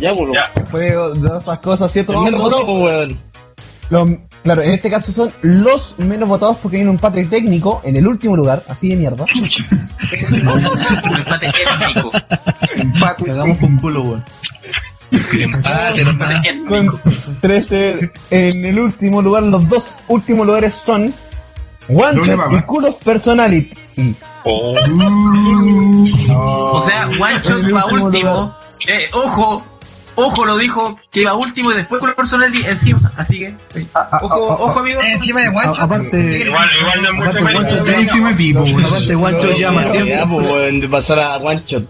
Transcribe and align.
Ya, 0.00 0.14
pues. 0.14 0.30
Ya. 0.34 0.64
Fue 0.70 0.82
de 0.84 1.38
esas 1.38 1.58
cosas, 1.60 1.92
¿cierto? 1.92 2.12
El 2.12 2.20
menos 2.20 2.40
votado, 2.40 2.66
pues, 2.66 2.78
weón. 2.84 3.20
los- 3.90 4.08
claro, 4.42 4.62
en 4.62 4.70
este 4.72 4.90
caso 4.90 5.10
son 5.12 5.32
los 5.42 5.94
menos 5.98 6.28
votados 6.28 6.56
porque 6.58 6.76
hay 6.78 6.82
un 6.84 6.90
empate 6.90 7.24
técnico 7.24 7.80
en 7.84 7.96
el 7.96 8.06
último 8.06 8.36
lugar, 8.36 8.62
así 8.68 8.88
de 8.90 8.96
mierda. 8.96 9.24
Un 9.34 11.16
empate 11.16 11.46
étnico. 11.46 12.10
Empate. 12.76 13.24
Cagamos 13.24 13.58
con 13.58 13.76
culo, 13.78 14.02
weón. 14.02 14.24
Empate, 15.32 16.00
empate 16.02 16.48
étnico. 16.50 17.00
Con 17.00 17.00
13 17.40 18.10
en 18.30 18.64
el 18.64 18.78
último 18.78 19.22
lugar, 19.22 19.42
los 19.44 19.68
dos 19.68 19.96
últimos 20.08 20.46
lugares 20.46 20.80
son 20.84 21.12
papa. 21.88 22.48
y 22.56 22.62
Culos 22.62 22.96
Personality. 22.96 23.72
Oh. 24.44 24.74
O 26.72 26.82
sea, 26.82 27.06
One 27.08 27.40
Shot 27.42 27.64
El 27.64 27.74
va 27.74 27.84
último 27.86 28.04
último. 28.06 28.54
Eh, 28.86 29.08
ojo, 29.12 29.64
ojo 30.18 30.44
lo 30.44 30.56
dijo 30.58 30.98
que 31.10 31.22
iba 31.22 31.34
último 31.34 31.72
y 31.72 31.74
después 31.76 32.00
con 32.00 32.10
el 32.10 32.14
personality 32.16 32.64
encima. 32.66 33.12
Así 33.16 33.38
que, 33.38 33.54
Ah, 33.94 34.08
ah, 34.12 34.20
ojo, 34.22 34.52
ah, 34.52 34.56
ojo 34.60 34.78
amigo. 34.80 35.00
Eh, 35.00 35.12
Encima 35.12 35.40
de 35.40 35.48
Guancho. 35.48 35.80
aparte- 35.82 36.38
Igual, 36.46 36.68
igual 36.80 37.02
no 37.02 37.08
es 37.08 37.14
mucho. 37.42 37.90
Encima 37.94 38.30
de 38.30 38.36
Pipo. 38.36 38.64
Aparte, 38.86 39.14
Guancho 39.14 39.50
lleva 39.52 39.72
más 39.72 39.92
tiempo. 39.92 40.38
pues, 40.40 40.80
de 40.80 40.88
pasar 40.88 41.18
a. 41.20 41.36
One 41.38 41.62
Shot 41.66 41.84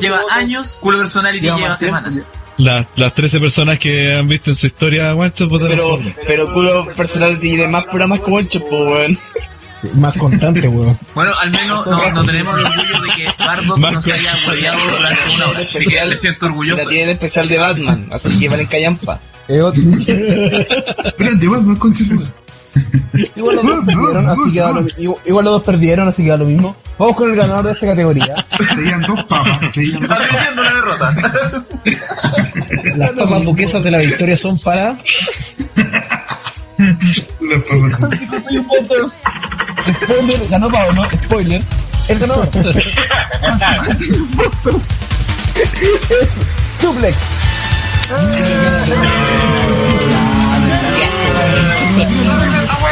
lleva 0.00 0.20
años, 0.30 0.78
culo 0.80 0.98
personality 0.98 1.44
Lleva 1.44 1.58
más 1.58 1.78
semanas. 1.78 2.26
Las, 2.56 2.86
las 2.96 3.12
13 3.14 3.40
personas 3.40 3.78
que 3.80 4.14
han 4.14 4.28
visto 4.28 4.50
en 4.50 4.56
su 4.56 4.66
historia 4.68 5.12
Guancho 5.12 5.48
votaron 5.48 5.70
Pero, 5.76 5.98
pero 6.26 6.52
culo 6.54 6.86
personal 6.96 7.38
y 7.42 7.56
demás 7.56 7.84
programas 7.86 8.20
como 8.20 8.36
one 8.36 8.48
shot, 8.48 8.62
pues, 8.68 8.80
weón. 8.80 9.18
Más 9.94 10.14
constante, 10.16 10.66
weón. 10.68 10.98
Bueno, 11.14 11.32
al 11.40 11.50
menos 11.50 11.86
no, 11.86 12.10
no 12.10 12.24
tenemos 12.24 12.58
el 12.58 12.64
orgullo 12.66 13.00
de 13.02 13.08
que 13.16 13.28
Bardock 13.38 13.78
nos 13.78 14.04
que- 14.04 14.12
haya 14.12 14.32
apoyado 14.42 14.78
durante 14.90 15.34
una 15.34 15.48
hora. 15.48 15.66
Que 15.66 16.04
le 16.06 16.18
siento 16.18 16.46
orgulloso. 16.46 16.82
La 16.82 16.88
tiene 16.88 17.04
el 17.04 17.10
especial 17.10 17.48
de 17.48 17.58
Batman, 17.58 18.08
así 18.12 18.38
que 18.38 18.48
valen 18.48 18.66
callampa. 18.66 19.18
Otro- 19.48 19.82
no 19.84 21.72
es 21.72 21.78
constitución. 21.78 22.32
Igual 23.36 23.56
los 23.56 23.64
dos 23.64 23.84
perdieron, 23.84 24.28
así 24.28 24.52
que 24.52 24.58
lo, 24.60 24.86
igual, 24.98 25.18
igual 25.26 25.44
los 25.44 25.54
dos 25.54 25.62
perdieron, 25.62 26.08
así 26.08 26.24
que 26.24 26.30
da 26.30 26.36
lo 26.36 26.46
mismo. 26.46 26.74
Vamos 26.98 27.16
con 27.16 27.30
el 27.30 27.36
ganador 27.36 27.66
de 27.66 27.72
esta 27.72 27.86
categoría. 27.86 28.46
Serían 28.74 29.02
dos 29.02 29.22
papas. 29.24 29.72
Serían 29.74 30.00
dos 30.00 30.08
papas. 30.08 30.56
La 30.56 30.72
derrota. 30.74 31.14
Las 32.96 33.10
papas 33.12 33.44
duquesas 33.44 33.84
de 33.84 33.90
la 33.92 33.98
victoria 33.98 34.36
son 34.36 34.58
para. 34.58 34.96
Papas. 38.68 39.18
Spoiler, 39.92 40.48
ganó 40.48 40.70
Paolo, 40.70 41.06
spoiler. 41.16 41.62
El 42.08 42.18
ganador 42.18 42.48
es 45.54 46.28
Suplex. 46.80 47.16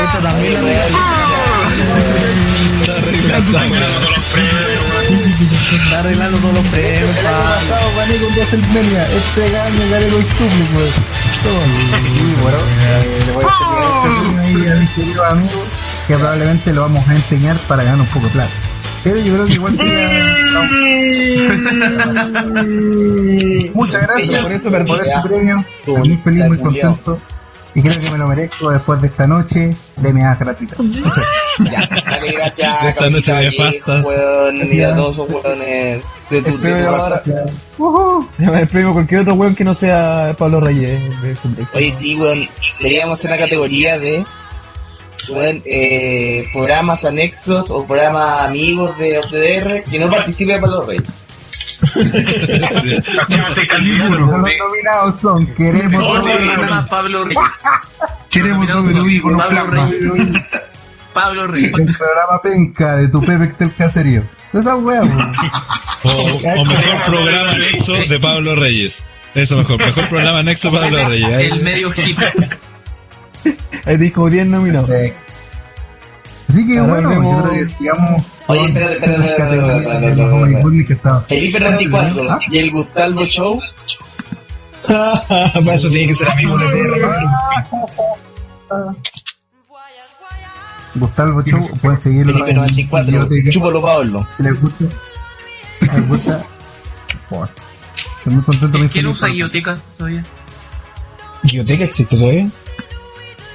Esto 0.00 0.18
también 0.22 0.62
lo 0.62 0.68
Está 2.80 2.94
arreglando. 2.96 3.58
Está 5.84 5.98
arreglando 5.98 6.38
todos 6.38 6.54
los 6.54 6.66
premios. 6.66 7.16
Gané 7.96 8.16
con 8.16 8.34
dos 8.34 8.52
el 8.52 8.68
media. 8.68 9.06
Este 9.08 9.42
año 9.58 9.90
gané 9.90 10.06
con 10.08 10.22
Suplex, 10.22 10.74
weón. 10.74 10.90
Y 10.90 11.31
bueno, 12.42 12.58
eh, 12.80 13.22
le 13.26 13.32
voy 13.32 13.44
a 13.44 13.48
hacer 13.48 14.40
ahí 14.40 14.66
a 14.68 14.74
mis 14.76 14.90
queridos 14.90 15.26
amigos 15.26 15.62
que 16.06 16.14
probablemente 16.14 16.72
lo 16.72 16.82
vamos 16.82 17.08
a 17.08 17.14
empeñar 17.14 17.56
para 17.68 17.82
ganar 17.84 18.00
un 18.00 18.06
poco 18.06 18.26
de 18.26 18.32
plata. 18.32 18.50
Pero 19.04 19.18
yo 19.18 19.34
creo 19.34 19.46
que 19.46 19.52
igual 19.54 19.76
sería... 19.76 20.42
Muchas 23.74 24.02
gracias 24.02 24.42
Por 24.42 24.52
eso 24.52 24.70
por 24.70 25.00
este 25.00 25.28
premio. 25.28 25.64
Muy 25.86 26.16
feliz, 26.16 26.46
muy 26.46 26.58
contento. 26.58 27.18
Y 27.74 27.80
creo 27.80 27.98
que 28.00 28.10
me 28.10 28.18
lo 28.18 28.28
merezco 28.28 28.70
después 28.70 29.00
de 29.00 29.08
esta 29.08 29.26
noche 29.26 29.74
de 29.96 30.12
meadas 30.12 30.38
gratuitas. 30.38 30.78
Ya, 31.70 31.86
dale, 31.86 32.32
gracias, 32.32 32.82
Esta 32.82 33.10
noche 33.10 33.30
nefasta. 33.30 33.92
Vallejo, 33.92 34.08
weón, 34.08 34.72
y 34.72 34.80
a 34.80 34.96
todos 34.96 35.14
esos 35.16 35.30
weones 35.30 36.02
de 36.30 36.42
tu, 36.42 36.48
Este 36.48 36.48
de 36.50 36.52
tu 36.52 36.58
premio 38.68 38.92
cualquier 38.94 39.20
otro 39.20 39.34
weón 39.34 39.54
que 39.54 39.62
no 39.62 39.74
sea 39.74 40.34
Pablo 40.38 40.60
Reyes 40.60 41.02
de. 41.20 41.36
Oye, 41.74 41.92
sí, 41.92 42.16
weón, 42.16 42.42
deberíamos 42.78 43.18
hacer 43.18 43.32
una 43.32 43.38
categoría 43.38 43.98
de 43.98 44.24
weón, 45.28 45.62
eh, 45.66 46.46
programas 46.52 47.04
anexos 47.04 47.70
o 47.70 47.84
programas 47.86 48.48
amigos 48.48 48.96
de 48.98 49.18
OTDR 49.18 49.84
que 49.90 49.98
no 49.98 50.08
participe 50.10 50.58
para 50.58 50.72
los 50.72 50.86
reyes. 50.86 51.12
Los 53.78 54.58
nominados 54.58 55.20
son 55.20 55.46
Queremos 55.54 56.20
programa 56.20 56.86
Pablo 56.86 57.24
Reyes. 57.24 57.38
Queremos 58.30 58.66
WWE 58.68 59.20
con 59.20 59.32
un 59.34 59.38
Pablo. 59.38 59.66
Reyes. 59.66 60.04
Pablo 61.12 61.46
Reyes. 61.46 61.72
El 61.78 61.84
programa 61.84 62.42
penca 62.42 62.96
de 62.96 63.08
tu 63.08 63.20
Pepe 63.20 63.54
del 63.58 63.74
caserío. 63.74 64.24
Esa 64.52 64.76
wea. 64.76 65.00
O, 66.04 66.10
o 66.10 66.64
mejor 66.64 67.04
programa 67.06 67.52
anexo 67.52 67.92
de 67.92 68.20
Pablo 68.20 68.54
Reyes. 68.56 68.94
Eso 69.34 69.56
mejor, 69.56 69.78
mejor 69.78 70.08
programa 70.08 70.38
anexo 70.40 70.70
de 70.70 70.78
Pablo 70.78 71.08
Reyes. 71.08 71.28
Ahí- 71.28 71.46
El 71.52 71.62
medio 71.62 71.90
hippie. 71.90 72.32
El 73.86 73.98
disco 73.98 74.28
10 74.30 74.46
nominado. 74.46 74.88
Así 76.48 76.66
que 76.66 76.78
Ahora 76.78 76.92
bueno, 76.92 77.22
yo 77.22 77.42
creo 77.42 77.52
que 77.52 77.68
sigamos. 77.72 78.22
Oye, 78.46 78.64
espérate, 78.66 78.94
espérate, 78.94 79.56
espérate. 79.78 81.24
Felipe 81.28 81.58
24 81.58 82.30
¿Ah? 82.30 82.38
y 82.50 82.58
el 82.58 82.70
Gustalvo 82.70 83.24
Show. 83.26 83.58
Para 84.86 85.74
eso 85.74 85.88
tiene 85.90 86.08
que 86.08 86.14
ser 86.14 86.28
amigo 86.28 86.58
de 86.58 86.66
TR, 86.66 86.92
Gustavo 90.94 91.42
Show, 91.42 91.60
pueden 91.80 91.98
seguirlo 91.98 92.32
Felipe 92.32 92.50
en 92.50 92.56
94, 92.56 93.06
biblioteca, 93.06 93.50
chúpalo 93.50 93.82
Pablo. 93.82 94.26
les 94.38 94.60
gusta. 94.60 94.84
Les 95.80 96.08
gusta. 96.08 96.42
Bueno, 97.30 97.48
Estoy 98.18 98.34
muy 98.34 98.42
contento 98.44 98.78
¿Quién 98.92 99.06
usa 99.06 99.28
guilloteca 99.28 99.78
todavía? 99.96 100.24
¿Biblioteca 101.42 101.84
existe 101.84 102.16
todavía? 102.16 102.48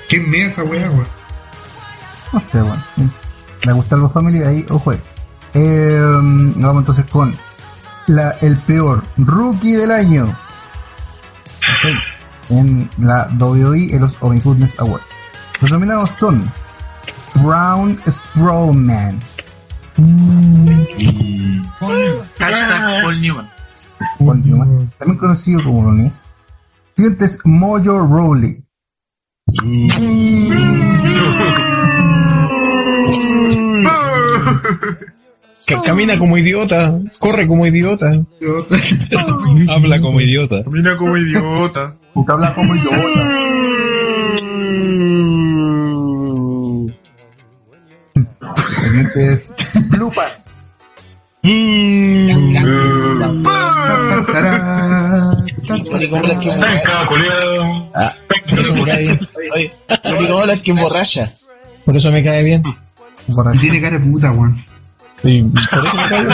¿Qué 0.10 0.18
es 0.18 0.52
esa 0.52 0.64
wea, 0.64 0.90
weón? 0.90 1.17
No 2.34 2.40
sé, 2.40 2.62
weón. 2.62 2.82
La 3.64 3.74
Gustavo 3.74 4.10
Family, 4.10 4.44
ahí, 4.44 4.66
ojo. 4.70 4.94
Eh, 5.54 6.00
nos 6.00 6.62
vamos 6.62 6.82
entonces 6.82 7.06
con 7.06 7.36
la, 8.08 8.32
el 8.42 8.58
peor 8.58 9.04
rookie 9.18 9.74
del 9.74 9.92
año. 9.92 10.26
Ok. 10.26 12.00
En 12.50 12.90
la 12.98 13.28
WWE 13.38 13.94
en 13.94 14.02
los 14.02 14.16
Open 14.22 14.42
Goodness 14.42 14.80
Awards. 14.80 15.06
Los 15.62 15.72
nominados 15.72 16.10
son 16.12 16.50
Brown 17.36 18.00
Strowman, 18.08 19.20
Hashtag 22.38 23.02
Paul 23.02 23.20
Newman. 23.20 23.50
Paul 24.20 24.46
Newman, 24.46 24.92
también 25.00 25.18
conocido 25.18 25.64
como 25.64 25.84
Ronnie. 25.84 26.12
Siguiente 26.96 27.26
es 27.26 27.40
Mojo 27.44 28.08
Rowley. 28.08 28.64
Que 35.66 35.76
camina 35.84 36.18
como 36.18 36.38
idiota, 36.38 36.98
corre 37.20 37.48
como 37.48 37.66
idiota. 37.66 38.12
Habla 39.70 40.00
como 40.00 40.22
idiota. 40.22 40.64
Mira 40.68 40.96
como 40.96 41.18
idiota. 41.18 41.96
Puta 42.14 42.34
habla 42.34 42.54
como 42.54 42.76
idiota. 42.76 42.98
Siguiente 48.84 49.34
es. 49.34 49.52
Maricón, 55.92 56.28
la 56.28 56.40
que. 56.40 56.52
Ah, 57.96 58.16
me 58.30 58.84
cae 58.86 59.02
bien. 59.04 59.20
Oye, 59.54 59.72
maricón, 60.04 60.48
la 60.48 60.62
que 60.62 60.72
emborracha. 60.72 61.28
Por 61.86 61.96
eso 61.96 62.12
me 62.12 62.24
cae 62.24 62.44
bien. 62.44 62.64
Y 63.28 63.58
tiene 63.58 63.82
cara 63.82 64.00
de 64.00 64.06
puta, 64.06 64.32
weón. 64.32 64.64
Sí, 65.22 65.44
por 65.70 65.86
eso 65.86 65.96
me 65.96 66.10
cae 66.10 66.28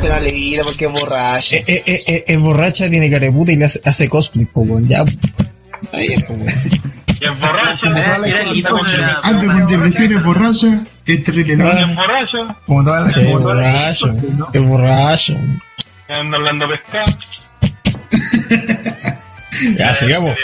se 0.00 0.08
la 0.08 0.20
leída 0.20 0.62
porque 0.64 0.86
es 0.86 0.92
borracha. 0.92 1.56
Eh, 1.56 1.64
eh, 1.66 1.82
eh, 1.86 2.02
eh, 2.06 2.24
es 2.26 2.38
borracha, 2.38 2.88
tiene 2.88 3.10
cara 3.10 3.26
de 3.26 3.32
puta 3.32 3.52
y 3.52 3.56
le 3.56 3.64
hace, 3.64 3.80
hace 3.84 4.08
cosplay, 4.08 4.44
po, 4.46 4.60
weón. 4.60 4.86
Ya. 4.86 5.02
Está 5.82 5.98
bien, 5.98 6.22
po, 6.26 6.34
weón. 6.34 6.54
Y 7.18 7.24
es 7.24 7.40
borracho. 7.40 7.86
Con 7.86 7.96
Anda 7.96 9.52
con 10.12 10.24
borracha, 10.24 10.86
es 11.06 11.24
terrible, 11.24 11.54
Y 11.54 11.56
¿no? 11.56 11.70
es 11.70 11.94
borracho. 11.94 12.56
Como 12.66 12.84
todas 12.84 13.06
las 13.06 13.16
es 13.16 13.32
borracho, 13.32 14.14
es 14.52 14.62
borracho. 14.62 15.34
Anda 16.08 16.36
hablando 16.36 16.66
pescado. 16.68 17.12
Ya, 19.78 19.94
sigamos. 19.94 20.36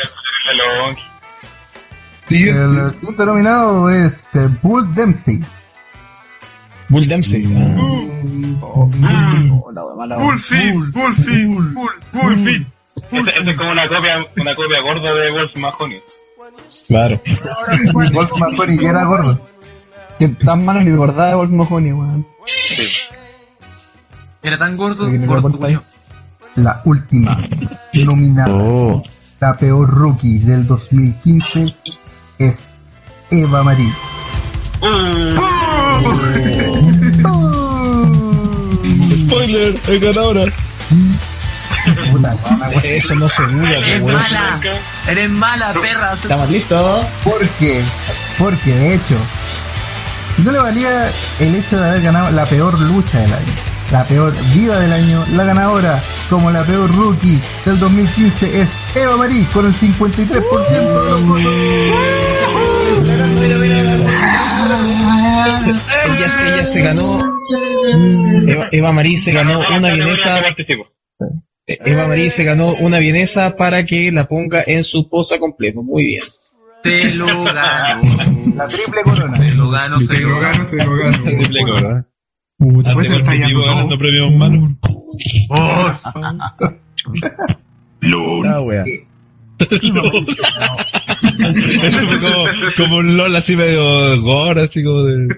El 2.36 2.90
siguiente 2.94 3.26
nominado 3.26 3.90
es 3.90 4.28
eh, 4.34 4.48
Bull 4.62 4.94
Dempsey. 4.94 5.40
Bull 6.88 7.06
Dempsey. 7.06 7.44
Ah. 7.56 7.76
Oh, 8.62 8.90
la 9.72 9.84
wea 9.84 9.94
mala, 9.96 10.16
wea. 10.18 10.26
Bullfit, 10.26 10.74
Bullfit, 10.92 11.46
Bull. 12.12 12.66
Ese 13.12 13.38
ese 13.40 13.50
es 13.50 13.56
como 13.56 13.72
una 13.72 13.88
copia, 13.88 14.26
una 14.36 14.54
copia 14.54 14.80
gorda 14.82 15.14
de 15.14 15.30
Wolf 15.30 15.56
Mahoney. 15.56 16.00
Claro. 16.88 17.20
Wolf 17.92 18.30
Mahoney 18.38 18.78
que 18.78 18.86
era 18.86 19.04
gordo. 19.04 19.40
Que 20.18 20.28
tan 20.28 20.64
malo 20.64 20.80
ni 20.80 20.92
acordaba 20.92 21.28
de 21.28 21.34
Wolf 21.34 21.50
Mahoney, 21.50 21.92
weón. 21.92 22.26
Sí. 22.74 22.86
Era 24.42 24.58
tan 24.58 24.76
gordo, 24.76 25.08
Sí, 25.10 25.18
gordo. 25.18 25.82
La 26.56 26.82
última 26.84 27.38
nominada, 27.94 28.52
Oh. 28.54 29.02
la 29.40 29.56
peor 29.56 29.88
rookie 29.88 30.38
del 30.40 30.66
2015 30.66 31.74
es 32.38 32.68
Eva 33.30 33.62
Marie. 33.62 33.92
Spoiler, 39.26 39.80
es 39.88 40.00
ganadora. 40.00 40.44
Puta. 42.10 42.36
Eso 42.84 43.14
no 43.14 43.28
se 43.28 43.42
duda, 43.42 43.70
Eres 43.70 44.02
mala, 44.02 44.60
eres 45.08 45.30
mala, 45.30 45.72
perra. 45.72 46.12
¿Estamos 46.14 46.50
listos? 46.50 47.06
Porque, 47.24 47.82
porque 48.38 48.74
de 48.74 48.94
hecho, 48.94 49.16
no 50.38 50.52
le 50.52 50.58
valía 50.58 51.10
el 51.40 51.54
hecho 51.56 51.78
de 51.78 51.88
haber 51.88 52.02
ganado 52.02 52.30
la 52.30 52.44
peor 52.46 52.78
lucha 52.78 53.18
del 53.20 53.32
año, 53.32 53.52
la 53.90 54.04
peor 54.04 54.32
diva 54.54 54.78
del 54.78 54.92
año, 54.92 55.24
la 55.32 55.44
ganadora 55.44 56.02
como 56.30 56.50
la 56.50 56.62
peor 56.62 56.90
rookie 56.94 57.38
del 57.64 57.78
2015 57.78 58.60
es 58.60 58.96
Eva 58.96 59.16
Marie 59.16 59.46
con 59.52 59.66
el 59.66 59.74
53% 59.74 60.68
de 60.68 61.10
los 61.10 61.22
votos. 61.24 61.44
Ella, 66.04 66.54
ella 66.54 66.66
se 66.66 66.82
ganó. 66.82 67.18
Eva, 68.46 68.68
Eva 68.70 68.92
Marie 68.92 69.18
se 69.18 69.32
ganó 69.32 69.60
una 69.76 69.92
vienesa. 69.92 70.42
Eva 71.66 72.08
Marie 72.08 72.30
se 72.30 72.44
ganó 72.44 72.74
una 72.74 72.98
vienesa 72.98 73.56
para 73.56 73.84
que 73.84 74.10
la 74.10 74.26
ponga 74.26 74.62
en 74.66 74.84
su 74.84 75.08
posa 75.08 75.38
completo. 75.38 75.82
Muy 75.82 76.06
bien. 76.06 76.22
Lo 77.16 77.44
ganó. 77.44 78.02
La 78.56 78.68
triple 78.68 79.02
corona. 79.04 79.36
Se 79.38 79.52
lo 79.52 79.70
ganó, 79.70 80.00
se 80.00 80.06
Se 80.06 80.20
lo 80.20 80.40
gano, 80.40 80.68
se 80.68 80.76
lo 80.76 80.96
gano. 80.96 81.22
Triple. 81.22 82.11
Puta, 82.62 82.90
Hace 82.90 82.94
pues 82.94 83.10
está 83.10 83.34
yendo 83.34 83.64
ganando 83.64 83.98
premios 83.98 84.32
malos. 84.36 84.70
Oh, 85.50 85.92
Ah, 88.46 88.60
wea. 88.60 88.84
Eso 89.58 89.78
fue 92.06 92.20
como, 92.20 92.44
como 92.76 92.96
un 92.98 93.16
LOL 93.16 93.34
así 93.34 93.56
medio 93.56 94.20
gore, 94.22 94.62
así 94.62 94.84
como 94.84 95.02
de. 95.02 95.36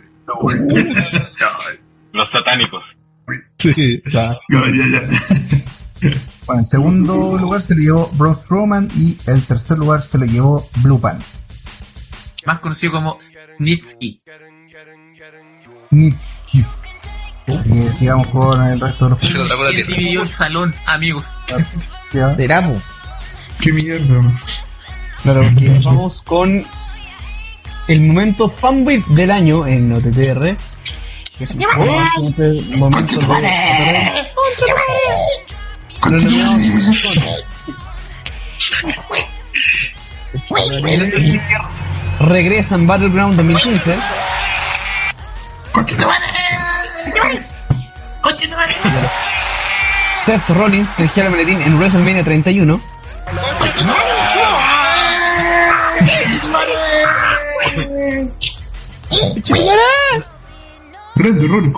Los 2.12 2.30
satánicos. 2.30 2.84
Sí. 3.58 4.02
Claro. 4.04 4.38
Ya, 4.50 4.60
ya, 4.70 5.00
ya. 5.00 6.10
Bueno, 6.46 6.60
en 6.60 6.66
segundo 6.66 7.38
lugar 7.38 7.62
se 7.62 7.74
lo 7.74 7.80
llevó 7.80 8.10
Braun 8.18 8.36
Strowman 8.36 8.88
y 8.98 9.16
el 9.26 9.42
tercer 9.46 9.78
lugar 9.78 10.02
se 10.02 10.18
lo 10.18 10.26
llevó 10.26 10.62
Blue 10.82 11.00
Pan. 11.00 11.18
más 12.44 12.58
conocido 12.60 12.92
como 12.92 13.16
Snitsky. 13.56 14.20
Nikis. 15.90 16.33
Eh, 17.46 17.90
sigamos 17.98 18.28
con 18.28 18.62
el 18.66 18.80
resto 18.80 19.04
de 19.04 19.10
los 19.10 19.22
Él 19.24 20.28
salón, 20.28 20.74
amigos. 20.86 21.26
Esperamos. 22.12 22.82
Qué 23.60 23.72
mierda. 23.72 24.40
Claro, 25.22 25.42
porque 25.42 25.80
vamos 25.84 26.22
con 26.22 26.64
el 27.88 28.00
momento 28.00 28.48
fanbit 28.50 29.06
del 29.08 29.30
año 29.30 29.66
en 29.66 29.92
OTTR. 29.92 30.56
Que 31.38 31.44
es 31.44 31.50
un 31.50 32.78
momento 32.78 33.20
de... 33.20 33.24
Battleground 42.86 43.36
2015. 43.36 43.96
¡Coche 48.22 48.46
de 48.48 48.56
madre! 48.56 48.76
Seth 50.24 50.48
Rollins 50.48 50.88
dirigió 50.96 51.26
a 51.26 51.30
Maletín 51.30 51.60
en 51.60 51.78
WrestleMania 51.78 52.24
31. 52.24 52.80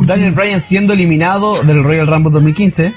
Daniel 0.01 0.33
Bryan 0.33 0.61
siendo 0.61 0.93
eliminado 0.93 1.63
del 1.63 1.83
Royal 1.83 2.07
Rumble 2.07 2.33
2015. 2.33 2.95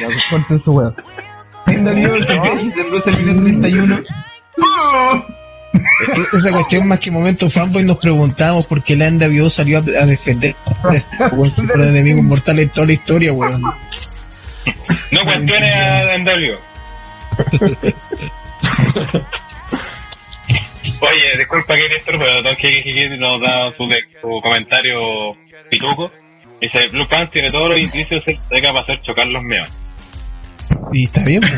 Ya, 0.00 0.08
corten 0.30 0.58
su 0.58 0.72
weón. 0.72 0.94
Reigns 1.66 2.76
en 2.76 2.90
WrestleMania 2.90 3.34
31. 3.60 4.02
E- 6.14 6.36
Esa 6.36 6.50
cuestión 6.52 6.88
más 6.88 6.98
que 6.98 7.10
momento 7.10 7.48
fanboy 7.48 7.84
nos 7.84 7.98
preguntamos 7.98 8.66
por 8.66 8.82
qué 8.82 8.96
la 8.96 9.10
NWO 9.10 9.48
salió 9.48 9.78
a, 9.78 9.80
a 9.80 10.06
defender 10.06 10.54
a 10.84 10.94
este 10.94 11.16
weón, 11.32 11.50
si 11.50 11.62
fueron 11.62 11.88
enemigos 11.88 12.22
mortales 12.24 12.64
en 12.66 12.70
toda 12.72 12.86
la 12.88 12.92
historia, 12.92 13.32
weón. 13.32 13.62
No 13.62 15.24
cuestiones 15.24 15.70
a 15.74 16.18
NW. 16.18 16.56
Oye, 21.00 21.36
disculpa 21.38 21.74
que 21.76 21.88
Néstor, 21.88 22.18
pero 22.18 22.42
Don 22.42 22.54
Kiki 22.56 23.08
nos 23.18 23.40
da 23.40 23.72
su, 23.76 23.88
su 24.20 24.40
comentario 24.42 25.34
pituco. 25.72 26.12
Dice, 26.60 26.86
Blue 26.92 27.08
Pants 27.08 27.32
tiene 27.32 27.50
todos 27.50 27.70
los 27.70 27.80
indicios 27.80 28.24
de 28.24 28.36
ser 28.36 28.62
capaz 28.62 28.86
de 28.86 28.92
hacer 28.92 29.02
chocar 29.02 29.26
los 29.26 29.42
meos. 29.42 29.68
Y 30.92 31.02
está 31.04 31.24
bien, 31.24 31.40
pues. 31.40 31.52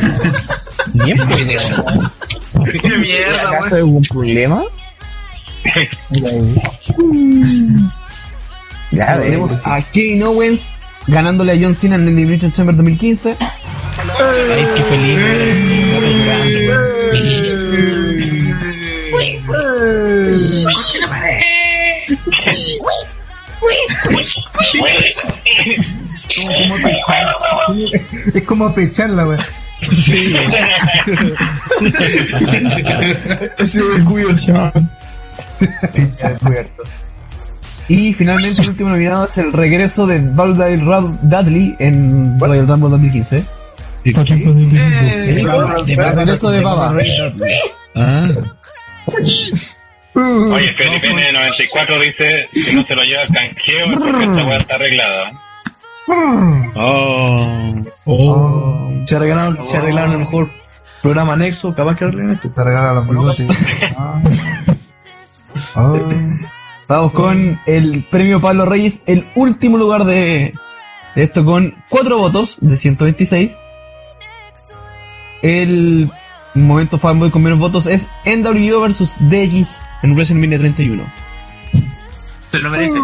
Bien, 1.05 1.19
pues. 1.29 1.45
Qué 2.81 2.97
mierda, 2.97 3.49
¿Acaso 3.49 3.75
hay 3.75 3.81
algún 3.81 4.03
problema? 4.03 4.63
Ya 8.91 9.19
tenemos 9.19 9.51
a 9.65 9.81
Kevin 9.83 10.23
Owens 10.23 10.75
ganándole 11.09 11.53
a 11.53 11.57
John 11.61 11.75
Cena 11.75 11.97
en 11.97 12.03
el 12.03 12.09
Elimination 12.11 12.53
Chamber 12.53 12.77
2015. 12.77 13.35
Ay, 13.41 14.67
qué 14.77 14.83
feliz. 14.83 15.19
Muy 23.65 23.75
grande, 26.81 27.33
weón. 27.69 27.91
Es 28.35 28.43
como 28.45 28.75
pecharla, 28.75 29.27
weón. 29.27 29.41
Y 37.89 38.13
finalmente 38.15 38.63
el 38.63 38.69
último 38.71 38.89
nominado 38.91 39.25
es 39.27 39.37
el 39.39 39.53
regreso 39.53 40.07
de 40.07 40.19
Rob 40.19 41.19
Dudley 41.23 41.77
en 41.79 42.39
Royal 42.41 42.67
Rumble 42.67 42.91
2015. 42.91 43.37
Eh, 43.37 43.45
El 45.89 45.97
regreso 46.17 46.51
de 46.51 46.61
Baba. 46.61 46.97
Ah, 47.97 48.29
Oye, 50.15 50.73
Felipe 50.75 51.09
N94 51.11 52.05
dice, 52.05 52.49
si 52.53 52.77
no 52.77 52.85
se 52.85 52.95
lo 52.95 53.03
lleva 53.03 53.23
al 53.23 53.29
canjeo, 53.29 53.87
es 53.87 53.93
porque 53.95 54.25
esta 54.25 54.45
weá 54.45 54.57
está 54.57 54.75
arreglada. 54.77 55.33
oh. 56.77 57.83
Oh. 58.05 58.93
Se 59.07 59.17
arreglaron, 59.17 59.67
se 59.67 59.77
arreglaron 59.77 60.13
el 60.13 60.19
mejor 60.21 60.51
programa 61.03 61.33
anexo, 61.33 61.75
capaz 61.75 61.97
que 61.97 62.05
arreglen 62.05 62.31
esto. 62.33 62.49
Te 62.51 62.65
regala 62.65 62.95
los 62.95 63.09
bigotes. 63.09 63.49
Ah. 63.97 64.21
Ah. 65.77 65.99
Vamos 66.89 67.13
con 67.13 67.61
el 67.67 68.05
premio 68.11 68.41
Pablo 68.41 68.65
Reyes, 68.67 69.03
el 69.07 69.25
último 69.37 69.79
lugar 69.79 70.05
de, 70.05 70.53
de 71.15 71.23
esto 71.23 71.45
con 71.45 71.75
4 71.89 72.19
votos 72.19 72.57
de 72.61 72.77
126. 72.77 73.57
El 75.43 76.11
momento 76.55 76.99
fanboy 76.99 77.31
con 77.31 77.43
menos 77.43 77.59
votos 77.59 77.87
es 77.87 78.09
NWO 78.27 78.81
versus 78.81 79.15
DX 79.19 79.81
en 80.05 80.15
WrestleMania 80.15 80.59
31. 80.59 81.03
Se 82.51 82.59
lo 82.59 82.71
merece. 82.71 83.01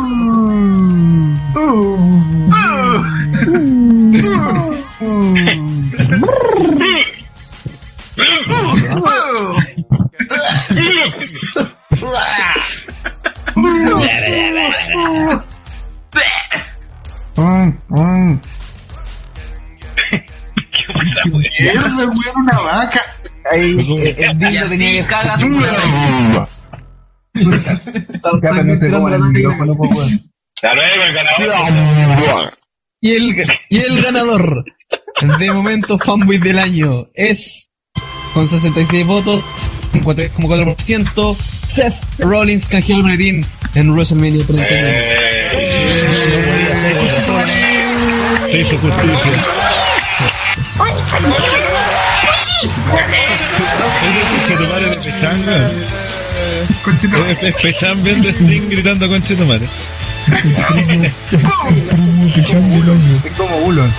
Mierda, 21.61 21.89
weón, 21.97 22.13
una 22.43 22.59
vaca. 22.61 23.01
Ahí, 23.51 23.77
el 24.19 24.39
tenía 24.69 24.69
que 24.69 25.05
su 27.45 27.51
programa. 27.51 27.81
Ya, 27.85 28.51
pero 28.51 28.65
no 28.65 28.77
se 28.77 28.91
coman 28.91 29.15
el 29.15 29.23
micrófono, 29.23 29.77
pues, 29.77 29.91
weón. 29.93 30.31
Ya 30.63 30.75
luego 30.75 31.05
el 31.05 31.13
ganador. 31.13 32.53
Y 33.01 33.13
el, 33.13 33.45
y 33.71 33.79
el 33.79 34.03
ganador 34.03 34.65
de 35.39 35.51
momento 35.51 35.97
fanboy 35.97 36.39
del 36.39 36.59
año 36.59 37.09
es 37.15 37.71
con 38.35 38.47
66 38.47 39.07
votos, 39.07 39.43
53,4%, 39.93 41.37
Seth 41.67 41.95
Rollins 42.19 42.69
canjeó 42.69 42.97
el 42.97 43.03
boletín 43.03 43.47
en 43.75 43.91
WrestleMania 43.91 44.45
39. 44.45 45.21
Eh, 48.53 48.61
hizo 48.61 48.79
justicia. 48.79 49.31
Es 54.03 54.49
de 54.49 55.11
Pechanga. 55.11 55.71
Pechan 57.63 58.03
viendo 58.03 58.29
Sting 58.31 58.69
gritando 58.69 59.09
conche 59.09 59.37
tu 59.37 59.47
madre. 59.47 59.69
Es 63.25 63.33
como 63.37 63.57
Ulon. 63.67 63.93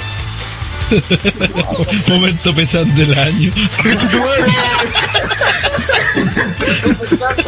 Momento 2.07 2.53
Pechan 2.53 2.93
del 2.95 3.17
año. 3.17 3.51
Necesito 3.83 4.17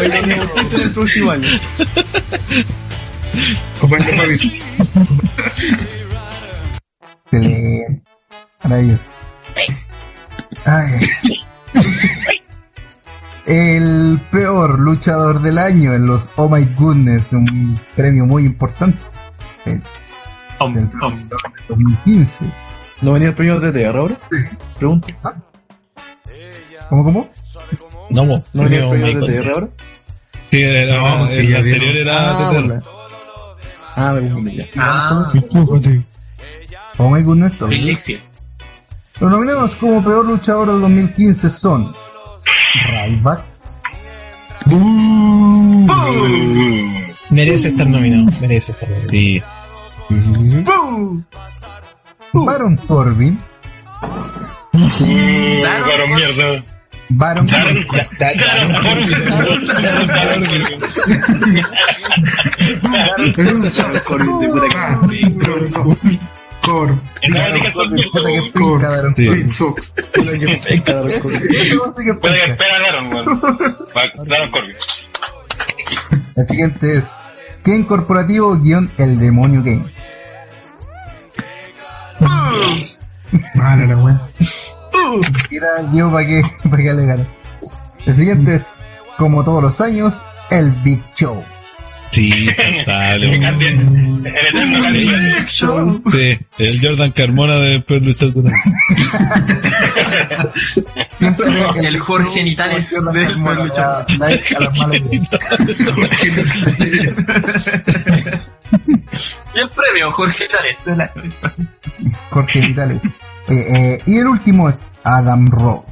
en 0.05 0.81
el 0.81 0.91
próximo 0.91 1.31
año. 1.31 1.47
Excelente. 5.37 5.91
Maravilloso. 8.63 9.03
Ay. 10.65 11.09
El 13.45 14.21
peor 14.31 14.79
luchador 14.79 15.41
del 15.41 15.57
año 15.57 15.93
en 15.93 16.05
los 16.05 16.29
Oh 16.37 16.47
My 16.47 16.63
Goodness, 16.77 17.33
un 17.33 17.77
premio 17.95 18.25
muy 18.25 18.45
importante. 18.45 19.03
El, 19.65 19.81
del 20.73 20.89
2015. 21.67 22.35
¿No 23.01 23.13
venía 23.13 23.29
el 23.29 23.33
premio 23.33 23.59
de 23.59 23.71
TR 23.73 23.97
ahora? 23.97 24.15
Pregunto. 24.77 25.07
¿Cómo, 26.89 27.03
cómo? 27.03 27.29
No, 28.09 28.25
mo, 28.25 28.41
¿No 28.53 28.63
venía 28.63 28.83
el 28.83 28.89
premio 28.89 29.19
premio 29.19 29.27
de 29.27 29.41
TR 29.41 29.51
ahora? 29.51 29.67
Sí, 30.49 30.61
era, 30.61 30.97
No, 30.97 31.29
sí, 31.29 31.35
el 31.39 31.55
anterior 31.55 31.97
era 31.97 32.29
Ah, 32.29 32.49
TTR. 32.51 32.63
bueno. 32.63 32.81
Ah, 33.95 34.13
me 34.13 34.21
confundí 34.21 34.55
ya. 34.55 34.65
Ah, 34.77 35.31
Oh 36.97 37.09
My 37.09 37.21
Goodness. 37.23 37.59
Elixir. 37.61 38.21
Los 39.19 39.29
nominados 39.31 39.71
como 39.75 40.01
peor 40.03 40.25
luchador 40.25 40.67
del 40.71 40.81
2015 40.81 41.49
son 41.49 41.93
Ryback, 42.89 43.41
Merece 47.29 47.69
estar 47.69 47.87
nominado, 47.87 48.25
merece 48.41 48.71
estar 48.71 48.89
nominado. 48.89 49.09
Sí. 49.09 49.41
Baron 52.33 52.75
Corbin, 52.87 53.37
Pero 54.71 56.07
mierda. 56.07 56.63
Baron 57.09 57.47
Corbin, 57.47 57.85
Da- 57.93 58.07
da- 58.19 58.33
Cor. 58.81 58.97
Puede 62.81 63.33
que 63.33 63.43
puta 63.43 63.61
que 63.61 63.97
esto- 63.97 65.07
pinca 65.07 65.47
Baron. 65.49 65.71
Corbin. 65.71 66.19
Puede 72.19 72.39
que 72.39 72.51
espera 72.51 72.79
Daron, 72.79 73.09
Daron 74.27 74.51
Corbin. 74.51 74.75
Siguiente 76.47 76.93
es 76.97 77.11
Game 77.63 77.85
Corporativo 77.85 78.55
guion 78.57 78.91
El 78.97 79.19
Demonio 79.19 79.61
Game. 79.63 79.85
Mala 83.55 83.85
la 83.85 83.97
weá. 83.97 84.21
Era 85.51 85.91
yo 85.93 86.11
para 86.11 86.25
que, 86.25 86.41
para 86.69 86.83
que 86.83 86.93
le 86.93 87.05
gane. 87.05 87.27
El 88.05 88.15
siguiente 88.15 88.55
es, 88.55 88.67
como 89.17 89.43
todos 89.43 89.63
los 89.63 89.81
años, 89.81 90.23
el 90.49 90.71
Big 90.71 91.01
Show. 91.15 91.43
Sí, 92.13 92.31
total. 92.85 93.21
Que 93.31 93.39
cambien. 93.39 94.23
El 94.25 94.47
eterno 94.47 94.81
cambio. 94.81 95.11
Sí, 96.11 96.39
el 96.59 96.79
Jordan 96.81 97.11
Carmona 97.11 97.55
de 97.55 97.75
él. 97.75 97.85
Siempre 101.17 101.45
El 101.87 101.99
Jorge 101.99 102.29
Genitales 102.39 102.89
de 103.13 103.19
después 103.25 103.57
de 103.57 103.63
luchar. 103.63 104.05
La- 104.17 104.29
la- 104.29 104.35
a 104.35 104.59
las 104.59 104.77
malas 104.77 105.01
ideas. 105.01 105.27
Y 109.55 109.59
el 109.59 109.69
premio 109.69 110.11
Jorge 110.11 110.37
Genitales 110.47 110.85
de 110.85 110.95
la 110.95 111.11
Jorge 112.29 112.59
Vitales. 112.61 113.03
Oye, 113.49 113.93
eh, 113.93 114.01
y 114.05 114.17
el 114.17 114.27
último 114.27 114.69
es 114.69 114.89
Adam 115.03 115.45
Rowe. 115.47 115.83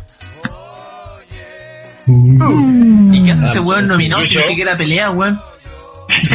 ¿Y 2.07 3.23
qué 3.25 3.31
hace 3.31 3.45
ese 3.45 3.59
weón 3.59 3.87
nominado 3.87 4.23
si 4.25 4.35
ni 4.35 4.43
siquiera 4.43 4.75
pelea, 4.77 5.11
weón? 5.11 5.39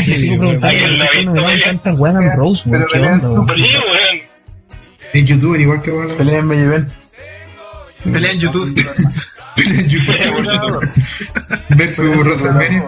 Sigo 0.05 0.38
preguntando, 0.38 0.66
¿Alguien 0.66 0.99
lo 0.99 1.05
ha 1.05 1.07
¿por 1.07 1.16
qué 1.16 1.25
no 1.25 1.33
me 1.35 1.59
tantas 1.61 1.99
weas 1.99 2.14
en 2.16 2.37
Rose, 2.37 2.69
weón? 2.69 2.87
Pero 2.90 3.05
¿Qué 3.05 3.12
onda, 3.12 3.31
weón? 3.31 3.47
weón. 3.47 4.21
Es 5.12 5.25
youtuber 5.25 5.61
igual 5.61 5.83
que 5.83 5.90
vos. 5.90 6.12
Pelea 6.14 6.38
en 6.38 6.49
Bellevel. 6.49 6.87
Pelea 8.05 8.33
en 8.33 8.38
YouTube. 8.40 8.75
Pelea 9.57 9.81
en 9.81 9.88
YouTube. 9.88 10.90
Versus 11.71 12.16
WrestleMania. 12.25 12.85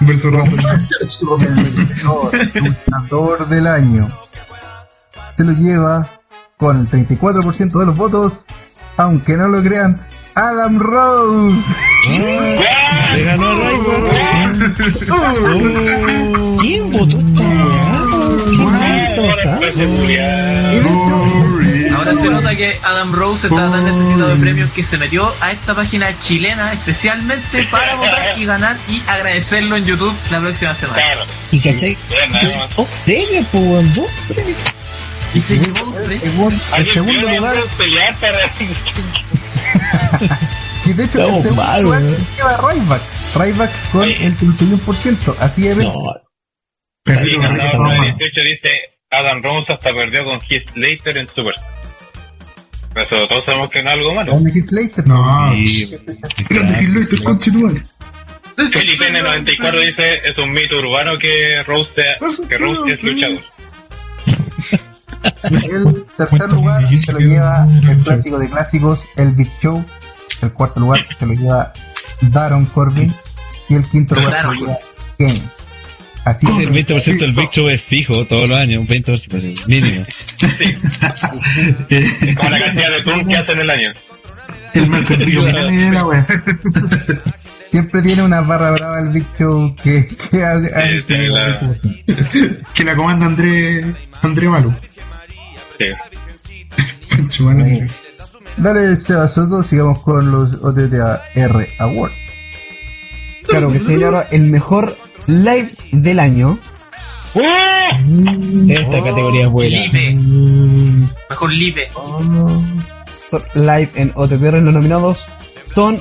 Versus 0.00 0.32
WrestleMania. 0.32 0.80
El 2.54 2.64
luchador 2.64 3.48
del 3.48 3.66
año. 3.66 4.08
Se 5.36 5.44
lo 5.44 5.52
lleva 5.52 6.08
con 6.56 6.78
el 6.80 6.88
34% 6.88 7.78
de 7.78 7.86
los 7.86 7.96
votos, 7.96 8.46
aunque 8.96 9.36
no 9.36 9.48
lo 9.48 9.62
crean, 9.62 10.06
Adam 10.34 10.78
Rose. 10.78 11.56
Le 13.14 13.22
ganó 13.22 13.50
a 13.50 13.54
Ryback. 13.54 14.76
¿Quién 16.60 16.90
votó? 16.90 17.18
Ahora 21.94 22.14
se 22.16 22.28
nota 22.28 22.56
que 22.56 22.76
Adam 22.82 23.12
Rose 23.12 23.46
está 23.46 23.70
tan 23.70 23.84
necesitado 23.84 24.28
de 24.30 24.36
premios 24.36 24.70
que 24.72 24.82
se 24.82 24.98
metió 24.98 25.32
a 25.40 25.52
esta 25.52 25.74
página 25.74 26.08
chilena 26.20 26.72
especialmente 26.72 27.62
para 27.70 27.94
votar 27.94 28.36
y 28.36 28.44
ganar 28.44 28.76
y 28.88 29.00
agradecerlo 29.06 29.76
en 29.76 29.84
YouTube 29.84 30.14
la 30.32 30.40
próxima 30.40 30.74
semana. 30.74 31.00
Y 31.52 31.60
cachai, 31.60 31.96
dos 32.76 32.88
premios, 33.04 33.46
po, 33.46 33.58
weón, 33.58 33.94
dos 33.94 34.10
premios. 34.28 34.58
Y 35.32 35.40
se 35.40 35.58
llevó 35.58 35.84
un 35.84 35.94
premio. 35.94 36.52
el 36.76 36.92
segundo 36.92 37.30
lugar, 37.30 37.54
Y 40.86 40.92
de 40.92 41.04
hecho, 41.04 41.18
Estamos 41.18 41.36
el 41.36 41.42
segundo 41.42 41.62
mal, 41.62 41.82
lugar 41.82 42.02
lleva 42.36 42.72
Ryback. 42.72 43.02
Ryback 43.36 43.90
con 43.92 44.00
Oye. 44.02 44.26
el 44.26 44.36
31%. 44.36 45.36
Así 45.40 45.62
de 45.62 45.74
No, 45.76 45.92
Sí, 47.06 47.36
no, 47.38 47.48
no. 47.52 47.72
número 47.84 48.02
18 48.02 48.40
dice 48.40 48.70
Adam 49.10 49.42
Rose 49.42 49.72
hasta 49.72 49.92
perdió 49.92 50.24
con 50.24 50.38
Heath 50.48 50.70
Slater 50.72 51.18
en 51.18 51.26
Super. 51.28 51.54
Eso 52.96 53.26
todos 53.28 53.44
sabemos 53.44 53.70
que 53.70 53.82
no 53.82 53.90
es 53.90 53.94
algo 53.98 54.14
malo. 54.14 54.32
¿Dónde 54.32 54.52
Heath 54.52 54.68
Slater? 54.68 55.06
No. 55.08 55.52
Sí, 55.54 55.94
Grande 56.50 57.08
que 57.08 57.22
conche 57.22 57.50
tu 57.50 57.58
madre. 57.60 57.82
Felipe 58.56 59.10
N94 59.12 59.86
dice 59.86 60.20
es 60.24 60.38
un 60.38 60.52
mito 60.52 60.76
urbano 60.76 61.18
que 61.18 61.62
Rose, 61.66 61.90
sea- 61.94 62.46
que 62.48 62.56
Rose 62.58 62.92
es 62.92 63.02
luchador. 63.02 63.42
El 65.42 66.04
tercer 66.16 66.52
lugar 66.52 66.96
se 66.96 67.12
lo 67.12 67.18
lleva 67.18 67.66
el 67.88 67.98
clásico 67.98 68.38
de 68.38 68.48
clásicos, 68.48 69.00
el 69.16 69.30
Big 69.32 69.50
Show. 69.62 69.84
El 70.42 70.52
cuarto 70.52 70.80
lugar 70.80 71.06
se 71.18 71.26
lo 71.26 71.32
lleva 71.34 71.72
Daron 72.20 72.66
Corbin. 72.66 73.12
Y 73.68 73.74
el 73.74 73.84
quinto 73.84 74.14
lugar 74.14 74.40
se 74.40 74.46
lo 74.46 74.52
lleva 74.54 74.78
Kane. 75.18 75.42
Así 76.24 76.46
el 76.46 76.74
es. 76.76 76.86
20% 76.88 77.18
del 77.20 77.32
Big 77.34 77.50
Show 77.50 77.68
es 77.68 77.82
fijo 77.82 78.24
todos 78.26 78.48
los 78.48 78.58
años, 78.58 78.80
un 78.80 78.88
20% 78.88 79.66
mínimo. 79.66 80.04
Es 81.90 82.34
como 82.36 82.48
la 82.50 82.58
cantidad 82.60 82.90
de 82.90 83.02
turnos 83.02 83.26
que 83.26 83.36
hacen 83.36 83.58
el 83.60 83.70
año. 83.70 83.90
El. 84.74 84.90
Siempre 87.70 88.02
tiene 88.02 88.22
una 88.22 88.40
barra 88.40 88.70
brava 88.70 89.00
el 89.00 89.08
Big 89.08 89.26
Show 89.38 89.74
que, 89.82 90.06
que 90.30 90.44
hace, 90.44 90.72
hace 90.74 91.04
sí, 91.08 91.26
la- 91.26 91.74
Que 92.72 92.84
la 92.84 92.94
comanda 92.94 93.26
André, 93.26 93.84
André 94.22 94.48
Malo. 94.48 94.74
Sí. 95.78 95.86
Dale, 98.56 98.96
Sebas 98.96 99.34
Soto, 99.34 99.62
sigamos 99.62 99.98
con 100.00 100.30
los 100.30 100.54
OTTR 100.54 101.66
Awards. 101.78 102.14
Claro, 103.46 103.72
que 103.72 103.78
se 103.78 103.96
llama 103.96 104.24
el 104.30 104.50
mejor 104.50 104.96
live 105.26 105.70
del 105.92 106.18
año. 106.20 106.58
Esta 107.34 109.02
categoría 109.02 109.46
es 109.46 109.50
buena. 109.50 109.76
Lipe. 109.76 110.16
Mejor 111.30 111.52
Lipe. 111.52 111.88
Live 113.54 113.90
en 113.96 114.12
OTTR 114.14 114.62
los 114.62 114.74
nominados 114.74 115.26
son 115.74 116.00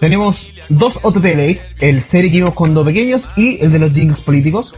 tenemos 0.00 0.50
dos 0.68 0.98
OTT 1.02 1.24
Lates, 1.24 1.70
el 1.80 2.02
serie 2.02 2.30
que 2.30 2.38
vimos 2.38 2.54
cuando 2.54 2.84
pequeños 2.84 3.28
y 3.36 3.62
el 3.62 3.72
de 3.72 3.78
los 3.78 3.92
jinx 3.92 4.20
políticos. 4.20 4.74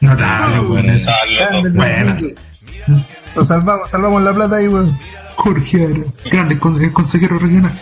Notable, 0.00 0.94
esa. 0.94 1.12
Buena. 1.74 2.18
Lo 3.34 3.44
salvamos, 3.44 3.90
salvamos 3.90 4.22
la 4.22 4.32
plata 4.34 4.56
ahí, 4.56 4.68
weón. 4.68 4.98
Jorge 5.36 5.84
Ara. 5.84 6.00
Grande 6.30 6.58
con- 6.58 6.82
el 6.82 6.92
consejero 6.92 7.38
regional. 7.38 7.80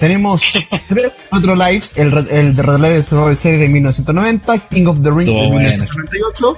Tenemos 0.00 0.42
tres 0.88 1.22
otro 1.30 1.54
lives, 1.54 1.96
el, 1.98 2.26
el 2.30 2.56
de 2.56 2.62
Red 2.62 2.78
Live 2.78 3.02
Survival 3.02 3.36
Series 3.36 3.60
de 3.60 3.68
1990, 3.68 4.58
King 4.68 4.86
of 4.86 5.02
the 5.02 5.10
Ring 5.10 5.26
de 5.26 5.32
Estuvo 5.36 5.52
buena. 5.52 5.68
1998 5.68 6.56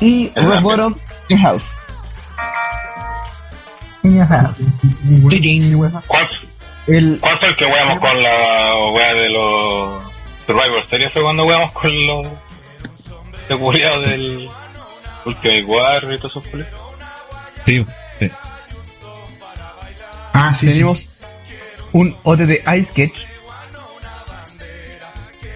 y 0.00 0.30
Red 0.34 0.60
Bottom 0.62 0.94
in 1.28 1.38
House. 1.38 1.64
¿Cuál, 6.06 6.28
El, 6.86 7.18
¿Cuál 7.20 7.38
fue 7.40 7.48
el 7.48 7.56
que 7.56 7.66
weamos 7.66 7.98
con 7.98 8.22
la 8.22 8.76
wea 8.92 9.14
de 9.14 9.28
los 9.30 10.02
Survivor 10.46 10.86
Series? 10.88 11.12
Fue 11.12 11.22
cuando 11.22 11.44
weamos 11.44 11.72
con 11.72 12.06
los 12.06 12.26
seguridad 13.48 14.00
del 14.00 14.48
Ultimate 15.26 15.64
Warrior 15.64 16.14
y 16.14 16.18
todos 16.18 16.36
esos 16.36 16.46
culios. 16.48 16.68
Sí, 17.64 17.84
sí. 18.20 18.30
Ah, 20.32 20.52
sí. 20.52 20.66
tenemos 20.66 21.08
un 21.92 22.16
OTT 22.22 22.50
Ice 22.76 22.84
Sketch, 22.84 23.18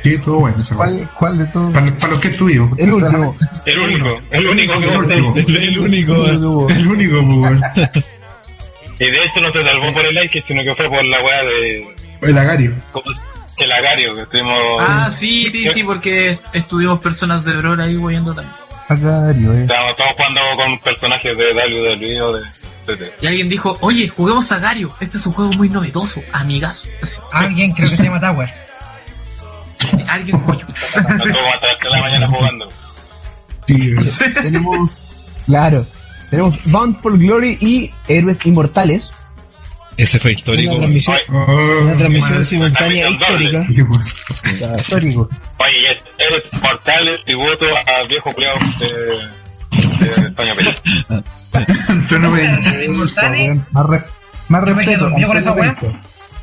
Sí, 0.03 0.15
estuvo 0.15 0.39
bueno 0.41 0.57
weón. 0.57 0.77
¿Cuál, 0.77 1.11
¿Cuál 1.19 1.39
de 1.39 1.45
todos? 1.49 1.73
Para, 1.75 1.87
para 1.99 2.13
los 2.13 2.21
que 2.23 2.29
estuvimos. 2.29 2.79
el 2.79 2.91
último. 2.95 3.37
El 3.67 3.79
único, 3.81 4.21
el 4.31 4.49
único 4.49 4.79
que 4.79 4.85
El 4.87 5.07
tenido. 5.07 5.35
El, 5.37 5.57
el 5.57 5.79
único. 5.79 6.69
El 6.71 6.87
único, 6.89 7.17
pues, 7.27 7.37
weón. 7.37 7.63
Y 8.99 9.05
de 9.11 9.19
hecho 9.25 9.41
no 9.43 9.53
se 9.53 9.63
salvó 9.63 9.93
por 9.93 10.07
el 10.07 10.15
like, 10.15 10.43
sino 10.49 10.63
que 10.65 10.75
fue 10.75 10.89
por 10.89 11.05
la 11.05 11.21
wea 11.23 11.43
de 11.45 11.95
El 12.23 12.39
agario. 12.39 12.75
¿cómo 12.93 13.05
se- 13.13 13.65
el 13.65 13.73
agario 13.73 14.15
que 14.17 14.23
estuvimos. 14.23 14.59
Ah, 14.81 15.11
sí, 15.11 15.51
sí, 15.53 15.69
sí, 15.69 15.85
porque 15.85 16.39
estuvimos 16.55 16.99
personas 17.01 17.45
de 17.45 17.53
Bror 17.59 17.79
ahí 17.83 17.95
weyendo 17.99 18.35
también. 18.35 18.55
Agario, 18.91 19.53
eh. 19.55 19.63
Estábamos 19.63 19.97
todos 19.97 20.11
jugando 20.17 20.41
con 20.57 20.79
personajes 20.81 21.37
de 21.39 21.53
WWE 21.53 22.23
o 22.23 22.33
de. 22.33 22.41
de- 22.87 22.97
de- 22.97 23.13
Y 23.21 23.27
alguien 23.29 23.49
dijo, 23.49 23.79
oye, 23.81 24.09
juguemos 24.09 24.51
a 24.53 24.59
Gario. 24.59 24.95
Este 25.01 25.17
es 25.19 25.27
un 25.27 25.33
juego 25.33 25.53
muy 25.53 25.69
novedoso, 25.69 26.21
amigas. 26.33 26.89
Así, 27.03 27.21
Alguien 27.33 27.73
creo 27.73 27.89
que 27.89 27.97
se 27.97 28.03
llama 28.05 28.21
Tower. 28.21 28.51
alguien 30.09 30.39
coño. 30.41 30.67
Nos 30.67 31.05
tuvo 31.33 31.49
hasta 31.55 31.67
las 31.69 31.79
3 31.79 31.83
de 31.83 31.91
la 31.91 32.01
mañana 32.01 32.29
jugando. 32.29 32.69
Sí, 33.67 33.95
weón. 33.95 34.35
tenemos, 34.35 35.07
claro, 35.47 35.87
tenemos 36.31 36.59
Bound 36.65 36.97
for 37.01 37.17
Glory 37.17 37.57
y 37.61 37.93
Héroes 38.09 38.45
Inmortales. 38.45 39.13
Ese 40.03 40.19
fue 40.19 40.33
histórico. 40.33 40.71
Una 40.73 40.79
transmisión, 40.81 41.17
Oh, 41.29 41.83
una 41.83 41.97
transmisión 41.97 42.45
simultánea 42.45 43.11
histórica. 43.11 43.67
Histórico. 44.79 45.29
Oye, 45.59 45.79
y 45.81 45.87
es- 45.87 46.03
eres 46.27 46.63
mortal, 46.63 47.21
tributo 47.25 47.67
a 47.77 48.07
viejo 48.07 48.33
culiao 48.33 48.57
de, 48.79 50.07
de 50.07 50.27
España 50.29 50.55
Pelín. 50.55 50.75
Antonio 51.89 52.33
Peña. 52.33 52.85
Inmortales. 52.85 53.59
Más, 53.73 53.87
re- 53.87 54.03
más 54.49 54.61
Yo 54.67 54.75
respeto. 54.75 55.01
dormido 55.01 55.29
con 55.29 55.37
esa 55.39 55.53
weá. 55.53 55.77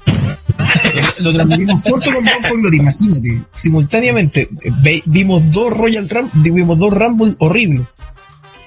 Lo 1.22 1.34
transmitimos 1.34 1.84
corto 1.84 2.14
con 2.14 2.24
Bound 2.24 2.48
for 2.48 2.60
Glory, 2.62 2.78
imagínate. 2.78 3.42
Simultáneamente, 3.54 4.42
eh, 4.64 4.72
ve- 4.82 5.04
vimos 5.06 5.44
dos 5.52 5.76
Royal 5.76 6.08
Rumble, 6.08 6.52
vimos 6.52 6.78
dos 6.78 6.94
Rumble 6.94 7.36
horribles. 7.40 7.82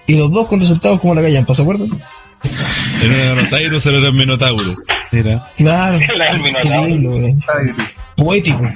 Y 0.07 0.17
los 0.17 0.31
dos 0.33 0.49
con 0.49 0.59
resultados 0.61 1.01
como 1.01 1.15
la 1.15 1.23
callampa, 1.23 1.55
¿se 1.55 1.63
acuerdan? 1.63 1.89
En 3.03 3.13
una 3.13 3.35
Minotaurus 3.35 3.87
era 3.87 3.99
el 3.99 4.13
Minotauro. 4.13 4.75
Mira. 5.13 5.47
Claro. 5.57 5.99
La 6.17 6.33
del 6.33 6.43
Qué 6.43 6.43
Minotauro. 6.43 7.37
Poético. 8.17 8.69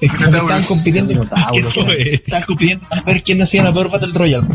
Es 0.00 0.10
como 0.12 0.30
que 0.30 0.36
estaban 0.38 0.62
compitiendo, 0.62 1.28
¿Qué 1.52 1.62
fue? 1.64 2.14
estaban 2.14 2.44
compitiendo 2.44 2.86
a 2.90 3.00
ver 3.02 3.22
quién 3.22 3.42
hacía 3.42 3.62
la 3.64 3.72
peor 3.72 3.90
Battle 3.90 4.12
Royale. 4.14 4.46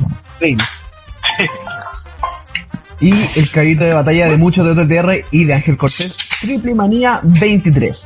Y 2.99 3.11
el 3.35 3.49
caballito 3.51 3.83
de 3.83 3.93
batalla 3.93 4.27
de 4.27 4.37
muchos 4.37 4.65
de 4.65 4.71
OTTR 4.71 5.25
y 5.31 5.43
de 5.43 5.53
Ángel 5.53 5.77
Cortés, 5.77 6.17
Triple 6.41 6.73
Manía 6.73 7.19
23. 7.23 8.05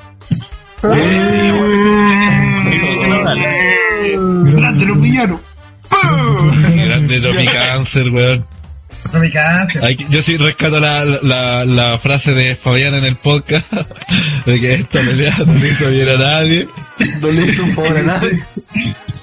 Grande 4.43 4.85
los 4.85 5.01
villanos. 5.01 5.39
Grande 6.75 7.21
Tropicáncer, 7.21 8.09
weón. 8.09 8.45
Yo 10.09 10.21
sí 10.21 10.37
rescato 10.37 10.79
la, 10.79 11.03
la, 11.05 11.65
la 11.65 11.99
frase 11.99 12.33
de 12.33 12.55
Fabián 12.55 12.93
en 12.95 13.05
el 13.05 13.15
podcast 13.15 13.65
de 14.45 14.59
que 14.59 14.73
esta 14.73 15.01
pelea 15.01 15.37
no 15.45 15.53
le 15.53 15.69
hizo 15.69 15.89
bien 15.89 16.09
a 16.09 16.17
nadie. 16.17 16.67
No 17.21 17.31
le 17.31 17.45
hizo 17.45 17.63
un 17.63 17.73
favor 17.73 17.97
a 17.97 18.03
nadie. 18.03 18.43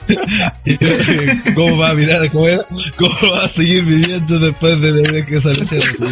¿Cómo 1.54 1.76
va 1.78 1.90
a 1.90 1.94
mirar? 1.94 2.30
¿Cómo, 2.30 2.46
era? 2.46 2.64
¿Cómo 2.96 3.32
va 3.32 3.44
a 3.44 3.48
seguir 3.48 3.84
viviendo 3.84 4.38
después 4.38 4.80
de 4.80 4.92
ver 4.92 5.26
que 5.26 5.40
sale 5.40 5.64
ese 5.64 5.78
retiro? 5.78 6.08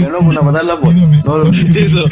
Ganó 0.00 0.18
por 0.18 0.26
una 0.26 0.40
patada 0.40 0.60
en 0.60 0.66
la 0.66 0.74
bola. 0.80 1.22
No, 1.24 1.44
no. 1.44 1.78
Eso. 1.78 2.06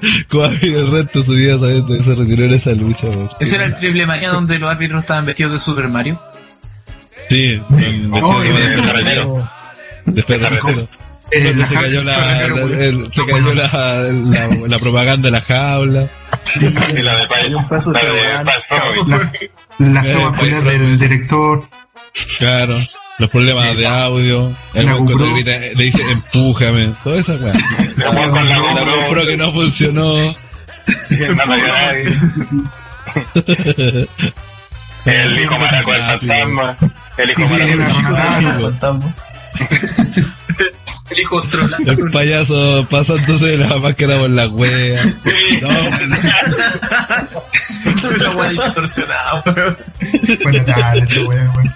¿Cómo 0.28 0.42
va 0.42 0.48
a 0.48 0.50
vivir 0.50 0.76
el 0.76 0.90
resto 0.90 1.20
de 1.20 1.24
su 1.26 1.32
vida 1.32 1.58
sabiendo 1.58 1.96
que 1.96 2.02
se 2.04 2.14
retiró 2.14 2.44
en 2.44 2.54
esa 2.54 2.70
lucha? 2.72 3.06
weón? 3.08 3.30
Ese 3.40 3.56
era 3.56 3.64
el 3.66 3.76
triple 3.76 4.06
manía 4.06 4.30
donde 4.30 4.58
los 4.58 4.70
árbitros 4.70 5.02
estaban 5.02 5.26
vestidos 5.26 5.52
de 5.52 5.58
Super 5.58 5.88
Mario. 5.88 6.20
Sí, 7.28 7.60
Oh, 8.12 8.40
después 8.40 8.54
de- 8.64 8.76
de 8.76 8.82
carretero. 8.82 9.50
después 10.06 10.40
de 10.40 10.48
retiro. 10.48 10.88
Eh, 11.32 11.52
la 11.54 11.66
se 11.68 11.74
cayó 11.74 12.02
la, 12.04 12.14
jaula- 12.14 12.66
la- 12.66 12.84
el- 12.84 13.10
se 13.12 13.26
cayó 13.26 13.54
la, 13.54 13.68
la, 13.68 14.48
la 14.68 14.78
propaganda 14.78 15.26
de 15.26 15.32
la 15.32 15.40
jaula. 15.40 16.06
Y 16.94 17.02
la 17.02 17.16
de 17.16 17.26
La- 19.78 19.78
Las 19.78 20.12
tomas 20.12 20.64
del 20.64 20.98
director. 20.98 21.64
Claro, 22.38 22.76
los 23.18 23.30
problemas 23.30 23.76
de 23.76 23.86
audio, 23.86 24.52
el 24.74 24.86
cuando 24.86 25.32
grita, 25.34 25.58
le 25.58 25.74
dice 25.84 26.02
empújame, 26.12 26.92
toda 27.02 27.18
esa 27.18 27.34
weá. 27.34 27.52
La 27.96 28.10
GoPro. 29.06 29.26
Que 29.26 29.36
no 29.36 29.52
funcionó. 29.52 30.14
El 35.06 35.40
hijo 35.40 35.58
maraco 35.58 35.92
del 35.92 36.02
fantasma. 36.02 36.76
El 37.16 37.30
hijo 37.30 37.48
maraco 37.48 37.76
la 37.76 38.40
del 38.40 38.72
Ronaldo. 38.72 39.12
El 41.10 41.18
hijo 41.20 41.40
trola. 41.44 41.76
El 41.86 42.10
payaso 42.10 42.84
pasándose 42.90 43.56
la 43.56 43.78
máscara 43.78 44.18
por 44.18 44.30
la 44.30 44.48
wea. 44.48 45.00
No, 45.62 45.68
La 48.18 48.30
wea 48.32 48.50
distorsionada, 48.50 49.42
weón. 49.46 49.76
Bueno, 50.42 50.64
dale, 50.66 51.02
ese 51.04 51.22
weón, 51.22 51.48
weón. 51.54 51.72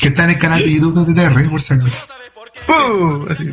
Que 0.00 0.08
está 0.08 0.24
en 0.24 0.30
el 0.30 0.38
canal 0.38 0.62
de 0.62 0.72
YouTube 0.74 1.06
de 1.06 1.14
TR, 1.14 1.48
por 1.50 1.60
si 1.62 1.74
acaso. 1.74 1.90
Sí, 3.36 3.50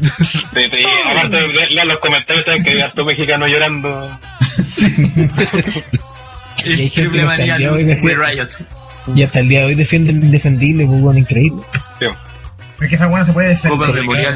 sí, 0.72 0.84
aparte 1.10 1.36
de 1.38 1.48
leer 1.48 1.86
los 1.88 2.00
comentarios, 2.00 2.46
saben 2.46 2.64
que 2.64 2.70
hay 2.72 2.82
harto 2.82 3.04
mexicano 3.06 3.48
llorando. 3.48 4.20
Y 4.78 6.70
hay 6.70 6.74
El 6.74 6.90
gente 6.90 6.94
triple 6.94 7.12
que 7.12 7.20
hasta 7.26 7.38
manía 7.38 7.56
el 7.56 7.60
día 7.60 7.68
de 7.70 7.74
hoy 7.76 7.84
de 7.84 7.96
defiende, 7.96 8.26
Riot. 8.28 8.50
y 9.16 9.24
hasta 9.24 9.40
el 9.40 9.50
día 9.50 9.60
de 9.62 9.66
hoy 9.66 9.76
defiende 9.76 10.12
el 10.12 10.24
indefendible, 10.24 10.86
pues, 10.86 11.02
weón, 11.02 11.18
increíble. 11.18 11.62
Sí. 12.00 12.06
Porque 12.82 12.96
esa 12.96 13.08
no 13.08 13.24
se 13.24 13.32
puede 13.32 13.56
Copa 13.60 13.86
defender. 13.86 14.02
Memorial 14.02 14.34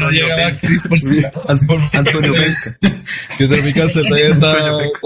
no 0.00 0.06
Antonio 0.06 0.26
Penca. 0.34 0.50
Maxis, 0.50 0.82
por 0.82 0.98
si- 0.98 1.96
Antonio 1.96 2.32
Penca. 2.80 2.98
Que 3.38 3.46
Tropicáncer 3.48 4.02
todavía 4.02 4.28
está, 4.30 4.54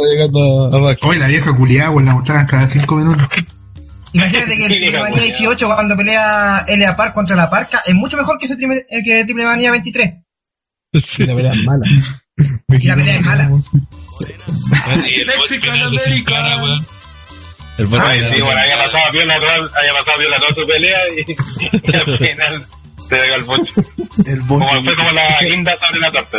llegando 0.09 0.75
a 0.75 0.81
Maxis. 0.81 1.05
Hoy 1.07 1.19
la 1.19 1.27
vieja 1.27 1.55
culiada, 1.55 1.90
weón, 1.90 2.07
la 2.07 2.14
mostraban 2.14 2.47
cada 2.47 2.66
cinco 2.66 2.97
minutos. 2.97 3.29
Imagínate 4.14 4.57
que 4.57 4.64
el 4.64 4.73
Triple 4.73 5.01
Manía 5.03 5.23
18 5.23 5.66
cuando 5.66 5.97
pelea 5.99 6.64
Elia 6.66 6.97
Park 6.97 7.12
contra 7.12 7.37
la 7.37 7.51
Parca 7.51 7.83
es 7.85 7.95
mucho 7.95 8.16
mejor 8.16 8.38
que 8.38 8.47
ese 8.47 8.57
triple, 8.57 8.87
el 8.88 9.05
que 9.05 9.25
Triple 9.25 9.45
Manía 9.45 9.71
23. 9.73 10.12
Y 11.19 11.25
la 11.25 11.35
verdad 11.35 11.53
es 11.53 11.62
mala. 11.62 11.87
Y 12.71 12.87
la 12.87 12.97
pelea 12.97 13.16
es 13.16 13.23
mala. 13.23 13.51
Mexican 15.27 15.79
American. 15.79 16.81
El 17.79 17.89
final 17.89 18.35
sí, 18.35 18.41
bueno, 18.41 18.61
había 18.61 18.77
pasado 18.85 19.12
bien 19.12 19.29
la 19.29 19.39
toda, 19.39 19.55
había 19.55 19.93
pasado 19.99 20.19
bien 20.19 20.31
la 20.31 20.39
toda 20.39 20.55
su 20.55 20.67
pelea 20.67 20.99
y, 21.17 21.33
y 21.93 21.95
al 21.95 22.19
final 22.19 22.67
se 23.09 23.17
pega 23.17 23.35
el. 23.37 23.45
El 24.27 24.47
Como, 24.47 24.83
fue 24.83 24.97
como 24.97 25.11
la 25.12 25.39
guinda 25.43 25.77
sobre 25.77 26.01
la 26.01 26.11
torta. 26.11 26.39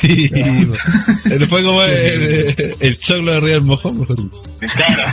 Sí, 0.00 0.30
weón. 0.32 1.48
Fue 1.48 1.62
como 1.64 1.82
el, 1.82 2.76
el 2.80 2.98
choclo 3.00 3.32
de 3.32 3.40
Real 3.40 3.62
Mojón. 3.62 4.30
Claro. 4.76 5.04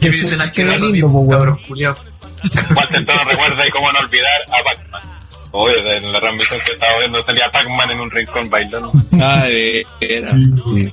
Que 0.00 0.10
dicen 0.10 0.40
a 0.40 0.50
Qué 0.50 0.64
lindo, 0.64 1.10
pues. 1.10 1.98
Walter 2.76 3.06
Toro 3.06 3.24
recuerda 3.24 3.66
y 3.66 3.70
cómo 3.70 3.90
no 3.92 4.00
olvidar 4.00 4.42
a 4.48 4.62
Pac-Man. 4.62 5.02
Obvio, 5.56 5.76
en 5.88 6.10
la 6.12 6.18
transmisión 6.20 6.58
que 6.66 6.72
estaba 6.72 6.98
viendo 6.98 7.24
salía 7.24 7.48
Pac-Man 7.50 7.90
en 7.92 8.00
un 8.00 8.10
rincón 8.10 8.50
bailando. 8.50 8.92
Ay, 9.20 9.82
era. 10.00 10.32
sí. 10.34 10.92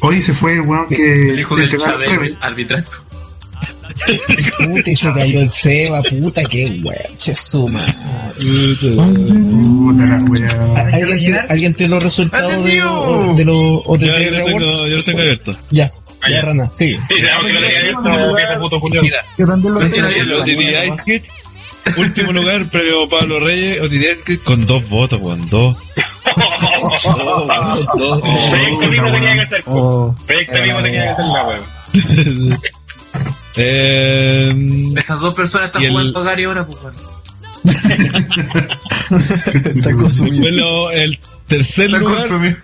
Hoy 0.00 0.20
se 0.20 0.34
fue 0.34 0.54
el 0.54 0.62
weón 0.62 0.88
que 0.88 1.30
El 1.30 1.38
hijo 1.38 1.54
del 1.54 1.70
Chávez 1.78 2.34
arbitrato. 2.40 2.90
Puta, 4.64 4.90
y 4.90 4.96
se 4.96 5.12
cayó 5.12 5.40
el 5.40 5.50
Seba, 5.50 6.02
puta, 6.02 6.42
qué 6.46 6.80
weón, 6.82 7.16
che 7.16 7.32
suma. 7.34 7.86
Puta 8.36 10.04
la. 10.04 10.16
¿Alguien, 10.92 11.18
tiene- 11.18 11.38
¿Alguien 11.48 11.74
tiene 11.74 11.94
los 11.94 12.02
resultados 12.02 12.64
de, 12.64 12.72
de 12.72 13.44
los 13.44 13.46
Yo, 13.46 13.82
OTT 13.86 14.02
yo 14.02 14.44
tengo, 14.44 14.58
yo 14.88 14.96
lo 14.96 15.02
tengo 15.04 15.20
abierto. 15.20 15.52
Ya, 15.70 15.92
Ah, 16.24 16.30
ya. 16.30 16.40
Rana, 16.42 16.66
sí. 16.72 16.96
Sí, 17.08 17.14
aunque 17.34 17.52
no 17.52 17.60
tenía 17.60 17.80
esto, 17.80 18.02
que 18.36 18.42
ese 18.42 18.56
puto 18.60 18.78
Julio. 18.80 19.02
Yo 19.38 19.46
también 19.46 19.74
lo 19.74 19.80
tengo. 19.80 20.08
El 21.84 21.98
último 21.98 22.32
lugar, 22.32 22.64
premio 22.66 23.08
Pablo 23.08 23.40
Reyes, 23.40 23.78
Kid 24.24 24.38
con 24.40 24.66
dos 24.66 24.88
votos, 24.88 25.20
con 25.20 25.48
dos. 25.50 25.76
Dos. 27.96 28.22
Proyecto 28.50 28.88
mismo 28.88 29.10
tenía 29.10 29.48
que. 29.48 29.60
Oh, 29.66 30.14
Proyecto 30.26 30.62
mismo 30.62 30.82
tenía 30.82 31.08
que 31.08 31.16
ser 31.16 31.24
la 31.26 31.42
wea. 31.48 32.58
eh, 33.56 34.54
Esas 34.96 35.20
dos 35.20 35.34
personas 35.34 35.66
están 35.68 35.82
el- 35.82 35.90
jugando 35.90 36.22
Gary 36.22 36.44
ahora, 36.44 36.66
pues 36.66 36.78
bueno. 36.80 36.98
está 39.64 39.92
consumido. 39.92 40.42
fue 40.42 40.50
lo- 40.52 40.90
el 40.90 41.18
tercer 41.46 41.86
Está 41.86 41.98
lugar 41.98 42.18
consumido. 42.28 42.56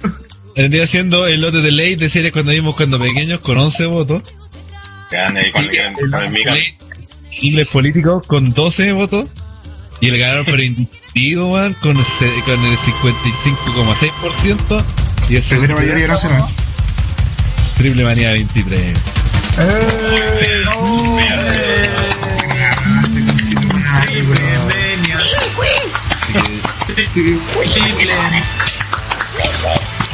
vendría 0.56 0.86
siendo 0.86 1.26
el 1.26 1.40
lote 1.40 1.60
de 1.60 1.70
ley 1.72 1.94
de 1.96 2.08
series 2.08 2.32
cuando 2.32 2.52
vimos 2.52 2.74
cuando 2.76 2.98
pequeños 2.98 3.40
con 3.40 3.58
11 3.58 3.84
votos. 3.86 4.22
Ahí 5.12 5.50
con 5.52 5.64
el 5.64 5.70
el. 5.70 6.52
Ley 6.52 6.76
Inglés 7.40 7.68
político 7.68 8.20
con 8.26 8.50
12 8.52 8.92
votos. 8.92 9.26
Y 10.00 10.08
el 10.08 10.18
ganador 10.18 10.46
por 10.46 10.60
individuo 10.60 11.52
man, 11.58 11.74
con, 11.80 11.96
el 11.96 12.04
se- 12.18 12.42
con 12.44 12.64
el 12.64 12.76
55,6%. 12.78 14.84
Y 15.28 15.36
el 15.36 15.42
Primera 15.42 15.74
mayoría 15.74 16.06
nacional. 16.06 16.44
Triple 17.76 18.04
Manía 18.04 18.30
23. 18.32 18.80
¡Eh! 18.80 18.94
Bienvenido. 20.40 20.72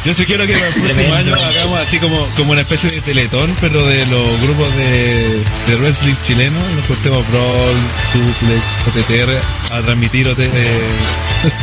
Yo 0.05 0.13
sí 0.13 0.27
quiero 0.27 0.47
que 0.47 0.53
para 0.53 0.69
el 0.69 0.75
próximo 0.75 1.15
año 1.15 1.35
hagamos 1.35 1.81
así 1.81 1.99
como, 1.99 2.27
como 2.37 2.53
una 2.53 2.61
especie 2.61 2.91
de 2.91 3.01
teletón, 3.01 3.57
pero 3.59 3.87
de 3.87 4.05
los 4.07 4.43
grupos 4.43 4.69
de, 4.77 5.43
de 5.67 5.77
wrestling 5.81 6.13
chileno, 6.27 6.59
nos 6.77 6.85
cortemos 6.85 7.27
Brawl, 7.31 7.77
Suplex, 8.13 8.63
OTTR, 8.89 9.41
a 9.75 9.81
transmitir 9.81 10.29
OT, 10.29 10.41
eh, 10.41 10.51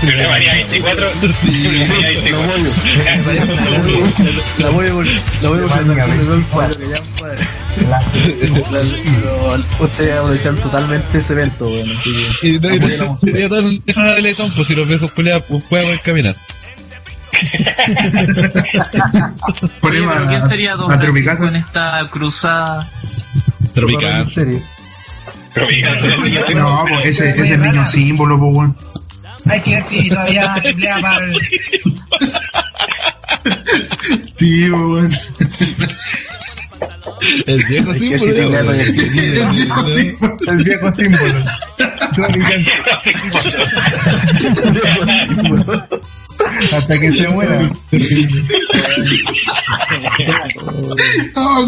Triple 0.02 0.28
Manía 0.28 0.54
24. 0.56 1.08
Triple 1.22 1.88
Manía 1.88 2.08
24. 2.10 2.54
La 4.58 4.70
voy 4.72 4.88
a 4.88 4.94
vol- 4.94 5.20
la 5.44 5.50
voy 5.50 5.60
a 5.60 5.62
volver 5.62 5.78
totalmente 10.62 11.18
ese 11.20 11.34
evento, 11.34 11.70
bueno, 11.70 11.94
y 12.42 12.58
no, 12.98 13.18
sería 13.18 13.48
teletón, 14.16 14.52
pues 14.56 14.68
si 14.68 14.74
los 14.76 14.88
viejos 14.88 15.12
pelean, 15.12 15.42
pues 15.48 15.64
pueden 15.70 15.98
caminar. 16.00 16.36
Oye, 19.82 20.02
pero 20.02 20.28
¿quién 20.28 20.48
sería 20.48 20.76
Don 20.76 20.92
a 20.92 20.98
Francisco 20.98 21.48
en 21.48 21.56
esta 21.56 22.08
cruzada? 22.10 22.88
Tropical. 23.74 24.28
No, 26.56 26.86
pues 26.88 27.06
ese, 27.08 27.30
ese 27.30 27.42
es 27.44 27.52
el 27.52 27.62
niño 27.62 27.86
símbolo, 27.86 28.40
pues 28.40 28.56
weón. 28.56 28.76
Hay 29.50 29.62
que 29.62 29.76
ver 29.76 29.84
si 29.86 30.10
todavía 30.10 30.56
triplea 30.62 31.00
para 31.02 31.26
el... 31.26 31.38
Sí, 34.38 34.68
pues, 34.70 34.82
weón. 34.82 35.12
El 37.46 37.64
viejo 37.66 37.94
símbolo. 37.94 38.72
El 40.48 40.58
viejo 40.64 40.92
símbolo. 40.94 41.44
Hasta 46.74 47.00
que 47.00 47.12
se 47.14 47.28
muera. 47.30 47.70
Ah. 51.36 51.66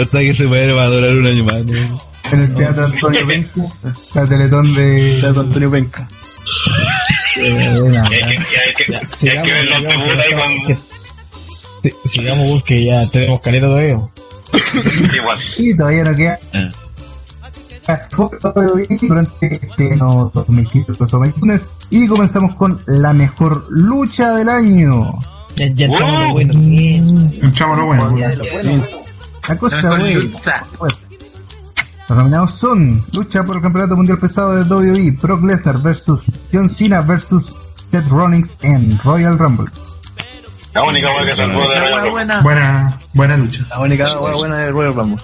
Hasta 0.00 0.20
que 0.20 0.34
se 0.34 0.46
muere 0.46 0.72
va 0.72 0.84
a 0.84 0.88
durar 0.88 1.10
un 1.16 1.26
año 1.26 1.44
más. 1.44 1.64
¿no? 1.64 2.00
En 2.32 2.40
el 2.40 2.54
teatro 2.54 2.84
Antonio 2.86 3.26
Benca. 3.26 3.50
La 4.14 4.26
teletón 4.26 4.74
de. 4.74 5.18
Teatro 5.20 5.40
Antonio 5.42 5.70
Penca. 5.70 6.08
Sigamos, 12.06 12.64
que 12.64 12.84
ya 12.84 13.06
tenemos 13.06 13.40
caleta 13.40 13.66
todavía. 13.66 13.98
Igual. 15.14 15.38
Y 15.58 15.76
todavía 15.76 16.04
no 16.04 16.16
queda. 16.16 16.38
Durante 19.02 19.54
este 19.54 19.92
año 19.92 20.30
2015 20.34 20.92
2021 20.98 21.54
y 21.90 22.06
comenzamos 22.08 22.54
con 22.56 22.78
la 22.86 23.12
mejor 23.12 23.66
lucha 23.70 24.34
del 24.36 24.48
año. 24.48 25.12
Ya, 25.56 25.66
ya 25.68 25.86
estamos 25.86 26.12
Wow. 26.12 26.20
lo 26.20 26.32
bueno. 26.32 26.52
Entramos 27.42 27.78
lo 27.78 27.86
bueno. 27.86 28.16
La 29.48 29.56
cosa. 29.58 29.96
Lucha. 29.96 30.62
Los 32.08 32.18
nominados 32.18 32.52
son 32.58 33.04
lucha 33.12 33.42
por 33.44 33.56
el 33.56 33.62
campeonato 33.62 33.96
mundial 33.96 34.18
pesado 34.18 34.54
de 34.54 34.62
WWE, 34.64 35.10
Brock 35.20 35.42
Lesnar 35.44 35.78
versus 35.82 36.22
John 36.52 36.68
Cena 36.68 37.00
versus 37.02 37.52
Seth 37.90 38.06
Rollins 38.08 38.56
en 38.62 38.96
Royal 38.98 39.36
Rumble. 39.38 39.66
La 40.74 40.84
única 40.84 41.08
wea 41.08 41.24
que 41.24 41.34
salvó 41.36 41.60
de 41.68 41.80
La 41.80 41.90
la 41.90 41.96
wea 42.02 42.10
buena. 42.10 42.40
Buena, 42.42 43.00
buena 43.14 43.36
lucha. 43.38 43.66
La 43.70 43.80
única 43.80 44.20
hueá 44.20 44.34
buena 44.34 44.56
del 44.58 44.72
Royal 44.72 44.94
Rumble. 44.94 45.22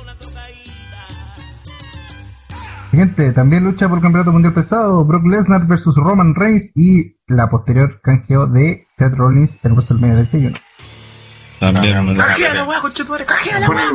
Siguiente, 2.92 3.33
también 3.33 3.64
lucha 3.64 3.88
por 3.88 3.96
el 3.96 4.02
campeonato 4.02 4.33
mundial 4.33 4.52
pesado, 4.52 5.02
Brock 5.02 5.24
Lesnar 5.24 5.66
versus 5.66 5.96
Roman 5.96 6.35
Reigns 6.35 6.72
y 6.74 7.16
la 7.26 7.48
posterior 7.48 8.02
canjeo 8.02 8.46
de 8.46 8.87
Seth 8.98 9.14
Rollins 9.14 9.59
en 9.62 9.72
WrestleMania 9.72 10.16
31. 10.28 10.59
También. 11.59 12.05
¿no? 12.05 12.16
Cajea 12.22 12.52
la 12.52 12.81
conchetumare, 12.83 13.24
cajea 13.24 13.61
la. 13.61 13.68
Ah. 13.68 13.94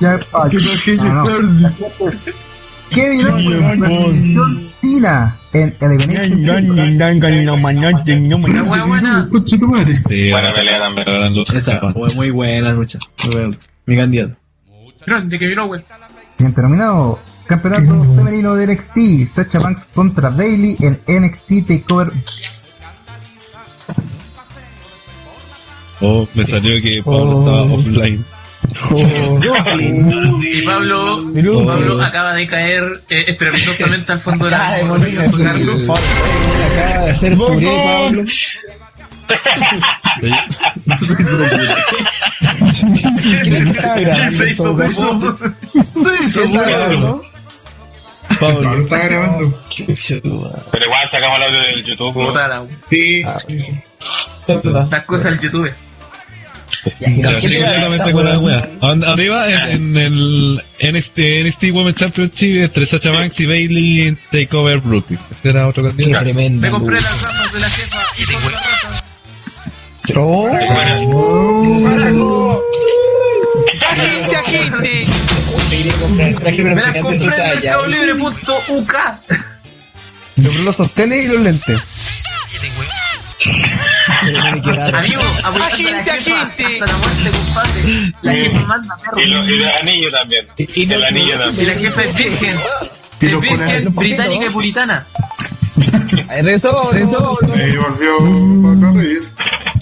Ya, 0.00 0.18
Kevin 2.90 3.26
Owens 3.26 4.36
John 4.36 4.66
Cena 4.80 5.36
en 5.52 5.76
Elimination 5.80 6.44
wea 8.68 8.84
buena. 8.84 9.28
Madre. 9.68 9.96
Sí, 10.08 10.30
Buena 10.30 10.54
pelea 10.54 10.78
también. 10.78 11.06
gran 11.06 11.34
lucha. 11.34 11.52
Esa 11.54 11.80
fue 11.92 12.14
muy 12.14 12.30
buena 12.30 12.72
lucha. 12.72 12.98
Muy 13.24 13.34
buena. 13.34 13.58
Mi 13.86 13.96
candidato. 13.96 14.36
Grande 15.06 15.38
Kevin 15.38 15.58
Owens. 15.60 15.92
Siguiente 16.36 16.62
nominado, 16.62 17.18
campeonato 17.46 18.04
femenino 18.16 18.54
de 18.56 18.66
NXT, 18.66 19.32
Sacha 19.34 19.58
Banks 19.58 19.86
contra 19.94 20.28
Bailey 20.30 20.76
en 20.80 20.98
NXT 21.06 21.66
Takeover. 21.66 22.12
Oh, 26.00 26.28
me 26.34 26.46
salió 26.46 26.82
que 26.82 27.02
Pablo 27.02 27.40
estaba 27.40 27.62
offline. 27.62 28.24
Y 30.42 30.62
Pablo. 30.62 31.24
Pablo 31.66 32.02
acaba 32.02 32.34
de 32.34 32.46
caer 32.46 33.02
eh, 33.10 33.24
estrepitosamente 33.28 34.12
al 34.12 34.20
fondo 34.20 34.44
de 34.46 34.50
la 34.52 34.56
Acaba 34.68 34.76
de 34.78 34.84
morir. 34.84 35.20
Carlos. 35.42 35.90
Acaba 35.90 37.06
de 37.06 37.36
puré, 37.36 37.66
Pablo. 37.66 38.22
¿Quién 43.42 43.68
estaba 43.68 43.96
grabando 43.96 44.36
Se 44.38 44.50
hizo 44.50 44.62
todo 44.64 44.82
eso? 44.82 45.20
popó. 45.20 45.36
Se 46.08 46.24
hizo 46.24 46.40
¿Quién 46.42 46.56
estaba 46.56 46.68
grabando? 46.68 47.22
Pablo 48.40 48.80
está 48.82 48.98
grabando. 49.08 49.62
Pero 50.72 50.84
igual 50.84 51.10
sacamos 51.10 51.36
el 51.38 51.42
audio 51.44 51.60
del 51.60 51.84
YouTube. 51.84 52.16
¿no? 52.16 52.26
Puta 52.28 52.48
la- 52.48 52.62
Sí. 52.90 53.22
Ah, 53.24 53.36
¿verdad? 54.48 54.88
Las 54.90 55.04
cosas 55.04 55.24
del 55.32 55.40
YouTube. 55.40 55.70
Arriba 58.80 59.48
en, 59.48 59.96
en 59.96 59.96
el 59.96 60.62
NXT, 60.80 61.18
NXT 61.44 61.62
Women's 61.72 61.96
Championship 61.96 62.64
entre 62.64 62.86
Sacha 62.86 63.10
Banks 63.10 63.40
y 63.40 63.46
Bailey 63.46 64.02
en 64.08 64.18
Takeover 64.30 64.82
Rookies. 64.82 65.20
Este 65.30 65.50
era 65.50 65.66
otro 65.68 65.82
Qué 65.82 65.88
candidato. 65.90 66.24
Me 66.34 66.70
compré 66.70 66.96
las 67.00 67.22
gafas 67.22 67.52
de 67.52 67.60
la 67.60 67.68
jefa 67.68 67.98
y 68.18 68.24
con 68.34 68.52
la 68.52 68.58
raza. 68.58 69.04
Oh, 70.14 70.48
¡Agente, 73.88 74.36
agente! 74.36 75.08
Me 75.70 75.84
las 75.84 75.94
compré 75.94 76.28
en 76.98 77.26
mercadolibre.uk. 77.26 78.94
Compré 80.36 80.62
los 80.62 80.76
sostenes 80.76 81.24
y 81.24 81.28
los 81.28 81.40
lentes. 81.40 81.82
Amigo, 84.60 85.20
apoyando 85.44 86.10
a 86.10 86.14
la 86.14 86.20
jefa 86.20 86.42
hasta 86.42 86.86
la 86.86 86.96
muerte, 86.98 87.30
compadre. 87.30 88.12
La 88.22 88.32
jefa 88.32 88.60
manda 88.66 88.96
perro. 88.96 89.20
Y, 89.22 89.26
lo- 89.28 89.44
y 89.44 89.54
el 89.62 89.66
anillo 89.80 90.08
también. 90.10 90.46
el 90.56 91.04
anillo 91.04 91.34
Y 91.34 91.38
también. 91.38 91.66
la 91.68 91.74
jefa 91.74 92.04
es 92.04 92.14
virgen. 92.16 92.56
Y 93.20 93.26
Es 93.26 93.40
virgen, 93.40 93.94
británica 93.94 94.46
y 94.46 94.50
puritana. 94.50 95.06
Regresó, 96.28 96.90
regresó. 96.90 97.38
Ahí 97.54 97.76
volvió 97.76 98.16
Paco 98.80 98.98
Reyes. 98.98 99.32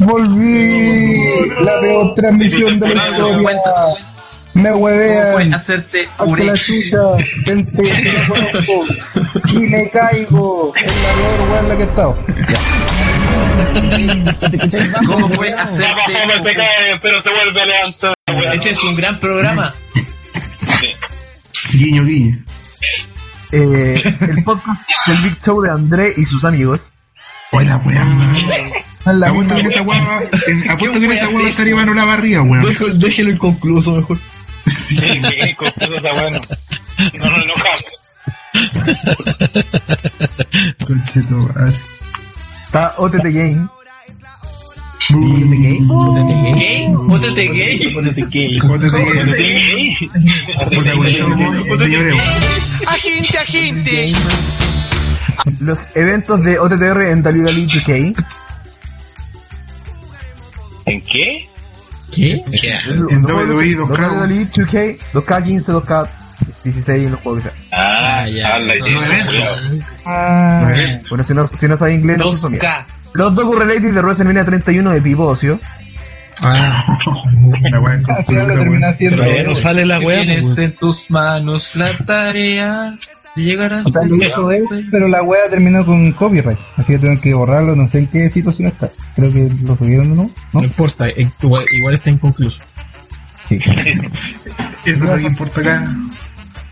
Volví. 0.00 1.18
La 1.60 1.80
peor 1.80 2.14
transmisión 2.14 2.78
de 2.80 2.94
la 2.94 3.08
historia. 3.10 3.38
Me 4.54 4.70
¿Cómo 4.70 4.87
fue 4.87 4.92
huevean. 4.98 5.54
hacerte 5.54 6.08
la 6.18 6.52
chucha. 6.52 7.24
Gente 7.44 7.82
conozco. 8.28 8.84
Y 9.52 9.58
me 9.68 9.90
caigo. 9.90 10.72
Es 10.76 11.02
la 11.02 11.08
peor 11.08 11.50
weá 11.50 11.60
en 11.60 11.68
la 11.68 11.76
que 11.76 11.82
he 11.82 11.87
estado. 11.87 12.18
¿Cómo 15.06 15.28
fue 15.30 15.50
La 15.50 15.62
hacerte 15.62 15.94
paja 16.12 16.26
no 16.26 16.44
se 16.44 16.54
cae, 16.54 16.98
pero 17.00 17.22
se 17.22 17.28
vuelve 17.30 17.60
a 17.60 17.64
levantar. 17.66 18.14
Ese 18.54 18.70
es 18.70 18.82
un 18.82 18.96
gran 18.96 19.18
programa. 19.18 19.74
Guiño, 21.72 22.04
guiño. 22.04 22.44
Eh, 23.52 24.02
el 24.20 24.44
podcast 24.44 24.88
del 25.06 25.18
Big 25.22 25.36
Show 25.44 25.60
de 25.62 25.70
André 25.70 26.12
y 26.16 26.24
sus 26.24 26.44
amigos. 26.44 26.88
Hola, 27.52 27.76
weón. 27.84 28.32
La 29.06 29.28
Apuesto 29.28 29.54
que 29.54 29.60
en 29.60 29.66
esa 29.70 29.82
weá, 29.82 30.22
en- 30.46 30.70
apuesto 30.70 30.98
que 30.98 31.04
en 31.06 31.12
esa 31.12 31.28
weá 31.28 31.40
va 31.42 31.46
a 31.46 31.50
estar 31.50 31.68
Iván 31.68 31.94
la 31.94 32.04
barriga, 32.04 32.42
weón. 32.42 32.98
Déjelo, 32.98 33.30
inconcluso 33.30 33.92
mejor. 33.92 34.16
Sí, 34.84 34.96
que 34.96 35.54
costoso 35.56 35.94
está 35.96 36.12
bueno. 36.14 36.40
No 37.18 37.30
nos 37.30 37.44
enojamos. 37.44 37.84
Concheto, 40.86 41.50
ah, 41.56 41.68
Está 42.74 42.92
OTT 42.98 43.26
Game. 43.26 43.68
¿Gay? 45.08 45.78
¿Pótate 45.87 47.46
gay? 47.46 47.94
Póntate 47.94 48.24
gay. 48.24 48.58
Protagonizado 50.70 51.37
por 51.68 51.78
señor 51.78 52.08
Evo. 52.08 52.18
Agente, 52.88 53.38
agente. 53.38 54.12
Los 55.60 55.87
eventos 55.94 56.42
de 56.42 56.58
OTTR 56.58 57.02
en 57.02 57.22
WWE 57.24 57.64
2K. 57.68 58.24
¿En 60.87 61.00
qué? 61.00 61.48
¿Qué? 62.12 62.40
En 63.10 63.24
WWE 63.24 63.76
2K. 63.76 63.87
WWE 63.87 64.48
2K, 64.50 66.10
2K15, 66.40 66.64
2K16 66.64 66.94
en 67.06 67.10
los 67.12 67.20
juegos. 67.20 67.42
que 67.44 67.50
sea. 67.50 67.58
Ah, 67.72 68.28
ya. 68.28 68.58
No. 68.58 69.84
Ah, 70.06 70.72
Bueno, 71.08 71.24
si 71.24 71.34
no, 71.34 71.46
si 71.46 71.68
no 71.68 71.76
sabes 71.76 71.94
inglés, 72.00 72.18
no 72.18 72.34
se 72.34 72.48
2K. 72.48 72.84
Los 73.14 73.34
Doku 73.34 73.54
Related 73.54 73.94
de 73.94 74.00
WrestleMania 74.00 74.44
31 74.44 74.90
de 74.90 75.00
Pipo 75.02 75.24
Ocio. 75.26 75.58
La 76.42 77.80
weá 77.80 77.94
es 77.94 78.08
al 78.08 78.24
final 78.24 78.48
lo 78.48 78.54
termina 78.54 78.88
haciendo. 78.88 79.16
Todavía 79.22 79.42
no 79.44 79.54
sale 79.54 79.86
la 79.86 79.98
wea, 80.00 80.22
Tienes 80.22 80.42
pues. 80.44 80.58
en 80.58 80.72
tus 80.72 81.10
manos 81.10 81.76
la 81.76 81.90
tarea 82.04 82.94
de 83.36 83.42
llegar 83.42 83.72
a 83.72 83.80
O 83.82 83.84
sea, 83.84 84.02
lo 84.04 84.16
hizo 84.16 84.50
él, 84.50 84.64
pero 84.90 85.06
la 85.08 85.22
wea 85.22 85.48
terminó 85.48 85.84
con 85.86 86.10
copyright. 86.12 86.58
Así 86.76 86.92
que 86.92 86.98
tuvieron 86.98 87.20
que 87.20 87.34
borrarlo, 87.34 87.76
no 87.76 87.88
sé 87.88 88.00
en 88.00 88.06
qué 88.08 88.28
situación 88.30 88.68
está. 88.68 88.88
Creo 89.14 89.32
que 89.32 89.48
lo 89.62 89.76
subieron 89.76 90.10
o 90.12 90.14
no. 90.16 90.22
No 90.24 90.60
¿No? 90.60 90.64
importa, 90.64 91.08
eh, 91.08 91.28
igual, 91.42 91.64
igual 91.72 91.94
está 91.94 92.10
inconcluso. 92.10 92.60
Sí. 93.48 93.60
Eso 94.84 94.94
es 94.96 94.98
lo 95.00 95.16
que 95.16 95.22
importa 95.22 95.60
acá. 95.60 95.84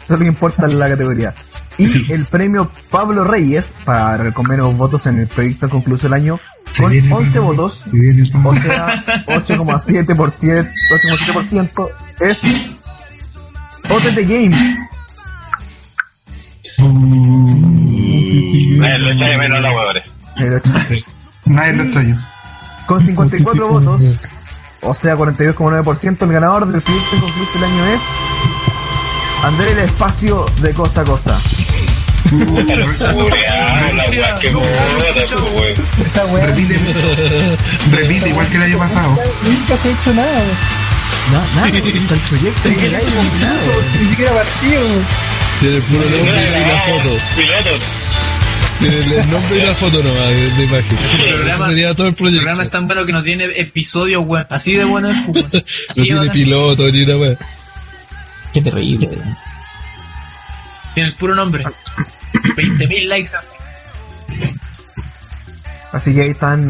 Eso 0.04 0.14
es 0.14 0.18
lo 0.20 0.24
que 0.24 0.26
importa 0.26 0.66
en 0.66 0.78
la 0.78 0.88
categoría. 0.88 1.34
Y 1.78 2.12
el 2.12 2.26
premio 2.26 2.70
Pablo 2.90 3.24
Reyes, 3.24 3.74
para 3.84 4.32
con 4.32 4.46
menos 4.46 4.76
votos 4.76 5.06
en 5.06 5.18
el 5.20 5.26
proyecto 5.26 5.68
concluso 5.68 6.04
del 6.04 6.14
año, 6.14 6.38
con 6.78 6.90
viene, 6.90 7.12
11 7.12 7.30
Pablo. 7.38 7.46
votos, 7.46 7.84
viene, 7.90 8.22
o 8.22 8.54
sea, 8.56 9.04
8,7%, 9.26 10.14
8,7% 10.14 11.90
es 12.20 12.42
OTT 13.90 14.28
Game. 14.28 14.76
Nadie 18.78 18.98
lo 18.98 19.12
echa 19.12 19.28
de 19.28 19.38
menos 19.38 19.58
a 19.58 19.60
los 19.60 19.74
huevores. 19.74 20.04
Eh, 20.38 21.02
Nadie 21.46 21.72
lo 21.74 21.82
extraño. 21.84 22.26
Con 22.86 23.04
54 23.04 23.68
votos, 23.68 24.18
o 24.82 24.94
sea, 24.94 25.16
42,9%, 25.16 26.22
el 26.22 26.32
ganador 26.32 26.66
del 26.66 26.80
proyecto 26.82 27.20
concluso 27.20 27.52
del 27.54 27.64
año 27.64 27.86
es 27.86 28.00
André 29.42 29.72
el 29.72 29.78
Espacio 29.80 30.46
de 30.60 30.72
Costa 30.72 31.00
a 31.00 31.04
Costa. 31.04 31.38
Weón. 36.30 36.46
Repite, 36.46 36.78
repite 37.90 38.28
igual 38.28 38.48
que 38.48 38.56
el 38.56 38.62
año 38.62 38.78
pasado. 38.78 39.18
nunca 39.42 39.76
se 39.76 39.88
ha 39.88 39.92
hecho 39.92 40.14
nada. 40.14 40.42
No, 41.32 41.40
nada, 41.60 41.68
está 41.78 42.14
el 42.14 42.20
proyecto. 42.20 42.68
Ni 42.68 44.08
siquiera 44.08 44.32
partido. 44.32 44.82
Tiene 45.60 45.76
el 45.76 45.82
puro 45.82 46.02
nombre 46.02 46.48
y 46.60 46.68
la 46.68 46.78
foto. 46.78 47.16
Pilotos. 47.36 47.82
Tiene 48.80 48.96
el 49.20 49.30
nombre 49.30 49.58
y 49.58 49.62
la 49.62 49.74
foto 49.74 50.02
nomás 50.02 50.28
de, 50.28 50.64
imagen. 50.64 50.98
El 50.98 51.34
programa- 51.34 51.54
Eso 51.54 51.66
sería 51.68 51.94
todo 51.94 52.02
el 52.06 52.08
El 52.10 52.14
proyecto. 52.16 52.40
programa 52.42 52.62
es 52.64 52.70
tan 52.70 52.86
bueno 52.86 53.06
que 53.06 53.12
no 53.12 53.22
tiene 53.22 53.44
episodios, 53.56 54.22
weón. 54.26 54.46
Así 54.50 54.74
de 54.74 54.84
bueno 54.84 55.10
es, 55.10 55.16
weón. 55.28 55.46
No 55.96 56.02
tiene 56.02 56.30
piloto 56.30 56.88
ni 56.90 57.02
una 57.04 57.16
wea. 57.16 57.36
Qué 58.52 58.62
terrible. 58.62 59.08
Tiene 60.94 61.08
el 61.08 61.14
puro 61.16 61.34
nombre. 61.34 61.64
20.000 61.64 63.08
likes. 63.08 63.30
Así 65.92 66.14
que 66.14 66.22
ahí 66.22 66.30
están 66.30 66.68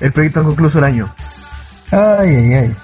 el 0.00 0.12
proyecto 0.12 0.44
concluso 0.44 0.78
del 0.78 0.84
año. 0.84 1.14
Ay, 1.90 2.36
ay, 2.36 2.54
ay. 2.54 2.76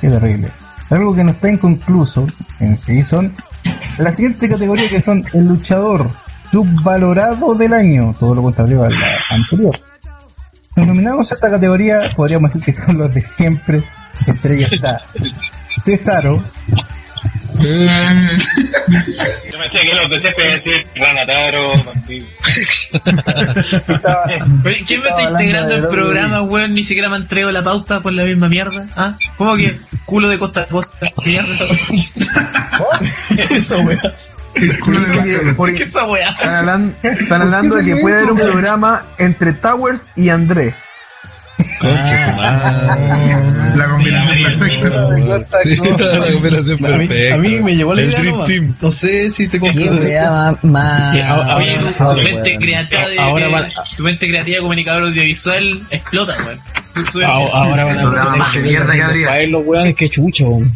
Qué 0.00 0.08
terrible. 0.08 0.48
Algo 0.90 1.14
que 1.14 1.24
no 1.24 1.30
está 1.30 1.50
inconcluso 1.50 2.26
en 2.60 2.76
sí 2.76 3.02
son 3.02 3.32
la 3.98 4.12
siguiente 4.14 4.48
categoría 4.48 4.88
que 4.88 5.00
son 5.00 5.24
el 5.32 5.46
luchador 5.46 6.10
subvalorado 6.50 7.54
del 7.54 7.72
año, 7.72 8.14
todo 8.18 8.34
lo 8.34 8.42
contrario 8.42 8.84
a 8.84 8.90
la 8.90 9.18
anterior. 9.30 9.78
Nos 10.76 10.86
nominamos 10.86 11.30
a 11.30 11.34
esta 11.34 11.50
categoría, 11.50 12.12
podríamos 12.16 12.52
decir 12.52 12.64
que 12.64 12.74
son 12.74 12.98
los 12.98 13.14
de 13.14 13.22
siempre. 13.22 13.82
Entre 14.26 14.56
ellos 14.56 14.72
está 14.72 15.00
Cesaro, 15.84 16.42
Yo 17.54 17.68
pensé 19.58 19.78
que 19.80 19.94
los 19.94 20.10
de 20.10 20.16
iban 20.16 20.50
a 20.50 20.54
decir 20.54 20.86
Ranataro, 20.96 21.74
Martín. 21.84 22.26
estaba, 22.92 24.24
Oye, 24.64 24.84
¿quién 24.86 25.00
me 25.02 25.08
está 25.08 25.22
integrando 25.30 25.74
el 25.76 25.88
programa, 25.88 26.42
weón? 26.42 26.74
Ni 26.74 26.84
siquiera 26.84 27.08
me 27.08 27.16
han 27.16 27.22
entregado 27.22 27.52
la 27.52 27.62
pauta 27.64 28.00
por 28.00 28.12
la 28.12 28.24
misma 28.24 28.48
mierda. 28.48 28.86
¿Ah? 28.96 29.14
¿Cómo 29.36 29.56
que 29.56 29.76
culo 30.04 30.28
de 30.28 30.38
costa 30.38 30.62
a 30.62 30.66
costa? 30.66 31.06
¿Qué 31.22 31.30
mierda 31.30 31.54
esa 31.54 31.64
Marcelo. 33.76 35.56
Por- 35.56 35.74
¿Qué 35.74 35.82
esa 35.84 36.04
weá? 36.04 36.28
están 36.28 36.54
hablando, 36.54 36.94
están 37.02 37.42
hablando 37.42 37.76
de 37.76 37.84
que 37.84 37.96
puede 37.96 38.16
haber 38.18 38.32
un 38.32 38.38
programa 38.38 39.02
entre 39.18 39.52
Towers 39.52 40.06
y 40.16 40.28
La 43.76 43.88
combinación 43.90 44.42
perfecta. 44.58 45.08
Sí, 45.62 45.76
la 45.76 46.32
combinación 46.32 46.84
A 46.84 46.96
mí, 46.98 47.06
perfecta. 47.08 47.34
a 47.34 47.38
mí 47.38 47.48
me 47.60 47.76
llevó 47.76 47.94
la 47.94 48.02
El 48.02 48.08
idea. 48.10 48.44
Team. 48.46 48.74
No 48.80 48.92
sé 48.92 49.30
si 49.30 49.46
se 49.46 49.58
Oye, 49.60 49.72
tu, 51.98 52.14
mente 52.22 52.56
creativa 52.58 53.08
de, 53.08 53.18
Ahora 53.18 53.46
de- 53.46 53.52
van- 53.52 53.68
tu 53.96 54.02
mente 54.02 54.28
creativa 54.28 54.58
comunicador 54.60 55.02
audiovisual 55.04 55.80
explota, 55.90 56.34
weón. 56.46 56.58
Ah, 57.24 57.30
Ahora 57.52 57.84
van 57.84 57.98
a 57.98 58.02
Programa 58.02 58.36
más 58.36 58.54
de 58.54 58.60
mierda 58.60 58.92
que 58.94 59.02
habría. 59.02 59.30
ver 59.32 59.48
los 59.48 59.64
weones 59.66 59.94
que 59.96 60.08
chucho. 60.08 60.44
weón. 60.48 60.70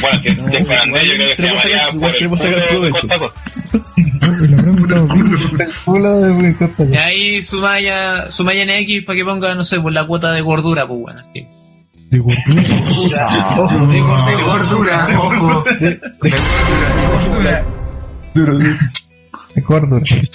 Bueno, 0.00 0.22
yo 0.22 1.14
creo 1.14 1.28
que 1.28 1.36
se 1.36 1.42
Queremos 1.42 1.64
llamaría 1.64 1.78
sacar- 1.78 1.98
por 1.98 2.08
el 2.08 2.14
queremos 2.14 2.38
sacar 2.38 2.68
culo 2.68 2.80
de 2.82 2.90
costa 2.90 3.18
costa. 3.18 3.42
Y 6.92 6.96
ahí 6.96 7.42
sumaya, 7.42 8.30
sumaya 8.30 8.62
en 8.62 8.70
X 8.70 9.04
para 9.04 9.16
que 9.16 9.24
ponga, 9.24 9.54
no 9.54 9.64
sé, 9.64 9.80
por 9.80 9.92
la 9.92 10.06
cuota 10.06 10.32
de 10.32 10.40
gordura, 10.40 10.86
pues 10.86 11.00
bueno. 11.00 11.20
así. 11.20 11.46
De 12.10 12.18
gordura. 12.18 13.56
Ojo, 13.58 13.86
de 13.86 14.00
gordura. 14.00 14.26
De 14.30 14.42
gordura, 14.42 15.08
ojo. 15.18 15.64
De 15.80 16.00
gordura. 17.20 17.64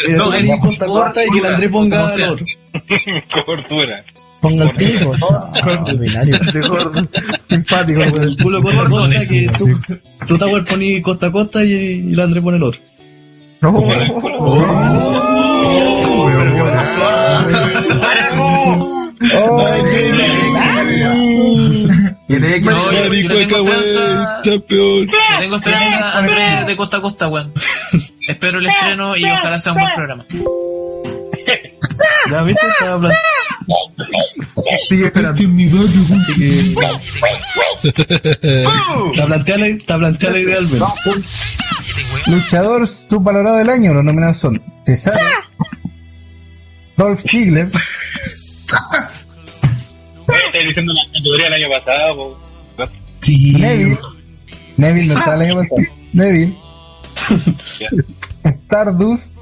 No, 0.09 0.25
No, 0.25 0.33
es 0.33 0.49
costa 0.59 0.85
corta 0.85 1.25
y 1.25 1.29
que 1.29 1.37
el 1.39 1.45
André 1.45 1.69
ponga. 1.69 2.11
Gordura. 3.47 4.03
Ponga 4.43 4.65
el 4.65 4.71
pico. 4.75 5.13
Ordinario. 5.87 6.37
De 6.37 6.59
gordo, 6.67 7.07
simpático. 7.39 8.01
weón. 8.01 8.21
El 8.23 8.37
culo 8.37 8.61
costa 8.61 8.89
costa 8.89 9.19
que 9.21 9.49
tú, 9.57 9.79
tú 10.27 10.37
Tower 10.37 10.65
poní 10.65 11.01
costa 11.01 11.27
a 11.27 11.31
costa 11.31 11.63
y, 11.63 11.71
y 11.71 12.13
el 12.13 12.19
André 12.19 12.41
pone 12.41 12.57
el 12.57 12.63
otro. 12.63 12.81
No. 13.61 13.71
No, 22.29 22.91
yo, 22.91 23.09
tengo 23.09 23.63
wey, 23.63 23.71
esperanza, 23.71 24.41
campeón. 24.43 25.07
le 25.07 25.39
tengo 25.39 25.55
esperanza 25.57 26.17
Andrés 26.17 26.67
de 26.67 26.75
costa 26.75 26.97
a 26.97 27.01
costa, 27.01 27.27
weón. 27.29 27.53
Espero 28.27 28.59
el 28.59 28.65
estreno 28.67 29.15
y 29.17 29.23
ojalá 29.25 29.59
sea 29.59 29.73
un 29.73 29.79
buen 29.79 29.93
programa. 29.95 30.25
Ya 32.29 32.43
viste, 32.43 32.67
estaba, 32.67 32.99
plan- 32.99 33.11
Sigue 34.89 35.05
esperando. 35.05 35.39
Este 35.39 35.43
Está 39.71 39.97
planteada 39.97 40.35
la, 40.35 40.39
la 40.39 40.39
idea 40.39 40.57
al 40.57 40.67
menos. 40.67 40.89
Luchador 42.27 42.87
subvalorado 42.87 43.57
del 43.57 43.69
año, 43.69 43.93
los 43.93 44.03
nominados 44.03 44.37
son 44.37 44.61
Cesaro, 44.85 45.19
Dolph 46.97 47.21
Ziggler, 47.29 47.69
Estás 50.45 50.67
diciendo 50.67 50.93
la 50.93 51.01
categoría 51.13 51.45
del 51.45 51.53
año 51.53 51.69
pasado, 51.69 52.15
po. 52.15 52.39
Neville, 53.27 53.97
Neville 54.77 55.07
no 55.07 55.19
está 55.19 55.35
el 55.35 55.41
año 55.41 55.55
pasado, 55.55 55.81
Neville, 56.13 56.55
Stardust, 58.43 59.35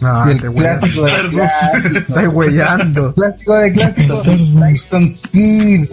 No, 0.00 0.28
el 0.28 0.40
clásico 0.40 1.04
de 1.06 1.28
clásicos, 1.30 1.96
Estás 1.96 2.26
weyando. 2.34 3.14
clásico 3.14 3.54
de 3.54 3.72
clásicos, 3.72 4.22
Tyson 4.24 5.14
Kidd, 5.32 5.88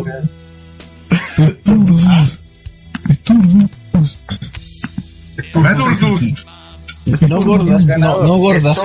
No 7.27 7.41
gordas, 7.41 7.85
no, 7.97 8.23
no 8.23 8.37
gordas. 8.37 8.77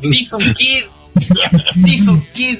Tyson 0.00 0.54
Kid. 0.54 0.84
Tyson 1.84 2.26
Kid. 2.32 2.58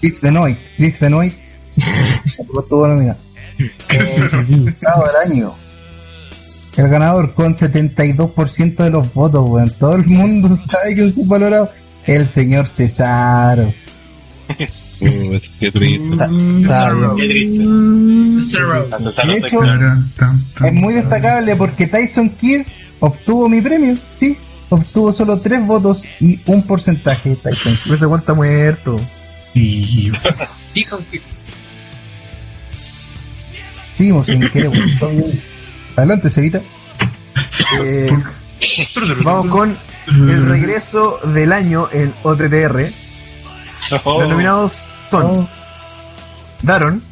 Chris 0.00 0.20
Benoit, 0.20 0.58
Chris 0.76 0.98
Benoit, 0.98 1.34
nominado. 2.88 3.18
Eh, 3.58 4.74
del 5.06 5.32
año. 5.32 5.54
El 6.78 6.88
ganador 6.88 7.34
con 7.34 7.56
72% 7.56 8.76
de 8.76 8.90
los 8.90 9.12
votos, 9.12 9.50
weón. 9.50 9.68
Todo 9.80 9.96
el 9.96 10.06
mundo 10.06 10.56
sabe 10.70 10.94
que 10.94 11.08
es 11.08 11.16
subvalorado. 11.16 11.70
El 12.06 12.28
señor 12.30 12.68
Cesaro. 12.68 13.72
Uh, 15.00 15.38
qué 15.60 15.70
triste. 15.70 16.26
Qué. 17.16 18.88
Tanto 18.90 19.12
De 19.12 19.36
hecho, 19.36 19.60
es 20.64 20.72
muy 20.72 20.94
destacable 20.94 21.54
porque 21.54 21.86
Tyson 21.86 22.30
Kidd 22.30 22.66
obtuvo 22.98 23.48
mi 23.48 23.60
premio, 23.60 23.96
sí. 24.18 24.36
Obtuvo 24.68 25.12
solo 25.12 25.38
3 25.38 25.64
votos 25.64 26.02
y 26.18 26.40
un 26.46 26.64
porcentaje 26.64 27.36
Tyson 27.36 27.76
Kidd. 27.76 27.94
Ese 27.94 28.06
weón 28.06 28.18
está 28.18 28.34
muerto. 28.34 28.98
Tyson 30.74 31.04
Kid. 31.12 31.20
Seguimos, 33.96 34.26
si 34.26 34.36
me 34.36 34.50
Adelante, 35.98 36.30
Cevita. 36.30 36.60
Eh, 37.80 38.10
vamos 39.24 39.46
con 39.48 39.76
el 40.06 40.46
regreso 40.46 41.18
del 41.34 41.52
año 41.52 41.86
en 41.92 42.14
OTTR. 42.22 42.88
Oh, 44.04 44.20
Los 44.20 44.30
nominados 44.30 44.82
son 45.10 45.46
Daron, 46.62 47.02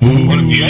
¿Volvió? 0.00 0.66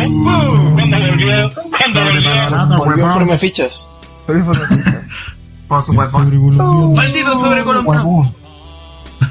¿Cuándo 0.75 1.07
volvió? 1.07 1.51
¿Cuándo 1.69 2.05
volvió? 2.05 2.79
Volvió 2.79 3.13
por 3.13 3.27
mis 3.27 3.41
fichas. 3.41 3.91
Sobre 4.27 4.39
información. 4.39 5.07
Vamos 5.69 5.89
a 5.89 5.93
jugar 5.93 6.11
Maldito 6.95 7.41
sobre 7.41 7.65
colombiano. 7.65 8.35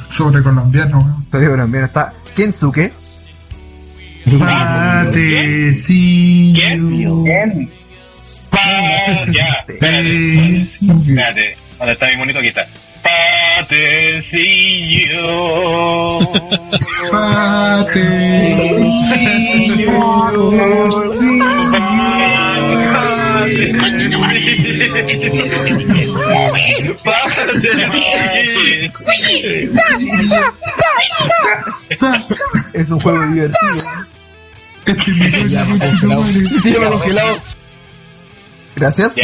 Sobre 0.09 0.43
colombiano, 0.43 1.25
digo 1.31 1.55
también 1.55 1.85
está 1.85 2.13
Kensuke, 2.35 2.93
Mate, 4.37 5.73
sí. 5.73 6.53
Ya, 9.31 9.65
espérate. 9.67 10.61
Espérate. 10.61 11.57
¿Dónde 11.77 11.93
está 11.93 12.07
mi 12.07 12.17
monito? 12.17 12.39
Aquí 12.39 12.49
está. 12.49 12.67
Patecillo. 13.01 13.89
es 32.73 32.89
un 32.89 32.99
juego 32.99 33.25
divertido. 33.27 33.59
Gracias. 38.75 39.15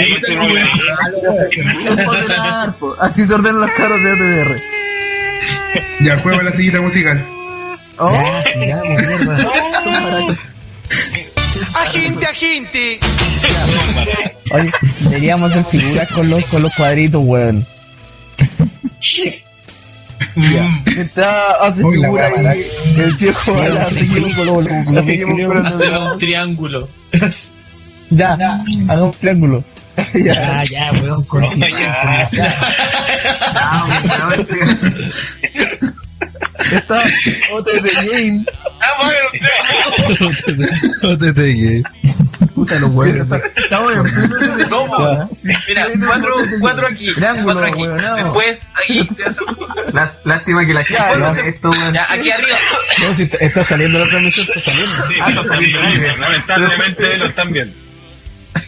Así 2.99 3.25
se 3.25 3.34
ordenan 3.34 3.62
los 3.62 3.71
carros 3.71 4.01
de 4.04 4.12
OTDR. 4.12 4.62
Ya 6.01 6.19
juega 6.19 6.43
la 6.43 6.51
siguiente 6.51 6.80
musical. 6.82 7.25
Oh. 7.97 8.10
Agente, 11.75 12.25
agente. 12.25 12.99
Oye, 14.51 14.71
deberíamos 14.99 15.51
hacer 15.51 15.65
figuras 15.65 16.12
con 16.12 16.30
los, 16.30 16.43
con 16.45 16.62
los 16.62 16.73
cuadritos, 16.75 17.21
weón. 17.23 17.65
Está, 20.98 21.52
hace 21.65 21.84
Uy, 21.84 21.98
la 22.00 22.08
figura 22.08 22.30
wea 22.30 22.52
ahí. 22.52 22.65
El 22.98 23.13
viejo 23.13 23.54
seguimos 23.89 24.38
un 26.12 26.19
triángulo. 26.19 26.89
Ya, 28.12 28.34
hagamos 28.88 29.15
un 29.15 29.19
triángulo. 29.19 29.63
Ya. 30.13 30.63
ya, 30.69 30.91
weón, 31.02 31.24
con 31.24 31.43
Ya. 31.60 32.30
Está 36.72 37.04
OTD 37.52 37.86
Game. 38.12 38.46
OTT 41.04 41.38
Game. 41.38 41.84
Puta 42.54 42.80
los 42.80 42.91
huevos. 42.91 43.41
Estamos 43.56 43.94
en 43.94 44.70
No, 44.70 44.86
po. 44.86 45.30
Mira, 45.44 45.88
cuatro, 46.06 46.36
cuatro 46.62 46.88
aquí. 46.88 47.13
Triángulo, 47.13 47.60
cuatro 47.60 47.65
aquí. 47.65 47.88
Después, 48.24 48.72
ahí 48.76 49.06
te 49.08 49.24
hace 49.26 49.41
Lástima 50.24 50.65
que 50.65 50.74
la 50.74 50.84
gente 50.84 51.50
esto. 51.50 51.74
Ya, 51.94 52.08
aquí 52.10 52.32
arriba. 52.32 52.58
No, 53.02 53.13
si 53.13 53.24
está, 53.24 53.38
está 53.38 53.63
saliendo 53.63 54.00
la 54.00 54.08
transmisión, 54.08 54.48
está 54.48 54.62
saliendo. 54.62 55.08
Sí, 55.08 55.13
Ah, 55.22 55.30
está 55.30 55.44
saliendo. 55.44 56.18
Lamentablemente 56.18 57.18
lo 57.18 57.26
están 57.28 57.52
viendo. 57.52 57.76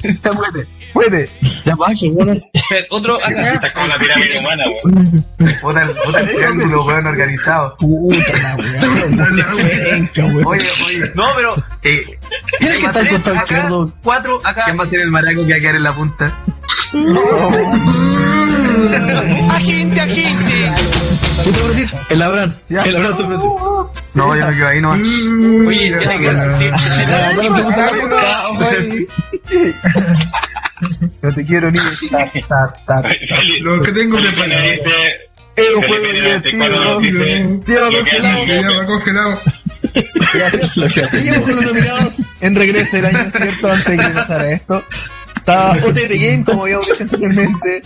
Ya 0.04 0.32
puede, 0.34 0.67
puede. 0.97 1.29
Ya 1.65 1.75
bueno. 1.75 2.33
Espera, 2.53 2.86
Otro 2.89 3.15
acá. 3.15 3.53
Está 3.53 3.73
como 3.73 3.88
la 3.88 3.97
pirámide 3.99 4.39
humana, 4.39 4.63
weón. 4.83 5.25
Puta 5.62 5.81
el, 5.81 5.89
puta 5.91 6.19
el 6.19 6.27
triángulo, 6.36 6.86
weón, 6.86 7.07
organizado. 7.07 7.75
Puta 7.77 8.38
la 8.38 8.55
weón. 8.55 10.10
Weón. 10.17 10.45
Oye, 10.45 10.67
oye. 10.88 11.12
No, 11.15 11.25
pero. 11.36 11.55
Eh, 11.83 12.03
Tiene 12.60 12.77
que 12.79 12.86
estar 12.86 12.97
al 12.97 13.10
costado 13.10 13.36
acá, 13.36 13.43
izquierdo. 13.45 13.93
Cuatro 14.03 14.39
acá. 14.43 14.63
¿Quién 14.65 14.79
va 14.79 14.83
a 14.83 14.88
ser 14.88 14.99
el 15.01 15.12
maraco 15.12 15.45
que 15.45 15.51
va 15.51 15.57
a 15.57 15.62
quedar 15.62 15.75
en 15.75 15.83
la 15.83 15.93
punta? 15.93 16.33
Agente, 19.51 20.02
agente. 20.02 20.71
¿Qué 21.44 21.52
te 21.52 21.60
voy 21.62 21.74
a 21.74 21.78
decir? 21.78 22.00
El 22.10 22.22
Abraham. 22.22 22.54
El 22.70 22.96
Abraham. 22.96 23.18
No, 24.13 24.36
yo 24.36 24.46
no 24.46 24.56
quedo 24.56 24.68
ahí, 24.68 24.82
no. 24.82 24.92
Oye, 24.92 25.98
tiene 25.98 26.20
que 26.20 26.34
No 31.22 31.34
te 31.34 31.46
quiero 31.46 31.72
ni. 31.72 31.80
Ta, 32.10 32.32
ta, 32.48 33.02
ta. 33.02 33.10
Lo 33.62 33.82
que 33.82 33.92
tengo 33.92 34.18
preparado. 34.18 34.63
Es 35.56 35.70
un 35.76 35.82
juego 35.88 36.06
divertido. 37.02 37.90
que 37.90 38.00
congelado. 38.00 38.82
Me 38.82 38.86
congelado. 38.86 39.42
Seguimos 41.10 41.40
con 41.40 41.56
los 41.56 41.65
nominados 41.65 42.13
en 42.42 42.56
regreso 42.56 42.98
del 42.98 43.06
año, 43.08 43.32
¿cierto? 43.32 43.72
Antes 43.72 43.86
de 43.86 43.98
que 43.98 44.10
pasara 44.10 44.52
esto. 44.52 44.84
Está 45.36 45.72
OTT 45.72 46.12
Game, 46.12 46.44
como 46.46 46.63
habíamos 46.63 46.86
dicho 46.88 47.04
anteriormente. 47.04 47.82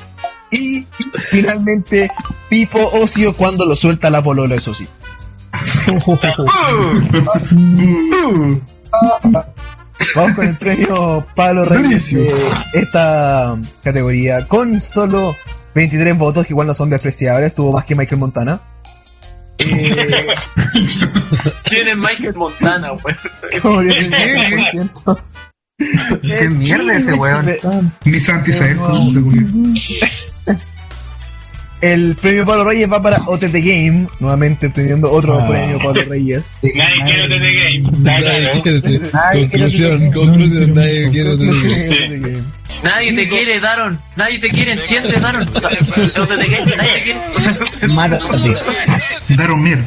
Y 0.51 0.85
finalmente, 1.29 2.07
Pipo 2.49 2.79
Ocio 2.79 3.33
cuando 3.33 3.65
lo 3.65 3.75
suelta 3.75 4.09
la 4.09 4.21
polola, 4.21 4.55
eso 4.55 4.73
sí. 4.73 4.87
Vamos 10.15 10.35
con 10.35 10.47
el 10.47 10.55
premio 10.57 11.25
Pablo 11.35 11.65
Reyes 11.65 12.13
de 12.13 12.33
esta 12.73 13.57
categoría. 13.83 14.47
Con 14.47 14.79
solo 14.81 15.35
23 15.75 16.17
votos, 16.17 16.45
que 16.45 16.53
igual 16.53 16.67
no 16.67 16.73
son 16.73 16.89
despreciables, 16.89 17.53
tuvo 17.53 17.71
más 17.73 17.85
que 17.85 17.95
Michael 17.95 18.19
Montana. 18.19 18.61
Eh, 19.57 20.27
¿Quién 21.65 21.87
es 21.87 21.97
Michael 21.97 22.35
Montana, 22.35 22.93
weón? 22.93 23.17
como 23.61 23.83
16%. 23.83 25.19
¿Qué 26.21 26.49
mierda 26.49 26.95
ese 26.95 27.13
weón? 27.13 27.57
Ni 28.05 28.19
Santi 28.19 28.51
El 31.81 32.15
premio 32.15 32.45
Pablo 32.45 32.63
Reyes 32.65 32.91
va 32.91 33.01
para 33.01 33.17
OTT 33.25 33.53
Game, 33.53 34.05
nuevamente 34.19 34.69
teniendo 34.69 35.11
otro 35.11 35.39
Ah. 35.39 35.47
premio 35.47 35.79
Pablo 35.79 36.03
Reyes. 36.07 36.53
Nadie 36.61 37.03
quiere 37.05 37.23
OTT 37.23 37.41
Game. 37.41 37.97
Nadie 37.99 38.61
quiere 38.61 38.77
OTT. 38.77 39.11
Conclusión, 39.11 39.93
OTT 39.93 39.99
Game. 39.99 40.11
conclusión, 40.13 40.75
nadie 40.75 41.09
quiere 41.09 41.29
OTT 41.31 41.39
Game. 41.41 41.89
OTT 41.89 42.21
Game. 42.21 42.43
Nadie 42.83 43.13
te 43.13 43.27
quiere, 43.27 43.59
Daron. 43.59 43.99
Nadie 44.15 44.39
te 44.39 44.49
quiere, 44.49 44.71
entiende, 44.73 45.11
Daron. 45.19 45.49
O 45.55 45.59
sea, 45.59 45.69
¿dónde 46.15 46.37
te 46.37 46.49
quedas? 46.49 46.77
Nadie 46.77 46.91
te 46.93 47.01
quiere. 47.03 47.93
Mátate. 47.93 48.55
Daron 49.35 49.61
mierda. 49.63 49.85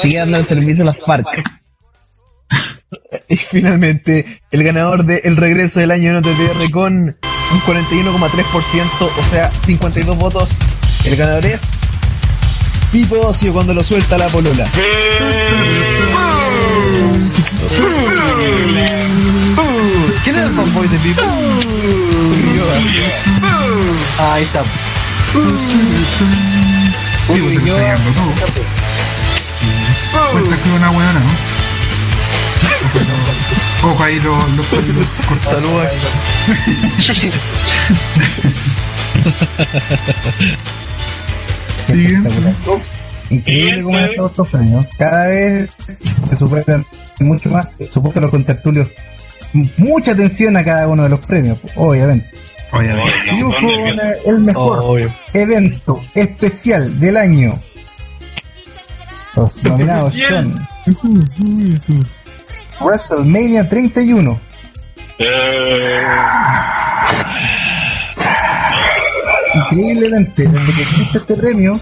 Sigue 0.00 0.18
dando 0.18 0.36
el 0.38 0.44
servicio 0.44 0.82
a 0.82 0.86
las 0.86 0.98
FARC. 0.98 1.26
Y 3.28 3.36
finalmente, 3.36 4.42
el 4.50 4.64
ganador 4.64 5.04
del 5.06 5.36
regreso 5.38 5.80
del 5.80 5.90
año 5.92 6.10
en 6.10 6.16
OTTR 6.16 6.70
con 6.70 6.94
un 6.94 7.60
41,3%, 7.66 9.10
o 9.18 9.22
sea, 9.24 9.50
52 9.64 10.16
votos. 10.18 10.50
El 11.04 11.16
ganador 11.16 11.46
es 11.46 11.60
Pipo 12.92 13.18
Ocio 13.20 13.52
cuando 13.52 13.74
lo 13.74 13.82
suelta 13.82 14.16
la 14.18 14.28
polola. 14.28 14.66
¿Quién 20.22 20.36
era 20.36 20.46
el 20.46 20.54
fanboy 20.54 20.86
de 20.88 20.98
Pipo? 20.98 21.22
Ah, 24.18 24.34
ahí 24.34 24.44
está. 24.44 24.62
Lo 27.28 27.48
está 27.48 27.60
llevando 27.60 28.10
todo. 28.12 28.32
Cuenta 30.32 30.56
que 30.56 30.68
una 30.70 30.90
buena, 30.90 31.12
¿no? 31.14 31.52
Ojo 33.90 34.04
ahí 34.04 34.20
los 34.20 34.50
los 34.50 34.66
los 34.72 35.08
Increíble 43.30 43.82
cómo 43.82 43.98
han 43.98 44.04
estado 44.04 44.26
estos 44.28 44.48
premios. 44.48 44.86
Cada 44.98 45.26
vez 45.28 45.70
se 46.28 46.36
superan 46.36 46.84
mucho 47.20 47.50
más. 47.50 47.68
Supongo 47.90 48.14
que 48.14 48.20
los 48.20 48.30
contertulios. 48.30 48.88
Mucha 49.76 50.12
atención 50.12 50.56
a 50.56 50.64
cada 50.64 50.88
uno 50.88 51.04
de 51.04 51.08
los 51.08 51.20
premios, 51.20 51.58
obviamente. 51.76 52.26
Obviamente. 52.72 53.12
Eh, 54.02 54.18
el 54.26 54.40
mejor 54.40 54.80
Obvio. 54.82 55.10
evento 55.34 56.00
especial 56.14 56.98
del 56.98 57.16
año. 57.16 57.54
Los 59.36 59.62
nominados 59.62 60.14
son 60.14 60.68
WrestleMania 62.80 63.68
31. 63.68 64.40
Eh, 65.18 66.00
Increíblemente, 69.54 70.48
desde 70.48 70.74
que 70.74 70.82
existe 70.82 71.18
este 71.18 71.34
premio, 71.34 71.78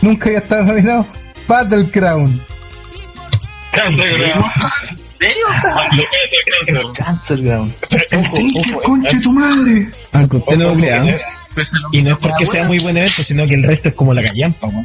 nunca 0.00 0.26
había 0.26 0.38
estado 0.38 0.64
nominado 0.64 1.06
Battle 1.46 1.90
Crown. 1.90 2.40
¿En 3.72 3.96
serio? 3.96 5.46
Cáncer. 5.74 6.06
Cancel 6.96 7.42
Ground. 7.44 7.74
¡Qué 7.88 8.76
concha 8.84 9.20
tu 9.20 9.32
madre! 9.32 9.88
Aunque 10.12 10.36
usted 10.36 10.56
no 10.56 10.68
lo 10.70 10.74
crea. 10.74 11.18
Pues 11.54 11.72
Y 11.92 12.02
no 12.02 12.12
es 12.12 12.18
porque 12.18 12.46
sea 12.46 12.64
muy 12.64 12.78
buen 12.78 12.96
evento, 12.96 13.22
sino 13.22 13.46
que 13.46 13.54
el 13.54 13.62
resto 13.64 13.88
es 13.88 13.94
como 13.94 14.14
la 14.14 14.22
callampa, 14.22 14.68
weón. 14.68 14.84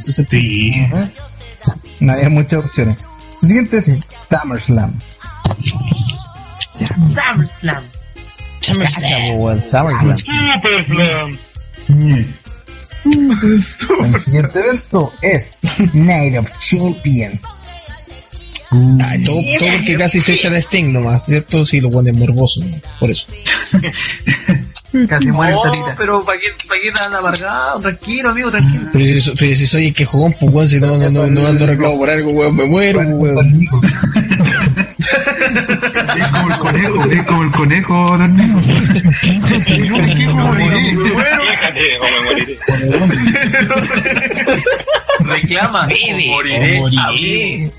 No 2.00 2.12
había 2.12 2.28
muchas 2.28 2.64
opciones. 2.64 2.98
El 3.42 3.48
siguiente 3.48 3.78
es 3.78 3.84
SummerSlam. 4.30 4.98
SummerSlam. 6.74 7.84
SummerSlam. 8.60 10.18
SummerSlam. 10.18 11.38
El 11.88 12.34
siguiente 14.22 14.58
evento 14.58 15.12
es 15.20 15.54
Night 15.94 16.38
of 16.38 16.50
Champions. 16.60 17.42
Ah, 19.00 19.14
todo, 19.24 19.40
todo 19.58 19.68
porque 19.72 19.96
casi 19.96 20.20
se 20.20 20.34
echa 20.34 20.50
de 20.50 20.58
Sting 20.60 20.92
nomás, 20.92 21.24
¿cierto? 21.26 21.64
Sí, 21.66 21.80
lo 21.80 21.90
ponen 21.90 22.16
morboso, 22.18 22.60
¿no? 22.64 22.76
por 22.98 23.10
eso. 23.10 23.26
Casi 25.08 25.26
muere 25.32 25.54
No, 25.54 25.62
Torita. 25.62 25.94
pero 25.98 26.24
¿para 26.24 26.38
qué, 26.38 26.46
para 26.68 26.80
qué 26.80 26.92
tan 26.92 27.12
amargado? 27.12 27.80
Tranquilo, 27.80 28.28
amigo, 28.30 28.48
tranquilo. 28.48 28.88
Pero 28.92 29.04
si, 29.04 29.30
pero 29.32 29.56
si 29.56 29.66
soy 29.66 29.86
el 29.88 29.94
que 29.94 30.04
jugó 30.04 30.30
pues 30.38 30.52
weón, 30.54 30.68
si 30.68 30.78
no, 30.78 30.96
no, 30.96 31.10
no, 31.10 31.26
no 31.26 31.48
ando 31.48 31.66
reclamo 31.66 31.98
por 31.98 32.08
algo, 32.10 32.30
weón, 32.30 32.54
me 32.54 32.64
muero, 32.64 33.00
weón. 33.00 33.44
Es 35.04 36.28
como 36.28 36.48
el 36.48 36.56
conejo, 36.58 37.04
es 37.10 37.22
como 37.26 37.42
el 37.42 37.50
conejo 37.50 38.16
me 38.18 38.28
moriré. 40.44 40.94
Reclama. 45.20 45.86
Moriré. 45.86 46.80
moriré. 46.80 47.70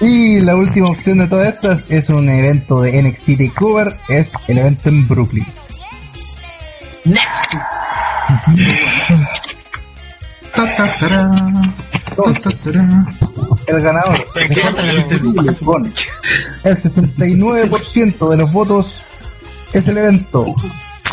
Y 0.00 0.40
la 0.40 0.54
última 0.56 0.90
opción 0.90 1.18
de 1.18 1.26
todas 1.26 1.54
estas 1.54 1.90
es 1.90 2.08
un 2.10 2.28
evento 2.28 2.80
de 2.82 3.02
NXT 3.02 3.38
Takeover, 3.38 3.92
es 4.08 4.32
el 4.48 4.58
evento 4.58 4.88
en 4.90 5.08
Brooklyn. 5.08 5.46
Next. 7.04 7.54
El 13.66 13.80
ganador 13.80 14.26
Me 14.34 14.42
encanta 14.42 14.82
que 14.82 14.92
lo- 14.92 15.50
es 15.50 15.60
con 15.60 15.92
el 16.64 16.76
69% 16.78 18.30
de 18.30 18.36
los 18.36 18.52
votos 18.52 19.00
es 19.72 19.86
el 19.88 19.98
evento 19.98 20.54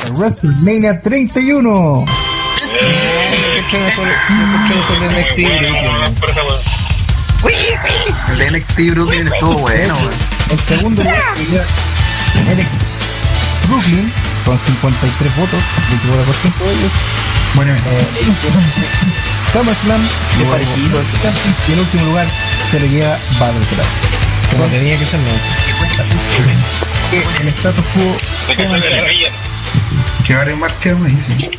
de 0.03 0.11
WrestleMania 0.11 1.01
31. 1.01 2.05
Por 6.19 6.29
esa 6.29 6.43
weá. 6.43 6.59
El 8.29 8.37
de 8.37 8.51
NXT 8.51 8.77
Brooklyn 8.91 9.27
estuvo 9.27 9.53
bueno, 9.57 9.95
weón. 9.95 10.13
En 10.49 10.59
segundo 10.59 11.03
NXT 11.03 11.53
Brooklyn 13.67 14.13
con 14.45 14.59
53 14.59 15.35
votos, 15.37 15.59
24% 15.89 16.65
de 16.65 16.73
ellos. 16.73 16.91
Bueno, 17.55 17.73
Eh, 17.73 17.77
SummerSlam 19.53 20.01
de 20.37 20.45
parecido 20.45 21.01
y 21.67 21.73
en 21.73 21.79
último 21.79 22.03
lugar 22.05 22.27
se 22.71 22.79
lo 22.79 22.85
lleva 22.87 23.17
Battleground. 23.39 23.89
Como 24.51 24.63
tenía 24.65 24.97
que 24.97 25.05
ser, 25.05 25.19
el 27.41 27.47
status 27.49 27.85
quo 27.93 28.17
que 30.25 30.33
ahora 30.33 30.55
marcado 30.55 31.05
ahí, 31.05 31.17
sí. 31.37 31.49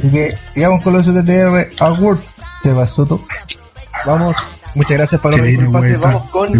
Así 0.00 0.10
que 0.10 0.34
sigamos 0.54 0.82
con 0.82 0.94
los 0.94 1.06
UTTR 1.06 1.70
Awards. 1.80 2.34
Seba 2.62 2.86
Soto. 2.88 3.22
Vamos. 4.06 4.34
Muchas 4.74 4.92
gracias 4.92 5.20
para 5.20 5.36
Se 5.36 5.52
los 5.52 5.72
pases. 5.72 5.98
Vamos 6.00 6.26
con 6.30 6.52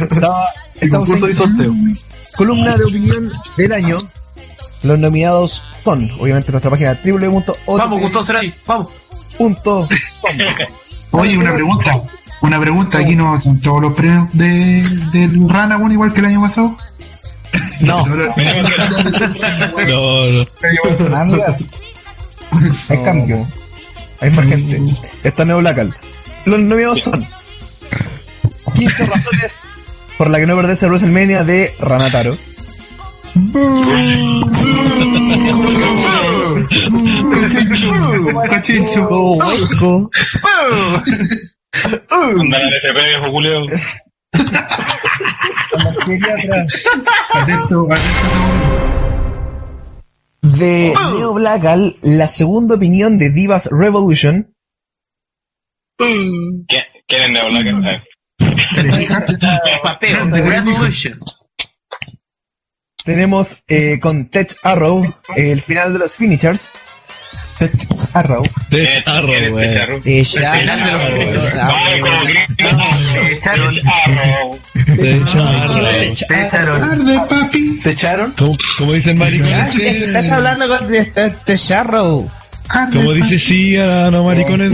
Estaba- 0.00 0.48
estamos 0.80 1.10
en 1.10 1.36
sorteo. 1.36 1.74
columna 2.36 2.76
de 2.76 2.84
opinión 2.84 3.32
del 3.56 3.72
año. 3.72 3.98
Los 4.82 4.98
nominados 4.98 5.62
son, 5.82 6.08
obviamente, 6.18 6.50
nuestra 6.52 6.70
página 6.70 6.96
www.ott.com. 7.04 7.76
Vamos, 7.76 8.00
Gustavo 8.00 8.24
Cerati, 8.24 8.52
vamos. 8.66 8.88
Oye, 11.12 11.36
una 11.36 11.52
pregunta. 11.54 12.00
Una 12.42 12.58
pregunta, 12.58 12.98
aquí 12.98 13.14
no 13.14 13.38
son 13.38 13.60
todos 13.60 13.82
los 13.82 13.92
premios 13.94 14.26
de, 14.32 14.82
del 15.12 15.48
Rana, 15.48 15.76
bueno, 15.76 15.92
igual 15.92 16.12
que 16.12 16.20
el 16.20 16.26
año 16.26 16.40
pasado. 16.40 16.76
No. 17.80 18.06
No, 18.16 18.26
no. 21.24 21.44
Hay 22.88 22.96
No. 22.98 23.04
cambio. 23.04 23.46
Hay 24.20 24.30
más 24.30 24.46
gente. 24.46 24.80
Está 25.22 25.44
Neo 25.44 25.58
Blackal. 25.58 25.94
Los 26.46 26.60
nominados 26.60 27.02
son 27.02 27.24
15 28.74 29.06
razones 29.06 29.60
por 30.18 30.30
la 30.30 30.38
que 30.38 30.46
no 30.46 30.56
perderse 30.56 30.86
a 30.86 30.88
WrestleMania 30.88 31.44
de 31.44 31.74
Ranataro. 31.80 32.36
Hueco. 39.38 40.10
Anda 42.10 42.58
la 42.58 42.76
FP, 42.76 43.08
viejo 43.08 43.30
Julio. 43.30 43.66
Atento, 47.34 47.88
atento. 47.88 47.88
De 50.42 50.94
Neo 51.14 51.34
Blackal, 51.34 51.96
la 52.02 52.26
segunda 52.28 52.74
opinión 52.74 53.18
de 53.18 53.30
Divas 53.30 53.68
Revolution. 53.70 54.54
¿Quién 55.96 56.66
quién 57.06 57.22
es 57.22 57.30
Neo 57.30 57.50
Black? 57.50 58.02
¿Te 58.74 58.92
fijas? 58.92 59.24
Pateo 59.82 60.26
de 60.26 60.42
Revolution 60.42 61.18
tenemos 63.04 63.56
eh, 63.68 63.98
con 64.00 64.28
Tech 64.28 64.56
Arrow 64.62 65.14
el 65.36 65.62
final 65.62 65.92
de 65.92 65.98
los 66.00 66.16
finishers. 66.16 66.60
Tech 67.58 67.72
Arrow. 68.14 68.42
Tech 68.70 69.06
Arrow, 69.06 69.50
güey. 69.50 69.68
Y 70.04 70.22
ya. 70.22 70.52
Tech 70.52 70.70
Arrow. 70.70 71.38
Tech 72.56 73.46
Arrow. 73.46 74.50
Tech 76.28 76.54
Arrow. 76.54 77.28
papi. 77.28 77.80
Tech 77.82 78.04
Arrow. 78.04 78.32
Como 78.78 78.92
dicen 78.94 79.18
maricones. 79.18 79.78
Estás 79.78 80.30
hablando 80.30 80.68
con 80.68 80.88
Tech 80.88 81.70
Arrow. 81.70 82.30
Como 82.92 83.12
dice 83.12 83.38
sí 83.38 83.76
a 83.76 84.10
no 84.10 84.24
maricones. 84.24 84.72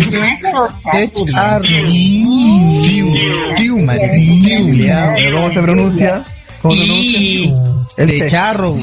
Tech 0.92 1.12
Arrow. 1.34 1.62
Tiu. 1.64 3.12
Tiu, 3.56 3.78
maricones. 3.78 5.32
¿Cómo 5.32 5.50
se 5.50 5.60
pronuncia? 5.60 6.24
¿Cómo 6.62 6.76
se 6.76 6.84
pronuncia? 6.84 7.75
El 7.96 8.08
De 8.08 8.18
te- 8.20 8.28
Sharrow. 8.28 8.78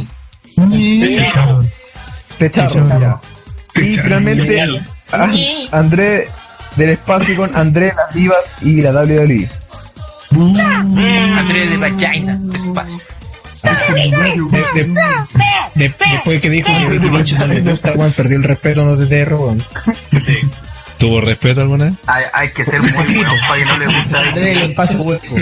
Te 2.37 2.45
echaron. 2.47 2.89
ya. 2.99 3.19
Y 3.75 3.97
finalmente, 3.97 4.61
a- 5.11 5.31
André 5.71 6.27
del 6.75 6.89
espacio 6.89 7.35
con 7.35 7.55
André, 7.55 7.93
las 7.95 8.13
divas 8.13 8.55
y 8.61 8.81
la 8.81 8.91
WWE. 8.91 9.49
Andrés 11.37 11.69
de 11.69 11.77
Vagina, 11.77 12.39
espacio. 12.55 12.97
De- 13.63 14.11
de- 14.73 14.93
de- 15.75 15.95
después 16.11 16.41
que 16.41 16.49
dijo 16.49 16.67
que 16.67 16.79
no 16.79 16.89
le 17.47 17.61
gusta, 17.61 17.91
weón, 17.93 18.11
perdió 18.11 18.37
el 18.37 18.43
respeto 18.43 18.81
a 18.81 18.85
los 18.85 18.99
DTR, 18.99 19.35
weón. 19.35 19.63
¿Tuvo 20.97 21.21
respeto 21.21 21.61
alguna 21.61 21.85
vez? 21.85 21.93
Hay, 22.07 22.23
hay 22.33 22.49
que 22.51 22.65
ser 22.65 22.81
muy 22.81 22.91
bueno 23.15 23.31
para 23.47 23.59
que 23.59 23.65
no 23.65 23.77
le 23.77 23.85
guste. 23.85 24.17
André 24.17 24.41
del 24.41 24.71
espacio 24.71 24.99
hueco. 25.01 25.35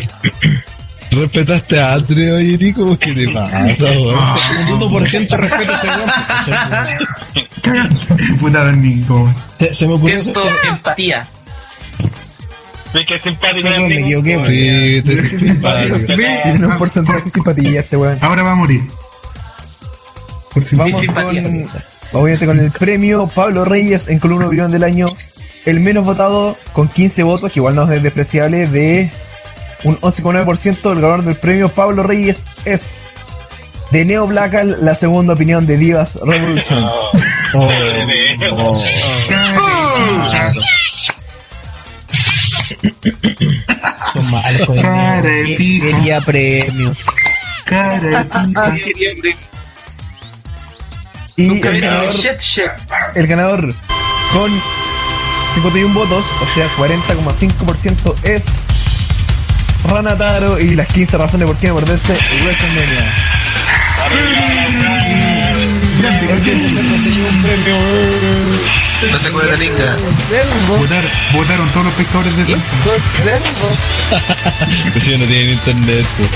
¿Respetaste 1.12 1.78
a 1.78 1.94
Andre, 1.94 2.32
oye, 2.32 2.58
Nico? 2.58 2.98
¿Qué 2.98 3.12
te 3.12 3.28
pasa, 3.28 3.66
weón? 3.80 4.18
Un 4.82 4.94
1% 4.94 5.30
de 5.30 5.38
respeto 5.38 5.74
a 5.74 5.76
ese 5.76 5.88
weón. 7.68 8.40
Puta 8.40 8.64
Don 8.64 8.82
Nico. 8.82 9.36
Se, 9.58 9.74
se 9.74 9.88
me 9.88 9.94
ocurrió 9.94 10.22
Siento 10.22 10.42
empatía. 10.70 11.28
¿Ves 12.94 13.06
que 13.06 13.16
es 13.16 13.22
simpático 13.22 13.70
me 13.70 14.00
equivoqué, 14.00 14.38
weón. 14.38 14.50
Sí, 14.50 15.02
te 15.02 15.12
sientes 15.12 15.40
simpático. 15.42 15.98
Tiene 15.98 16.68
un 16.68 16.78
porcentaje 16.78 17.24
de 17.24 17.30
simpatía 17.30 17.80
este 17.82 17.98
weón. 17.98 18.18
Ahora 18.22 18.44
va 18.44 18.54
a 18.54 18.56
morir. 18.56 18.82
Por 20.54 20.64
si 20.64 20.78
Vamos 20.78 21.06
con, 21.08 21.70
obviamente 22.14 22.46
con 22.46 22.60
el 22.60 22.72
premio 22.72 23.28
Pablo 23.28 23.66
Reyes 23.66 24.08
en 24.08 24.20
columna 24.20 24.48
opinión 24.48 24.72
del 24.72 24.84
año, 24.84 25.08
el 25.66 25.82
menos 25.82 26.06
votado 26.06 26.58
con 26.72 26.88
15 26.88 27.24
votos, 27.24 27.52
que 27.52 27.60
igual 27.60 27.76
no 27.76 27.90
es 27.92 28.02
despreciable, 28.02 28.68
de 28.68 29.10
un 29.84 30.00
11,9%. 30.00 30.92
El 30.92 31.02
ganador 31.02 31.24
del 31.24 31.36
premio 31.36 31.70
Pablo 31.70 32.04
Reyes 32.04 32.44
es 32.66 32.96
de 33.92 34.06
Neo 34.06 34.26
Blackal, 34.28 34.78
la 34.82 34.96
segunda 34.96 35.34
opinión 35.34 35.66
de 35.66 35.78
Divas 35.78 36.16
Revolution. 36.16 36.90
Oh, 37.54 37.70
oh. 38.54 38.74
Son 44.14 44.32
malos 44.32 44.66
con 44.66 44.78
el 44.78 44.84
Cara 44.84 45.22
de 45.22 45.56
pico. 45.58 45.86
Quería 45.86 46.22
premio. 46.22 46.94
Cara 47.66 48.00
de 48.00 48.82
pico. 49.22 49.38
Y 51.36 51.48
el 51.48 51.60
ganador, 51.60 52.16
Shit, 52.16 52.40
shit. 52.40 52.72
el 53.16 53.28
ganador 53.28 53.74
con 54.32 54.52
51 55.56 55.94
votos, 55.94 56.24
o 56.42 56.46
sea 56.54 56.70
40,5% 56.78 58.16
es 58.24 58.44
Ranataro 59.84 60.60
y 60.60 60.76
las 60.76 60.88
15 60.88 61.18
razones 61.18 61.48
por 61.48 61.58
qué 61.58 61.68
no 61.68 61.76
perderse 61.76 62.14
WrestleMania. 62.44 63.16
No 69.12 69.20
se 69.20 69.28
acuerda 69.28 69.52
de 69.52 69.58
Linga. 69.58 69.98
Votar, 70.68 71.04
votaron 71.34 71.70
todos 71.72 71.86
los 71.86 71.94
pescadores 71.96 72.38
de 72.38 72.46
Santa. 72.46 72.66
Pues 74.92 75.04
si 75.04 75.18
no 75.18 75.26
tienen 75.26 75.50
internet, 75.52 76.06
pues. 76.18 76.30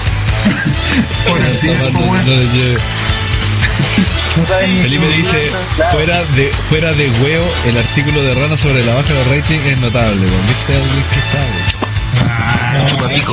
Felipe 4.82 5.08
dice, 5.08 5.52
fuera 5.92 6.24
de, 6.36 6.48
fuera 6.70 6.94
de 6.94 7.10
huevo, 7.10 7.46
el 7.66 7.78
artículo 7.78 8.24
de 8.24 8.34
Rana 8.34 8.58
sobre 8.58 8.84
la 8.84 8.96
baja 8.96 9.10
de 9.10 9.16
los 9.16 9.28
ratings 9.28 9.66
es 9.66 9.78
notable. 9.80 10.22
¿viste 10.22 11.85
que 12.16 12.24
está, 12.24 12.76
weón? 12.76 13.00
Don 13.00 13.10
dice, 13.10 13.26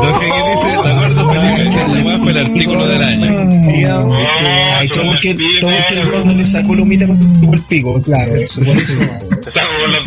Don 0.00 0.20
dice, 0.20 0.66
de 0.82 0.92
acuerdo 0.92 1.30
Felipe, 1.32 1.64
la 1.88 2.04
weá 2.04 2.18
fue 2.18 2.30
el 2.30 2.38
artículo 2.38 2.86
del 2.86 3.02
año. 3.02 3.56
Ay, 4.78 4.88
todo 4.88 5.02
el 5.02 6.08
weón 6.08 6.36
le 6.36 6.44
sacó 6.46 6.74
la 6.74 6.82
humita 6.82 7.06
con 7.06 7.40
tuvo 7.40 7.54
el 7.54 7.62
pico, 7.62 8.02
claro, 8.02 8.34
eso, 8.34 8.60
por 8.62 8.76
eso. 8.76 8.92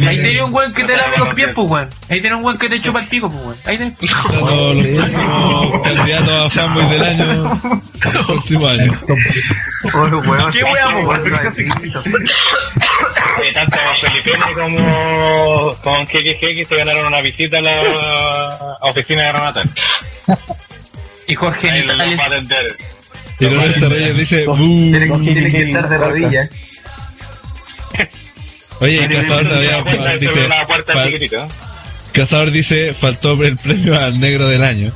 Ahí 0.07 0.17
tenía 0.17 0.45
un 0.45 0.53
weón 0.53 0.74
que 0.74 0.84
te 0.84 0.95
lave 0.95 1.17
los 1.17 1.34
pies, 1.34 1.49
pues 1.55 1.70
weón. 1.70 1.89
Ahí 2.09 2.22
tenía 2.22 2.38
un 2.38 2.43
weón 2.43 2.57
que 2.57 2.70
te 2.70 2.82
chupa 2.82 3.01
el 3.01 3.07
pico, 3.07 3.30
pues 3.30 3.43
weón. 3.43 3.57
Ahí 3.65 3.78
tenés. 3.78 3.95
Todos 3.97 4.76
los 4.76 4.88
próximos 4.88 5.82
candidatos 5.84 6.30
a 6.30 6.49
fanboy 6.49 6.86
del 6.89 7.03
año, 7.03 7.61
el 8.05 8.26
próximo 8.26 8.67
año. 8.67 8.91
¿Qué 10.51 10.63
weón, 10.63 11.05
pues 11.05 11.32
weón? 11.32 11.53
Eh, 13.43 13.53
tanto 13.53 13.77
Felipe 14.01 14.31
como 14.53 15.75
con 15.81 16.05
KKG 16.05 16.67
se 16.67 16.75
ganaron 16.75 17.07
una 17.07 17.21
visita 17.21 17.59
a 17.59 17.61
la 17.61 18.77
oficina 18.81 19.23
de 19.23 19.31
Renata. 19.31 19.63
Y 21.27 21.35
Jorge 21.35 21.71
Ahí 21.71 21.83
lo 21.83 21.93
Nitales. 21.93 22.19
va 22.19 22.23
a 22.23 22.27
atender. 22.27 22.65
Y 23.39 23.45
Lorenzo 23.45 23.89
Reyes 23.89 24.17
dice. 24.17 24.45
Tienen 24.45 25.51
que 25.51 25.61
estar 25.61 25.89
de 25.89 25.97
rodillas. 25.97 26.49
Oye, 28.81 29.03
el 29.03 29.13
cazador 29.13 29.47
todavía 29.47 29.77
dice, 30.17 30.47
fal-. 30.67 31.49
Cazador 32.13 32.51
dice, 32.51 32.93
faltó 32.93 33.33
el 33.43 33.57
premio 33.57 33.97
al 33.99 34.19
negro 34.19 34.47
del 34.47 34.63
año. 34.63 34.91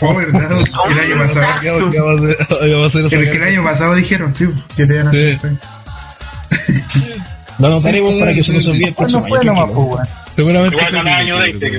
Oh, 0.00 0.14
verdad, 0.14 0.50
el 0.52 0.98
año 0.98 1.18
pasado. 1.26 1.90
El 3.10 3.30
que 3.30 3.36
el 3.36 3.42
año 3.42 3.64
pasado 3.64 3.94
dijeron, 3.94 4.34
sí, 4.34 4.46
que 4.76 4.86
te 4.86 4.94
iban 4.94 5.06
a 5.06 5.10
hacer. 5.10 5.38
Lo 7.58 7.66
anotaremos 7.68 8.14
para 8.14 8.34
que 8.34 8.42
se 8.42 8.52
nos 8.54 8.68
olvide 8.68 8.88
el 8.88 8.94
próximo 8.94 9.24
año. 9.24 9.34
tranquilo. 9.54 9.98
Seguramente. 10.34 10.76
Igual 10.76 10.94
con 10.96 11.08
el 11.08 11.14
año 11.14 11.38
20. 11.38 11.70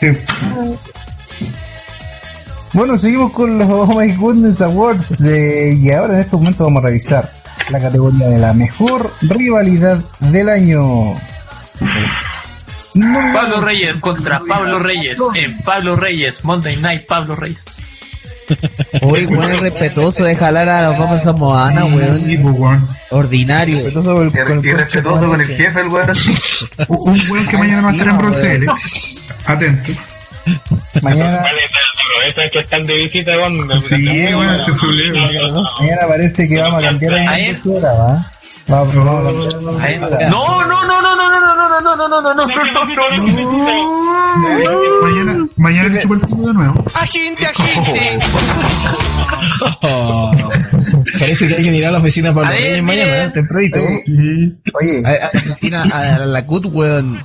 que- 0.00 0.18
Bueno, 2.72 2.98
seguimos 2.98 3.32
con 3.32 3.58
los 3.58 3.68
Oh 3.68 3.86
My 3.98 4.12
Goodness 4.14 4.60
Awards 4.60 5.20
y 5.20 5.90
ahora 5.90 6.14
en 6.14 6.20
este 6.20 6.36
momento 6.36 6.64
vamos 6.64 6.82
a 6.82 6.86
revisar 6.86 7.30
la 7.70 7.80
categoría 7.80 8.28
de 8.28 8.38
la 8.38 8.52
mejor 8.54 9.12
rivalidad 9.22 9.98
del 10.20 10.48
año. 10.48 11.14
Pablo 13.32 13.60
Reyes 13.60 13.94
contra 14.00 14.40
Pablo 14.40 14.78
Reyes. 14.80 15.18
En 15.34 15.58
Pablo 15.58 15.96
Reyes. 15.96 16.44
Monday 16.44 16.76
Night 16.76 17.06
Pablo 17.06 17.34
Reyes. 17.34 17.62
Uy, 19.02 19.26
weón, 19.26 19.52
es 19.52 19.60
respetuoso 19.60 20.24
de 20.24 20.34
jalar 20.36 20.68
a 20.68 20.88
los 20.88 20.96
papas 20.98 21.22
samoana, 21.22 21.84
weón. 21.84 22.88
Ordinario. 23.10 23.76
Respetuoso 23.76 24.14
con 24.14 24.26
el- 24.26 24.32
con 24.32 24.58
el 24.58 24.64
Y 24.66 24.72
respetuoso 24.72 25.28
con 25.28 25.40
el 25.40 25.46
jefe, 25.48 25.80
el 25.80 25.88
weón. 25.88 26.12
Un 26.88 27.20
weón 27.30 27.46
que 27.46 27.56
mañana 27.58 27.82
va 27.82 27.88
a 27.88 27.92
estar 27.92 28.08
en 28.08 28.18
Bruselas. 28.18 28.74
Atento. 29.46 29.92
Mañana, 31.02 31.42
Vale, 31.42 31.60
aprovecha 32.22 32.50
que 32.50 32.58
están 32.60 32.86
de 32.86 32.94
visita 32.94 33.32
con. 33.38 33.82
Sí, 33.82 34.32
bueno, 34.34 34.64
se 34.64 34.72
subió. 34.74 35.14
mañana 35.78 36.06
parece 36.08 36.48
que 36.48 36.56
vamos 36.62 36.82
a 36.82 36.86
cambiar 36.86 37.12
el 37.14 37.28
¿A 37.28 37.34
él? 37.38 37.56
estructura, 37.56 37.92
¿va? 37.92 38.30
La. 38.66 38.84
No, 40.30 40.66
no, 40.66 40.84
no, 40.86 40.97
no, 41.80 41.96
no, 41.96 42.08
no, 42.08 42.20
no, 42.20 42.34
no, 42.34 42.46
no, 42.46 42.54
Mañana, 45.02 45.48
mañana 45.56 45.88
le 45.88 46.00
chupo 46.00 46.14
el 46.14 46.20
pico 46.20 46.46
de 46.46 46.54
nuevo. 46.54 46.84
¡Agente, 46.94 47.46
oh. 49.82 50.30
agente! 50.30 50.98
Parece 51.18 51.48
que 51.48 51.54
hay 51.54 51.62
que 51.62 51.76
ir 51.76 51.86
a 51.86 51.90
la 51.90 51.98
oficina 51.98 52.32
para 52.34 52.50
los 52.50 52.82
mañana, 52.82 53.24
¿eh? 53.24 53.30
tempranito. 53.30 53.80
Oye, 54.74 55.02
a 55.04 55.10
la 55.10 55.28
oficina, 55.34 55.82
a 55.82 56.18
la 56.18 56.46
CUT, 56.46 56.66
weón. 56.66 57.20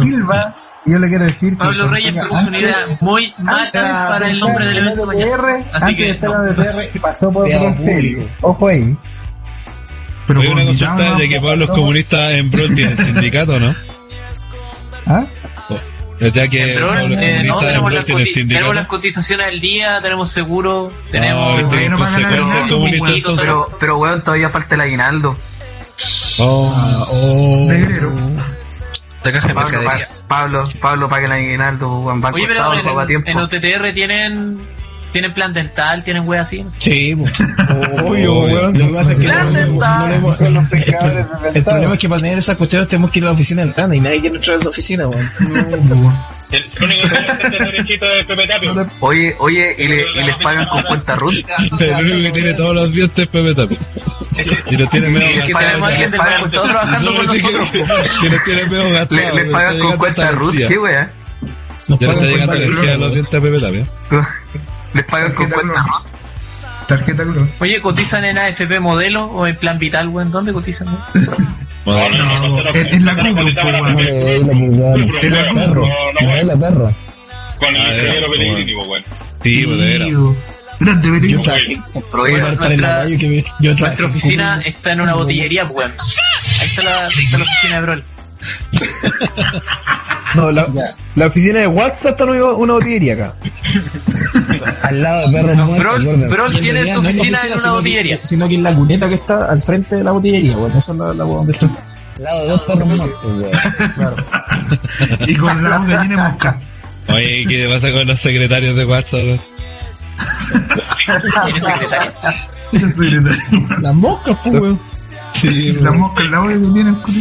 Silva. 0.00 0.54
Yo 0.86 0.98
le 0.98 1.08
quiero 1.08 1.24
decir 1.24 1.50
que 1.50 1.56
Pablo 1.56 1.88
Reyes 1.88 2.12
propuso 2.14 2.48
una 2.48 2.58
idea 2.58 2.76
muy 3.00 3.34
mala 3.38 3.70
para 3.72 4.30
el 4.30 4.38
nombre 4.38 4.66
del 4.68 4.78
evento 4.78 5.06
mañana. 5.06 5.64
Así 5.72 5.96
que 5.96 6.04
de 6.04 6.10
estar 6.10 6.30
la 6.30 6.42
DTR 6.42 7.00
pasó 7.00 7.30
por 7.30 7.46
un 7.46 8.30
Ojo 8.42 8.68
ahí. 8.68 8.96
Pero 10.28 10.40
Hay 10.42 10.48
una 10.48 10.64
consulta 10.66 11.14
de 11.16 11.28
que 11.28 11.40
Pablo 11.40 11.64
es 11.64 11.70
comunista 11.70 12.32
en 12.32 12.50
Brol 12.50 12.74
tiene 12.74 12.96
sindicato, 12.96 13.58
¿no? 13.58 13.74
¿Ah? 15.06 15.24
Desde 16.20 16.50
que 16.50 16.74
eh, 16.74 17.44
no, 17.44 17.58
tenemos, 17.60 17.92
las 18.74 18.86
cotizaciones 18.86 19.46
al 19.46 19.60
día, 19.60 20.00
tenemos 20.02 20.30
seguro, 20.30 20.88
tenemos... 21.10 21.62
Pero, 23.36 23.68
pero, 23.78 23.98
weón, 23.98 24.20
todavía 24.22 24.50
falta 24.50 24.74
el 24.74 24.80
aguinaldo. 24.80 25.38
Oh, 26.38 26.74
ah, 26.76 27.06
oh. 27.08 27.66
Negrero. 27.68 28.12
Pablo, 29.22 29.54
Pablo, 29.54 30.08
Pablo, 30.26 30.68
Pablo, 30.80 31.08
pague 31.08 31.26
el 31.26 31.32
aguinaldo, 31.32 32.02
Juan 32.02 32.22
en, 32.36 33.10
en, 33.10 33.28
en 33.28 33.38
OTTR 33.38 33.92
tienen 33.92 34.58
tienen 35.12 35.32
plan 35.32 35.52
dental, 35.52 36.04
tienen 36.04 36.26
wea 36.28 36.42
así. 36.42 36.62
¿no? 36.62 36.70
Sí. 36.78 37.12
Obvio, 38.04 38.40
weón. 38.40 38.78
Lo 38.78 38.86
que 38.88 38.92
pasa 38.94 39.12
es 39.12 39.18
que 39.18 39.26
no- 39.26 39.50
los 40.50 40.72
El 40.72 41.64
problema 41.64 41.94
es 41.94 41.98
que 42.00 42.08
para 42.08 42.20
tener 42.20 42.38
esas 42.38 42.56
cuestiones 42.56 42.88
tenemos 42.88 43.10
que 43.10 43.18
ir 43.18 43.24
a 43.24 43.28
la 43.28 43.32
oficina 43.32 43.62
del 43.62 43.74
Rana 43.74 43.96
y 43.96 44.00
nadie 44.00 44.20
quiere 44.20 44.36
entrar 44.36 44.56
a 44.56 44.60
esa 44.60 44.68
oficina, 44.70 45.06
weón. 45.08 45.30
El 46.50 46.64
único 46.82 47.08
que 47.08 47.48
tiene 47.50 47.56
el 47.58 47.64
derechito 47.64 48.06
de 48.06 48.24
Pepe 48.24 48.46
Tapio. 48.46 48.86
Oye, 49.00 49.36
oye, 49.38 49.74
¿y, 49.78 49.86
le- 49.88 50.04
y 50.14 50.22
les 50.24 50.36
pagan 50.36 50.66
con 50.66 50.82
cuenta 50.82 51.16
RUT? 51.16 51.34
El 51.80 52.04
único 52.06 52.22
que 52.22 52.30
tiene 52.30 52.52
todos 52.54 52.74
los 52.74 52.92
días 52.92 53.10
es 53.16 53.26
Pepe 53.28 53.54
Tapio. 53.54 53.78
Y 54.70 54.76
lo 54.76 54.86
tiene 54.88 55.08
medio 55.10 55.36
gastado. 55.36 55.88
les 55.98 56.10
pagan 56.14 56.40
con- 56.40 56.50
todos 56.50 56.68
trabajando 56.70 57.14
con 57.14 57.26
nosotros. 57.26 57.68
Que 57.70 58.28
lo 58.30 58.36
tiene 58.44 58.64
medio 58.66 58.90
gastado. 58.90 59.20
Le- 59.20 59.42
les 59.44 59.52
pagan 59.52 59.78
con 59.78 59.96
cuenta 59.98 60.30
RUT. 60.30 60.54
¿qué 60.68 60.78
weá? 60.78 61.10
Nos 61.88 61.98
Ya 62.00 62.06
le 62.08 62.12
está 62.12 62.24
llegando 62.26 62.80
día 62.82 62.92
a 62.92 62.96
los 62.96 63.12
dientes 63.12 63.34
a 63.34 63.40
Pepe 63.40 63.60
Tapio. 63.60 63.86
Les 64.94 65.04
pagan 65.04 65.32
con 65.34 65.48
cuenta. 65.50 65.82
RUT. 65.82 66.06
Tarjeta 66.88 67.24
Globo. 67.24 67.46
Oye, 67.60 67.80
¿cotizan 67.82 68.24
en 68.24 68.38
AFP 68.38 68.80
modelo 68.80 69.26
o 69.26 69.46
en 69.46 69.56
plan 69.56 69.78
vital, 69.78 70.08
weón? 70.08 70.30
¿Dónde 70.30 70.52
cotizan? 70.54 70.86
No, 70.88 72.08
no, 72.08 72.08
no, 72.08 72.24
No, 72.48 72.62
no, 72.62 72.70
en- 72.74 72.86
en 72.94 73.04
la 73.04 73.14
pues, 73.14 73.24
doy 73.44 73.52
la 73.52 73.62
es 76.40 76.46
la 76.46 76.56
perra. 76.56 76.92
Con 77.58 77.76
el 77.76 77.82
Ah, 77.82 77.94
ingeniero 77.94 78.30
Pellegrini, 78.30 78.74
pues, 78.74 78.86
weón. 78.88 79.02
Sí, 79.42 79.64
pues. 79.66 79.76
Grande, 80.80 81.08
nuestra- 83.88 84.06
oficina 84.06 84.62
está 84.64 84.92
en 84.92 85.00
una 85.00 85.14
botillería, 85.14 85.66
pues, 85.68 85.76
weón. 85.86 85.90
Ahí 86.60 86.66
está 86.66 86.82
la, 86.84 87.06
ahí 87.06 87.24
está 87.24 87.38
la 87.38 87.44
oficina 87.44 87.74
de 87.74 87.80
Brol. 87.82 88.04
No, 90.34 90.50
la, 90.52 90.66
la 91.14 91.26
oficina 91.26 91.60
de 91.60 91.66
WhatsApp 91.66 92.10
está 92.12 92.24
en 92.24 92.30
una, 92.30 92.44
una 92.52 92.72
botillería 92.74 93.14
acá. 93.14 93.32
Al 94.82 95.02
lado 95.02 95.26
de 95.26 95.32
perro 95.32 95.54
No, 95.54 95.76
Brol-. 95.78 96.28
Brol 96.28 96.60
tiene 96.60 96.94
su 96.94 97.02
no 97.02 97.08
es 97.08 97.16
la 97.16 97.20
oficina 97.22 97.40
en 97.40 97.46
una 97.52 97.60
sino 97.60 97.72
que- 97.72 97.78
botillería. 97.78 98.18
Sino 98.22 98.46
que 98.48 98.54
en 98.56 98.62
la 98.62 98.74
cuneta 98.74 99.08
que 99.08 99.14
está 99.14 99.46
al 99.46 99.62
frente 99.62 99.96
de 99.96 100.04
la 100.04 100.10
botillería, 100.10 100.56
weón. 100.58 100.76
Esa 100.76 100.92
es 100.92 100.98
la, 100.98 101.14
la 101.14 101.24
weón 101.24 101.46
de 101.46 101.52
esto. 101.52 101.70
Al 102.18 102.24
lado 102.24 102.42
de 102.42 102.48
dos 102.50 102.62
perros 102.62 102.86
muertos, 102.88 103.24
weón. 103.24 103.50
Y 105.26 105.34
con 105.36 105.62
la 105.64 105.78
gallina 105.78 106.14
y 106.14 106.16
mosca. 106.30 106.60
Oye, 107.08 107.44
¿qué 107.48 107.68
pasa 107.72 107.90
con 107.92 108.06
los 108.06 108.20
secretarios 108.20 108.76
de 108.76 108.84
WhatsApp? 108.84 109.20
Tiene 109.20 109.40
secretaria. 111.60 112.14
El 112.72 112.80
secretario. 112.80 113.78
Las 113.80 113.94
moscas, 113.94 114.36
pues, 114.44 114.54
weón. 114.60 114.78
Sí, 115.40 115.72
La 115.80 115.90
mosca 115.92 116.22
en 116.22 116.30
la 116.32 116.40
voz 116.40 116.52
que 116.52 116.58
tiene 116.74 116.90
el 116.90 116.96
culo. 116.98 117.20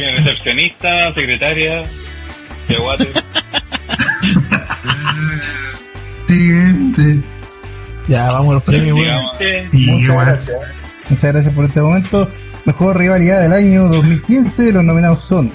Tiene 0.00 0.16
recepcionista, 0.16 1.12
secretaria, 1.12 1.82
de 2.68 2.76
guate. 2.76 3.12
Siguiente. 6.26 7.18
Ya, 8.08 8.32
vamos 8.32 8.52
a 8.52 8.54
los 8.54 8.62
premios. 8.62 8.96
Digamos, 8.96 9.32
Muchas 9.72 10.26
gracias. 10.26 10.58
Muchas 11.10 11.32
gracias 11.34 11.54
por 11.54 11.66
este 11.66 11.82
momento. 11.82 12.30
Mejor 12.64 12.96
rivalidad 12.98 13.42
del 13.42 13.52
año 13.52 13.88
2015. 13.88 14.72
Los 14.72 14.84
nominados 14.84 15.22
son 15.22 15.52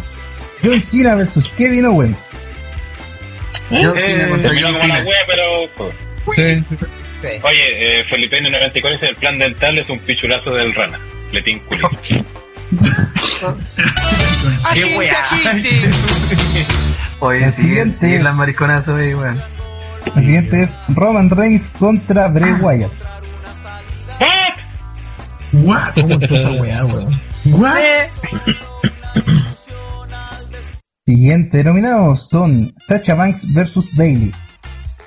John 0.64 0.80
Cena 0.84 1.16
versus 1.16 1.50
Kevin 1.58 1.86
Owens. 1.86 2.28
John 3.72 3.98
eh, 3.98 4.02
Cena 4.06 4.30
contra 4.30 4.52
John 4.62 4.76
Cena. 4.76 5.04
pero... 5.26 5.68
Sí. 6.36 6.64
Oye, 7.42 8.00
eh, 8.00 8.04
Felipe 8.12 8.38
N94 8.40 8.92
dice 8.92 9.08
el 9.08 9.16
plan 9.16 9.40
dental 9.40 9.76
es 9.80 9.90
un 9.90 9.98
pichulazo 9.98 10.52
del 10.52 10.72
rana. 10.76 11.00
Letín 11.32 11.58
culito. 11.62 11.90
¡Qué 12.70 12.78
Agente, 14.84 14.98
weá! 14.98 15.14
agente. 15.32 15.70
Oye, 17.20 17.46
El 17.46 17.52
siguen, 17.52 17.54
siguiente 17.54 17.98
siguen 17.98 18.18
es- 18.18 18.24
las 18.24 18.36
mariconazos 18.36 18.98
ahí, 19.00 19.14
weón. 19.14 19.40
El 20.16 20.24
siguiente 20.24 20.64
es 20.64 20.70
Roman 20.90 21.30
Reigns 21.30 21.70
contra 21.80 22.28
Bray 22.28 22.54
Wyatt. 22.54 22.92
What? 25.54 25.94
¿Cómo 25.94 26.14
empezó 26.16 26.36
esa 26.36 26.52
weá, 26.52 26.86
weón? 26.86 27.22
What? 27.46 27.78
Siguiente 31.06 31.64
nominados 31.64 32.28
son 32.30 32.74
Sacha 32.88 33.14
Banks 33.14 33.42
versus 33.54 33.86
Bailey. 33.96 34.32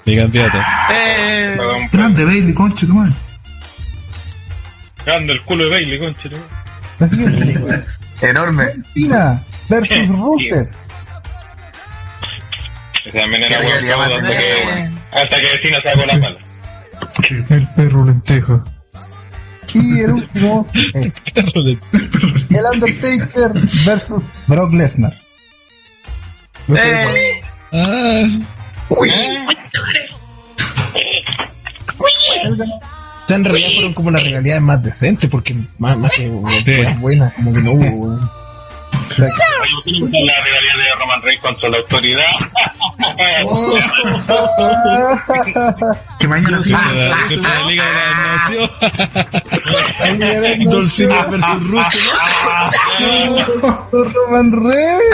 Mi 0.07 0.17
candidato. 0.17 0.59
Eh, 0.93 1.59
Grande, 1.93 2.25
Bailey, 2.25 2.55
concha, 2.55 2.87
tu 2.87 2.95
madre. 2.95 3.13
Grande 5.05 5.33
el 5.35 5.43
culo 5.43 5.65
de 5.65 5.71
Bailey, 5.71 5.99
concha. 5.99 6.29
¿no? 6.31 6.39
La 6.99 7.09
siguiente 7.09 7.85
Enorme. 8.21 8.67
Cena 8.95 9.43
versus 9.69 10.09
Rusev. 10.09 10.69
Ese 13.05 13.19
también 13.19 13.43
era 13.45 13.61
más 13.97 14.11
hasta 14.13 14.29
que, 14.37 14.91
hasta 15.13 15.41
que 15.41 15.47
vecina 15.49 15.81
sacó 15.83 16.05
la 16.07 16.21
pala. 16.21 16.37
El 17.51 17.67
perro 17.69 18.05
lentejo. 18.05 18.63
Y 19.75 20.01
el 20.01 20.13
último 20.13 20.67
es 20.95 21.13
el 21.35 22.65
Undertaker 22.73 23.53
versus 23.85 24.23
Brock 24.47 24.73
Lesnar. 24.73 25.15
eh, 26.69 27.41
Ah, 27.73 28.25
O 28.89 29.05
sea, 33.29 33.37
en 33.37 33.45
realidad 33.45 33.71
fueron 33.75 33.95
como 33.95 34.11
las 34.11 34.25
realidades 34.25 34.63
más 34.63 34.83
decentes, 34.83 35.31
porque 35.31 35.55
más, 35.79 35.97
más 35.99 36.11
que 36.13 36.29
weas 36.31 37.01
buenas, 37.01 37.33
como 37.35 37.53
que 37.53 37.61
no 37.61 37.73
hubo, 37.73 37.85
weón. 37.85 38.31
Oye, 38.91 39.29
¿quién 39.85 40.01
gusta 40.01 40.19
la 40.19 40.33
rivalidad 40.45 40.77
de 40.77 40.95
Roman 40.99 41.23
Reigns 41.23 41.43
contra 41.43 41.69
la 41.69 41.77
autoridad? 41.79 42.33
Que 46.19 46.27
mañana 46.27 46.59
sí. 46.59 46.71
la, 46.71 47.15
Liga 47.67 47.85
de 47.85 47.93
la 47.93 48.37
Nación. 48.37 48.71
Don 50.71 50.91
Cena 50.91 51.27
versus 51.27 51.69
Russo, 51.69 51.99
Roman 53.93 54.53
Reigns. 54.53 55.05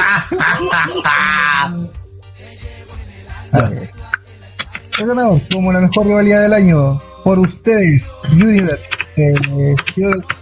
El 5.01 5.07
ganador 5.09 5.41
como 5.53 5.73
la 5.73 5.81
mejor 5.81 6.07
rivalidad 6.07 6.43
del 6.43 6.53
año 6.53 7.01
por 7.25 7.39
ustedes, 7.39 8.05
Universe, 8.33 8.83
eh, 9.17 9.35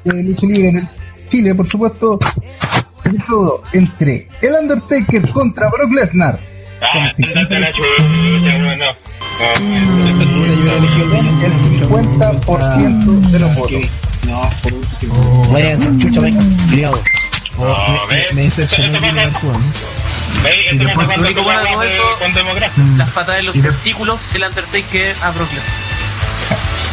de 0.04 0.22
lucha 0.24 0.46
libre 0.46 0.68
en 0.68 0.76
el 0.78 0.88
Chile, 1.30 1.54
por 1.54 1.68
supuesto, 1.68 2.18
es 3.04 3.24
feudo 3.24 3.62
entre 3.72 4.28
el 4.42 4.54
Undertaker 4.54 5.30
contra 5.30 5.68
Brock 5.70 5.92
Lesnar. 5.94 6.38
Ah, 6.80 6.86
no, 8.58 8.76
no. 8.76 8.84
El 10.10 10.18
de 10.18 10.26
John 10.26 11.08
Cena. 11.10 11.46
El 11.46 11.52
50% 11.80 13.30
de 13.30 13.38
los 13.38 13.54
votos. 13.54 13.82
No, 14.26 14.40
por 14.62 14.72
último. 14.74 15.48
Vayan, 15.52 15.98
chucha, 15.98 16.20
vengan, 16.20 16.56
criado. 16.70 16.98
Oh, 17.58 17.64
No, 17.66 18.06
me, 18.08 18.22
me, 18.34 18.42
decepcionó 18.42 18.98
el 18.98 19.14
pasa- 19.30 19.52
Universe, 20.32 20.42
weón. 20.42 20.42
Veis, 20.42 20.72
esto 20.72 20.84
pasa 20.94 21.06
cuando 21.06 21.24
único 21.26 21.40
tú 21.40 21.44
bueno 21.44 21.60
de 21.60 21.68
hablas 21.68 21.72
todo 21.72 21.82
de- 21.82 21.94
eso- 21.94 22.18
con 22.18 22.34
democracia. 22.34 22.82
las 22.96 23.10
patadas 23.10 23.36
de 23.36 23.42
los 23.44 23.56
Y 23.56 23.60
testículos 23.62 24.20
del 24.32 24.42
Undertaker 24.44 25.16
a 25.22 25.30
Brock 25.30 25.48
Lesnar. 25.52 25.72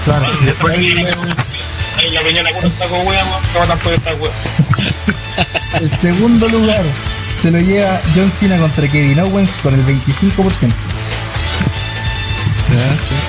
Claro, 0.06 0.26
Y 0.42 0.46
después 0.46 0.78
ahí 0.78 2.12
la 2.12 2.22
peñona 2.22 2.50
con 2.52 2.66
un 2.66 2.78
saco 2.78 2.96
de 2.96 3.02
hueá, 3.04 3.26
matan 3.60 3.80
por 3.80 3.94
esta 3.94 4.14
hueá. 4.16 4.32
El 5.80 6.00
segundo 6.02 6.48
lugar 6.48 6.84
se 7.42 7.52
lo 7.52 7.60
lleva 7.60 8.02
John 8.16 8.32
Cena 8.40 8.58
contra 8.58 8.88
Kevin 8.88 9.20
Owens 9.20 9.50
con 9.62 9.74
el 9.74 9.84
25%. 9.86 10.74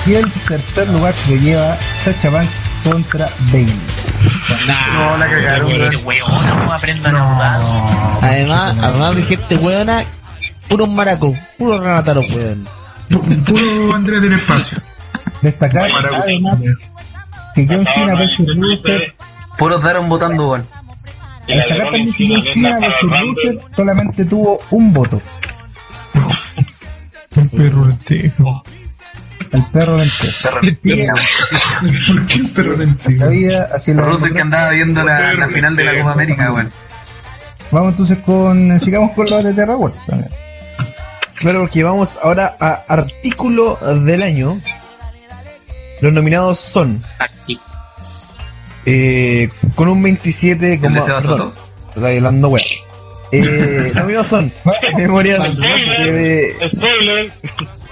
Y 0.05 0.13
el 0.13 0.31
tercer 0.47 0.87
lugar 0.89 1.13
se 1.25 1.35
lo 1.35 1.41
lleva 1.41 1.77
Sacha 2.05 2.29
Banks 2.29 2.51
contra 2.83 3.29
Bailey. 3.51 3.75
No, 4.67 5.17
la 5.17 5.29
cagaron. 5.29 5.71
No 6.65 6.73
aprendan 6.73 7.15
a 7.15 7.19
jugar. 7.33 7.57
Además, 8.21 8.83
además 8.83 9.15
de 9.15 9.23
gente 9.23 9.55
weona, 9.57 10.03
puros 10.67 10.89
maracos, 10.89 11.37
puros 11.57 11.79
ranataros 11.79 12.29
weón. 12.29 12.65
Pu- 13.09 13.43
Puro 13.43 13.95
Andrés 13.95 14.21
del 14.21 14.33
espacio. 14.33 14.77
Destacar 15.41 15.89
además 16.13 16.59
que 17.55 17.67
John 17.67 17.85
Cena 17.93 18.15
versus 18.15 18.47
Rusev, 18.55 19.13
Puros 19.57 19.83
daron 19.83 20.07
votando, 20.07 20.57
de 20.57 20.63
destacar 21.55 21.89
también 21.89 22.13
que 22.13 22.29
John 22.29 22.43
Cena 22.53 22.79
versus 22.79 23.19
Rusev 23.19 23.59
solamente 23.75 24.25
tuvo 24.25 24.59
un 24.71 24.93
voto. 24.93 25.21
El 27.35 27.49
perro 27.49 27.85
lentejo. 27.87 28.63
El 29.51 29.65
perro 29.65 29.97
lentejo. 29.97 30.49
¿Por 32.07 32.25
qué 32.25 32.35
el 32.35 32.49
perro 32.51 32.75
La 33.17 33.27
vida 33.27 33.69
así 33.73 33.93
lo 33.93 34.17
que 34.17 34.39
andaba 34.39 34.69
viendo 34.71 35.03
la, 35.03 35.33
la 35.33 35.49
final 35.49 35.75
de 35.75 35.83
la 35.83 35.97
Copa 35.97 36.13
América, 36.13 36.51
weón. 36.53 36.71
Vamos 37.71 37.91
entonces 37.91 38.17
con. 38.19 38.79
Sigamos 38.81 39.11
con 39.11 39.29
los 39.29 39.43
de 39.43 39.53
Terra 39.53 39.75
Wars 39.75 40.05
también. 40.05 40.31
Claro, 41.35 41.61
porque 41.61 41.83
vamos 41.83 42.19
ahora 42.21 42.55
a 42.59 42.83
artículo 42.87 43.77
del 43.77 44.21
año. 44.21 44.61
Los 46.01 46.13
nominados 46.13 46.59
son. 46.59 47.03
Aquí. 47.19 47.59
Eh, 48.85 49.49
con 49.75 49.87
un 49.87 50.01
27, 50.03 50.73
¿El 50.73 50.93
de? 50.93 50.99
Estoy 50.99 52.17
hablando 52.17 52.49
wea. 52.49 52.63
Eh, 53.31 53.91
nominados 53.95 54.27
son 54.27 54.53
de, 54.63 56.55
Spoiler. 56.69 57.33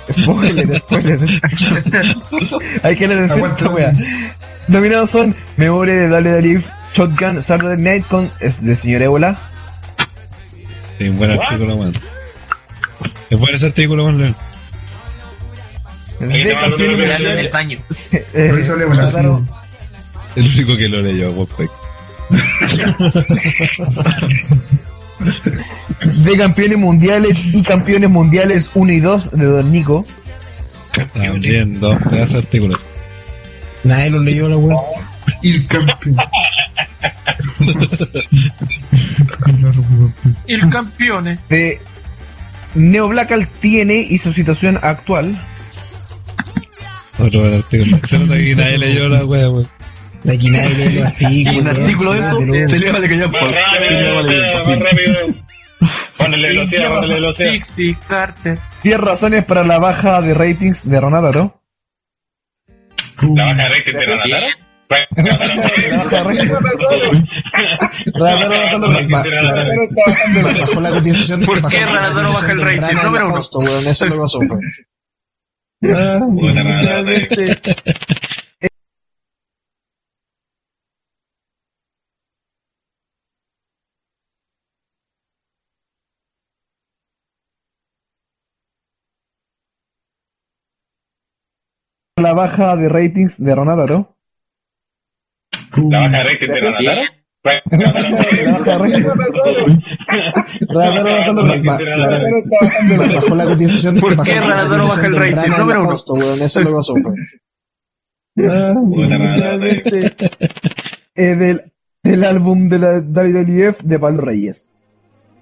Spoiler, 0.10 0.80
spoiler. 0.80 1.20
Hay 2.84 2.96
que 2.96 3.08
leer 3.08 3.24
esta 3.24 3.70
wea. 3.70 3.94
Nominados 4.68 5.10
son 5.10 5.36
Memoria 5.58 5.96
de 5.96 6.10
Dale 6.10 6.32
Dalif, 6.32 6.68
Shotgun, 6.94 7.42
Saturday 7.42 7.82
Night 7.82 8.06
con 8.08 8.30
es 8.40 8.64
de 8.64 8.76
Señor 8.76 9.02
Ébola, 9.02 9.38
Sí, 11.00 11.08
un 11.08 11.18
buen 11.18 11.32
artículo, 11.32 11.76
weón. 11.76 11.94
Es 13.30 13.40
bueno 13.40 13.56
ese 13.56 13.68
artículo, 13.68 14.04
weón. 14.04 14.18
León. 14.20 14.36
Ahí 16.30 16.44
te 16.44 16.54
mando 16.54 16.76
otro 16.76 16.98
Mirarlo 16.98 17.32
en 17.32 17.40
el 17.40 17.50
baño. 17.50 17.80
eh, 18.12 18.48
Por 18.50 18.60
eso 18.60 18.76
El 20.36 20.46
único 20.46 20.76
que 20.76 20.90
lo 20.90 21.02
leyó, 21.02 21.32
Wopec. 21.32 21.72
de 25.20 26.38
campeones 26.38 26.78
mundiales 26.78 27.46
y 27.54 27.62
campeones 27.64 28.10
mundiales 28.10 28.70
1 28.74 28.92
y 28.92 29.00
2 29.00 29.32
de 29.32 29.46
Don 29.46 29.72
Nico. 29.72 30.06
También, 31.14 31.80
dos 31.80 31.98
pedazos 32.10 32.34
de 32.34 32.40
artículos. 32.40 32.80
Nadie 33.84 34.10
lo 34.10 34.20
leyó 34.20 34.50
la 34.50 34.58
weá. 34.58 34.78
El 35.44 35.68
campeón. 35.68 36.18
El 40.48 40.70
campeón. 40.70 41.40
De 41.50 41.80
Neo 42.76 43.08
Blackal 43.08 43.48
tiene 43.48 44.00
y 44.00 44.18
su 44.18 44.34
situación 44.34 44.80
actual. 44.82 45.40
Otro 47.20 47.42
buen 47.42 47.56
artículo. 47.56 48.00
Nadie 48.28 48.78
leyó 48.78 49.10
la 49.10 49.26
wea, 49.26 49.50
weón. 50.26 50.36
Aquí 50.38 50.50
nadie 50.50 50.76
lee 50.76 51.00
los 51.00 51.06
artículos. 51.08 51.62
Un 51.62 51.68
artículo 51.68 52.14
de 52.14 52.20
eso, 52.20 52.38
te 52.40 52.80
le 52.80 52.92
vale 52.92 53.10
que 53.10 53.18
ya 53.18 53.28
más 53.28 53.42
rápido. 53.42 55.28
Ponele 56.18 56.48
velocidad, 56.50 56.90
ponele 56.96 57.14
velocidad. 57.16 57.52
Pixie 57.52 57.96
Carter. 58.08 58.58
10 58.84 59.00
razones 59.00 59.46
para 59.46 59.64
la 59.64 59.80
baja 59.80 60.22
de 60.22 60.34
ratings 60.34 60.90
de 60.90 61.00
Ronaldo. 61.00 61.62
La 63.36 63.46
baja 63.46 63.64
de 63.64 63.70
rating 63.70 63.94
de 63.94 64.06
Ranataro. 64.06 64.48
Bajó 70.60 70.82
la 70.82 70.90
cotización. 70.92 71.42
¿Por 71.46 71.68
qué 71.70 71.80
la 71.82 71.86
Ranataro 71.92 72.34
baja 72.34 72.52
el 72.52 72.62
rating? 72.62 72.80
temprana 72.80 72.92
en 73.00 73.06
Número 73.06 73.26
uno. 73.26 73.36
agosto, 73.36 73.60
weón. 73.60 73.88
Eso 73.88 74.06
es 74.06 74.10
lo 74.10 74.16
que 74.16 74.22
pasó, 74.22 74.40
La 92.22 92.34
baja 92.34 92.76
de 92.76 92.90
ratings 92.90 93.38
de 93.44 93.56
Ronaldo. 93.56 94.16
La 95.78 96.00
baja 96.08 96.24
de 96.24 96.38
de 96.48 96.48
de 96.48 96.72
ratings. 98.78 99.08
Ronaldo 100.70 101.04
bajando 101.04 101.42
la- 101.44 103.14
Bajó 103.16 103.36
la 103.36 103.46
cotización. 103.46 103.98
¿Por 103.98 104.22
qué 104.24 104.36
la 104.36 104.42
Ranataro 104.48 104.88
baja 104.88 105.08
el 105.08 105.16
rating? 105.16 105.52
Número 105.58 105.82
uno. 105.84 105.94
Eso 106.46 106.60
es 106.60 106.66
lo 106.66 106.72
que 106.72 106.76
pasó. 106.76 106.94
Puta 106.94 107.12
Ranataro. 108.36 108.82
Finalmente, 108.94 110.16
eh, 111.16 111.36
del, 111.36 111.62
del 112.04 112.24
álbum 112.24 112.68
de 112.70 112.80
la 112.80 113.00
WWF 113.00 113.82
de 113.84 114.00
Pablo 114.00 114.22
Reyes. 114.22 114.70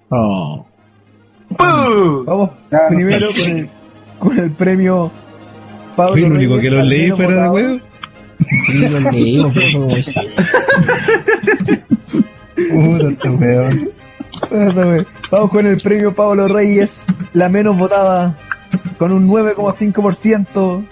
Oh. 0.10 0.66
Vamos 1.58 2.50
primero 2.90 3.30
con 3.32 3.58
el, 3.58 3.70
con 4.20 4.40
el 4.40 4.52
premio 4.52 5.12
Pablo 5.98 6.14
Fui 6.14 6.24
el 6.24 6.32
único 6.32 6.56
Reyes 6.56 6.62
que 6.64 6.70
lo 6.70 6.80
al 6.80 6.90
leí 6.90 7.12
fuera 7.12 7.44
de 7.44 7.50
weón. 7.50 7.82
Sí, 8.68 8.88
lo 8.88 9.00
leímos, 9.12 9.52
pero 9.54 9.68
fue 9.72 9.74
como 9.82 9.96
ese. 9.98 10.22
Puta, 12.56 13.32
weón. 13.32 13.90
Puta, 14.50 14.86
weón. 14.86 15.08
Vamos 15.32 15.50
con 15.50 15.68
el 15.68 15.78
premio 15.78 16.14
Pablo 16.14 16.48
Reyes, 16.48 17.04
la 17.34 17.50
menos 17.50 17.78
votada, 17.78 18.38
con 18.98 19.12
un 19.12 19.28
9,5%. 19.28 20.86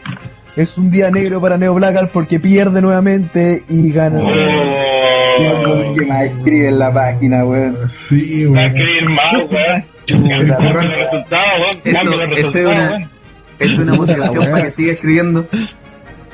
Es 0.55 0.77
un 0.77 0.89
día 0.89 1.11
negro 1.11 1.41
para 1.41 1.57
Neo 1.57 1.73
Blackal 1.73 2.09
porque 2.09 2.39
pierde 2.39 2.81
nuevamente 2.81 3.63
y 3.69 3.91
gana. 3.91 4.19
Oh. 4.23 5.93
¿Qué 5.97 6.05
más 6.05 6.23
escribe 6.23 6.69
en 6.69 6.79
la 6.79 6.93
página, 6.93 7.43
weón? 7.45 7.77
Sí, 7.91 8.45
Va 8.45 8.49
a 8.49 8.51
weón. 8.51 8.65
escribir 8.77 9.09
más, 9.09 9.33
weón. 9.51 9.83
Chuta, 10.05 10.57
Cambia 10.57 10.83
los 10.83 10.95
resultados, 10.95 11.59
weón. 11.85 12.05
Los 12.05 12.21
es 12.23 12.29
resultados, 12.29 12.73
una- 12.73 12.89
weón. 12.91 13.14
Esto 13.59 13.73
es 13.73 13.79
una 13.79 13.93
motivación 13.95 14.51
para 14.51 14.63
que 14.63 14.71
siga 14.71 14.93
escribiendo. 14.93 15.47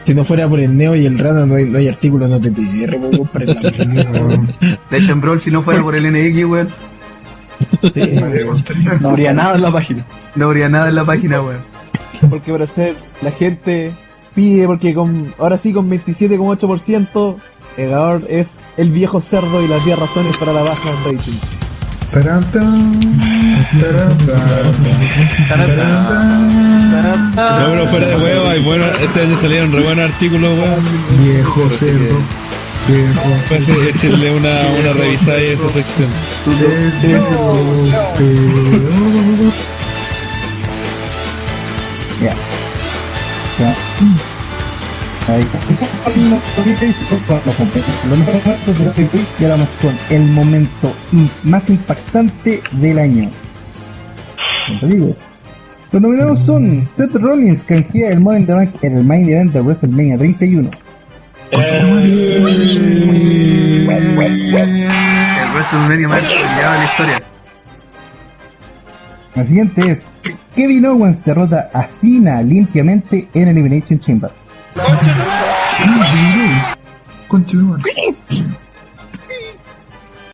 Si 0.04 0.16
no 0.16 0.26
fuera 0.26 0.50
por 0.50 0.60
el 0.60 0.76
Neo 0.76 0.96
y 0.96 1.06
el 1.06 1.20
Rana, 1.20 1.46
no 1.46 1.56
hay, 1.56 1.66
no 1.66 1.78
hay 1.78 1.88
artículos 1.88 2.30
no 2.30 2.40
TTR, 2.40 2.98
weón, 2.98 3.28
para 3.28 3.46
weón. 3.46 4.50
De 4.90 4.98
hecho, 4.98 5.14
en 5.14 5.22
Brawl, 5.22 5.40
si 5.40 5.52
no 5.52 5.62
fuera 5.62 5.84
por 5.84 5.96
el 5.96 6.12
NX, 6.12 6.46
weón. 6.46 6.70
No 9.02 9.10
habría 9.10 9.34
nada 9.34 9.56
en 9.56 9.62
la 9.62 9.72
página. 9.72 10.06
no 10.36 10.46
habría 10.46 10.68
nada 10.68 10.90
en 10.90 10.96
la 10.96 11.06
página, 11.06 11.42
weón. 11.42 11.62
Porque 12.30 12.52
para 12.52 12.66
ser 12.66 12.96
la 13.22 13.32
gente 13.32 13.92
pide, 14.34 14.66
porque 14.66 14.94
con 14.94 15.34
ahora 15.38 15.58
sí 15.58 15.74
con 15.74 15.90
27,8% 15.90 17.36
el 17.78 17.90
ganador 17.90 18.26
es 18.30 18.60
el 18.78 18.92
viejo 18.92 19.22
cerdo 19.22 19.64
y 19.64 19.68
las 19.68 19.86
10 19.86 20.00
razones 20.00 20.38
para 20.38 20.54
la 20.54 20.62
baja 20.62 20.90
en 20.90 21.18
rating. 21.18 21.34
No, 27.36 27.72
pero 27.72 27.88
fuera 27.88 28.08
de 28.08 28.16
huevo, 28.18 28.50
hay 28.50 28.62
bueno, 28.62 28.86
este 29.02 29.22
año 29.22 29.40
salieron 29.42 29.72
re 29.72 29.82
buenos 29.82 30.12
artículos, 30.12 30.60
weón. 30.60 30.84
Viejo 31.24 31.70
cerdo. 31.70 32.20
Viejo 32.88 33.30
échenle 33.90 34.32
una, 34.32 34.62
una 34.80 34.94
revisada 34.94 35.38
a 35.38 35.42
esa 35.42 35.70
sección. 35.70 36.10
cerdo. 37.02 37.92
Ya. 42.22 42.36
Ya. 43.60 43.76
Y 49.40 49.44
ahora 49.44 49.56
vamos 49.56 49.70
con 49.82 49.96
el 50.10 50.24
momento 50.32 50.94
más 51.44 51.70
impactante 51.70 52.62
del 52.72 53.00
año. 53.00 53.30
Digo. 54.82 55.16
Los 55.92 56.02
nominados 56.02 56.40
son 56.46 56.90
Seth 56.96 57.14
Rollins, 57.16 57.62
canjea 57.64 58.12
el 58.12 58.22
Money 58.22 58.42
in 58.42 58.48
the 58.48 58.54
Bank 58.54 58.76
en 58.82 58.96
el 58.96 59.04
Main 59.04 59.30
Event 59.30 59.52
de 59.52 59.60
WrestleMania 59.60 60.18
31. 60.18 60.72
El 61.52 61.60
WrestleMania 65.54 66.08
más 66.08 66.24
peleado 66.24 66.72
de 66.72 66.78
la 66.78 66.86
historia. 66.86 67.22
La 69.36 69.44
siguiente 69.44 69.92
es 69.92 70.06
Kevin 70.56 70.86
Owens 70.86 71.24
derrota 71.26 71.70
a 71.74 71.88
Cena 72.00 72.42
limpiamente 72.42 73.28
en 73.34 73.50
Elimination 73.50 74.00
Chamber. 74.00 74.32
Continúa. 77.28 77.80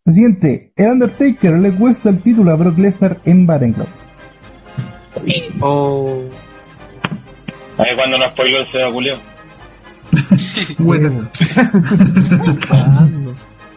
La 0.06 0.14
siguiente, 0.14 0.72
el 0.76 0.92
Undertaker 0.92 1.54
le 1.60 1.74
cuesta 1.74 2.10
el 2.10 2.22
título 2.22 2.52
a 2.52 2.56
Brock 2.56 2.78
Lesnar 2.78 3.18
en 3.26 3.46
Battleground. 3.46 3.92
Oh. 5.62 6.22
Ahí 7.78 7.96
cuando 7.96 8.18
nos 8.18 8.32
spoiló 8.32 8.60
el 8.60 8.72
Seba 8.72 8.92
Julio. 8.92 9.18
Bueno. 10.80 11.30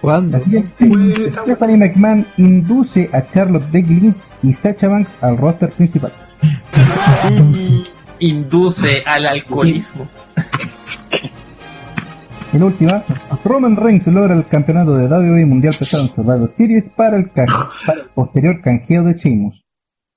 ¿Cuándo? 0.01 0.39
La 0.39 0.45
siguiente, 0.45 0.91
Stephanie 1.43 1.77
McMahon 1.77 2.27
induce 2.39 3.11
a 3.13 3.29
Charlotte 3.29 3.71
Becky 3.71 4.01
Lynch 4.01 4.17
y 4.43 4.53
Sacha 4.53 4.89
Banks 4.89 5.17
al 5.21 5.37
roster 5.37 5.71
principal. 5.73 6.13
Induce 8.19 9.03
al 9.05 9.27
alcoholismo. 9.27 10.09
Y 12.53 12.59
la 12.59 12.64
última, 12.64 13.05
Roman 13.44 13.76
Reigns 13.76 14.09
logra 14.09 14.34
el 14.34 14.44
campeonato 14.46 14.96
de 14.96 15.07
WWE 15.07 15.46
Mundial 15.46 15.72
pesado 15.78 16.03
en 16.05 16.14
Survivor 16.14 16.53
Series 16.57 16.90
para 16.90 17.16
el, 17.16 17.30
posterior 18.14 18.61
canjeo 18.61 19.05
de 19.05 19.14
Sheamus. 19.14 19.64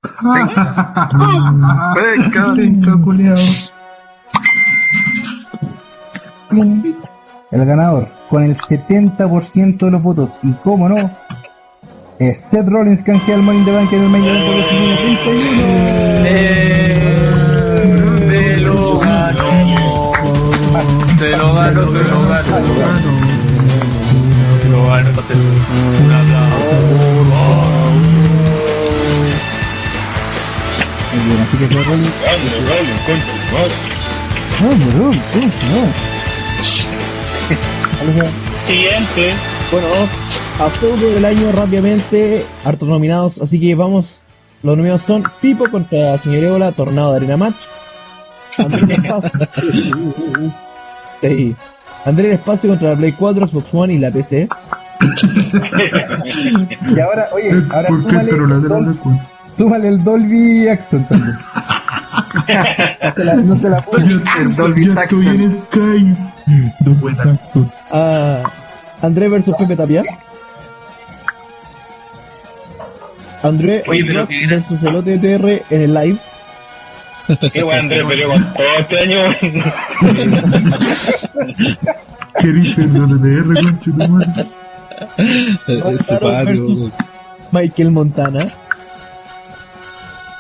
el 7.51 7.65
ganador, 7.65 8.07
con 8.29 8.43
el 8.43 8.57
70% 8.57 9.77
de 9.77 9.91
los 9.91 10.01
votos, 10.01 10.31
y 10.41 10.51
cómo 10.63 10.89
no, 10.89 11.11
Seth 12.19 12.67
Rollins 12.67 13.03
canjea 13.03 13.35
el 13.35 13.43
Money 13.43 13.59
in 13.59 13.65
the 13.65 13.71
Bank 13.71 13.93
en 13.93 14.01
el 14.01 14.09
Main 14.09 14.25
Event 14.25 14.43
de 14.43 14.57
2031. 14.57 16.72
Un 26.03 26.11
aplauso. 26.11 27.63
Así 31.13 31.57
que. 38.13 38.27
Siguiente. 38.67 39.33
Bueno, 39.71 39.87
a 40.59 40.69
pseudo 40.69 41.13
del 41.13 41.23
año 41.25 41.51
rápidamente, 41.53 42.45
hartos 42.65 42.89
nominados, 42.89 43.41
así 43.41 43.59
que 43.59 43.73
vamos. 43.75 44.19
Los 44.63 44.75
nominados 44.77 45.01
son 45.03 45.23
Pipo 45.41 45.69
contra 45.69 46.17
Señor 46.19 46.43
Ébola, 46.43 46.71
Tornado 46.73 47.11
de 47.11 47.17
Arena 47.17 47.37
Match. 47.37 47.55
Andrés 51.23 51.31
Espacio. 51.31 51.37
Sí. 51.37 51.55
Andrés 52.05 52.33
Espacio 52.33 52.69
contra 52.69 52.89
la 52.91 52.95
Play 52.97 53.11
4, 53.13 53.47
Xbox 53.47 53.67
One 53.73 53.93
y 53.93 53.99
la 53.99 54.11
PC. 54.11 54.47
Y 56.95 56.99
ahora, 56.99 57.27
oye, 57.33 57.51
ahora 57.71 57.87
¿Por 57.89 58.03
qué 58.03 58.09
súmale, 58.09 58.31
pero 58.31 58.47
la 58.47 58.59
de 58.59 58.69
la 58.69 58.75
Dol- 58.77 59.21
súmale 59.57 59.87
el 59.89 60.03
Dolby 60.03 60.67
Accent 60.69 61.07
también. 61.09 61.35
No 63.03 63.13
se 63.15 63.23
la, 63.25 63.35
no 63.35 63.57
se 63.59 63.69
la 63.69 63.81
puse. 63.81 64.03
El 64.39 64.55
Dolby 64.55 64.85
Saxon. 64.87 65.27
en 65.41 65.61
Skype. 65.67 66.17
Dolby 66.81 67.15
Saxon. 67.15 67.71
Ah, 67.91 68.39
André 69.01 69.29
versus 69.29 69.55
Pepe 69.55 69.75
Tapia. 69.75 70.03
André 73.41 73.83
Oye, 73.87 74.03
pero 74.05 74.27
versus 74.49 74.83
el 74.83 74.95
OTTR 74.95 75.63
en 75.69 75.81
el 75.81 75.93
live. 75.93 76.17
Qué 77.51 77.63
weón 77.63 77.79
Andrés 77.79 78.03
peleó 78.05 78.29
con 78.29 78.43
todo 78.53 78.77
este 78.79 78.99
año. 78.99 79.35
¿Qué 82.39 82.47
dice 82.47 82.81
el 82.81 82.93
DDR, 82.93 83.53
concha 83.53 83.77
tu 83.79 83.93
madre? 83.93 84.45
Este 85.67 86.17
Pablo. 86.17 86.91
Michael 87.51 87.91
Montana. 87.91 88.39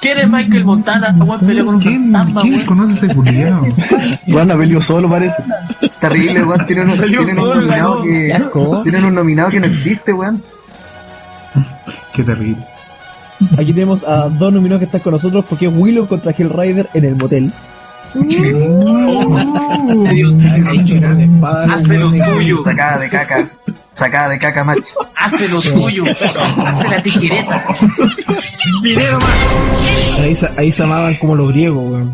¿Quién 0.01 0.17
es 0.19 0.29
Michael 0.29 0.65
Montana? 0.65 1.15
Peleó 1.39 1.65
con 1.65 1.75
un 1.75 1.81
¿Quién, 1.81 2.11
fantasma, 2.11 2.41
¿quién 2.41 2.65
conoce 2.65 2.93
ese 2.93 3.15
culiado? 3.15 3.65
Bueno, 4.27 4.57
peleó 4.57 4.81
solo 4.81 5.09
parece. 5.09 5.41
Terrible, 6.01 6.43
weón. 6.43 6.65
Tienen 6.65 6.89
un, 6.89 6.99
tienen 6.99 7.39
un 7.39 7.49
nominado 7.49 8.01
que. 8.01 8.35
Tienen 8.83 9.05
un 9.05 9.15
nominado 9.15 9.49
que 9.49 9.59
no 9.61 9.67
existe, 9.67 10.11
weón. 10.11 10.43
Qué 12.13 12.23
terrible. 12.23 12.65
Aquí 13.57 13.73
tenemos 13.73 14.03
a 14.03 14.29
dos 14.29 14.51
nominados 14.53 14.79
que 14.79 14.85
están 14.85 15.01
con 15.01 15.13
nosotros 15.13 15.45
porque 15.47 15.67
es 15.67 15.73
Willow 15.75 16.07
contra 16.07 16.31
Hellrider 16.31 16.89
en 16.93 17.05
el 17.05 17.15
motel. 17.15 17.51
Hace 20.63 21.97
lo 21.97 22.11
tuyo. 22.11 22.63
Sacada 22.63 22.97
de 22.99 23.09
caca. 23.09 23.49
Sacada 23.93 24.29
de 24.29 24.39
caca, 24.39 24.63
macho. 24.63 24.93
Hace 25.15 25.47
lo 25.47 25.61
tuyo. 25.61 26.03
Hace 26.05 26.87
la 26.89 27.03
tijereta. 27.03 27.63
Video 28.83 29.19
más. 29.19 30.19
Ahí, 30.19 30.35
se- 30.35 30.49
ahí 30.57 30.71
se 30.71 30.83
amaban 30.83 31.15
como 31.15 31.35
los 31.35 31.49
griegos, 31.51 31.91
weón. 31.91 32.13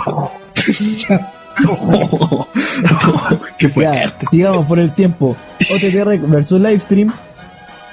Qué 3.58 3.70
Ya, 3.76 4.14
sigamos 4.30 4.66
por 4.66 4.78
el 4.78 4.92
tiempo. 4.94 5.36
OTTR 5.70 6.18
versus 6.28 6.60
Livestream. 6.60 7.12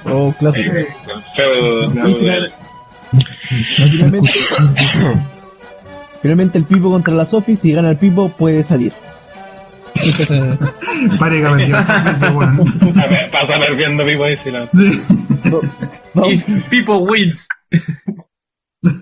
Oh, 0.09 0.33
clásico. 0.37 0.71
Feo, 1.35 1.91
feo. 1.91 2.49
Finalmente, 3.75 4.31
finalmente 6.21 6.57
el 6.57 6.65
Pipo 6.65 6.89
contra 6.89 7.13
la 7.13 7.25
Sofi. 7.25 7.55
Si 7.55 7.71
gana 7.71 7.89
el 7.89 7.97
Pipo 7.97 8.29
puede 8.29 8.63
salir. 8.63 8.93
Pare 11.19 11.41
que 11.41 11.47
ver, 11.47 11.71
Pasa 13.31 13.59
si 14.43 14.51
no. 14.51 15.61
Vamos. 16.13 16.33
Y 16.33 16.37
People 16.69 16.97
wins. 16.97 17.47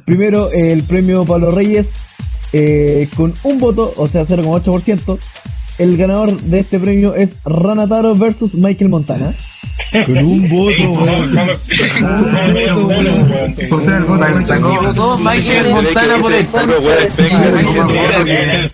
Primero 0.05 0.49
el 0.51 0.83
premio 0.83 1.25
Pablo 1.25 1.51
Reyes 1.51 1.89
eh, 2.53 3.09
con 3.15 3.33
un 3.43 3.59
voto, 3.59 3.93
o 3.97 4.07
sea 4.07 4.23
0,8%. 4.23 5.19
El 5.77 5.97
ganador 5.97 6.39
de 6.39 6.59
este 6.59 6.79
premio 6.79 7.15
es 7.15 7.37
Ranataro 7.43 8.15
versus 8.15 8.55
Michael 8.55 8.89
Montana. 8.89 9.33
Con 10.03 10.17
un 10.17 10.49
voto, 10.49 11.05
sacó- 14.45 14.81
Votó 14.83 15.17
Michael 15.19 15.71
Montana 15.71 16.17
por 16.21 16.33
el 16.33 16.45
Sacó 16.45 16.81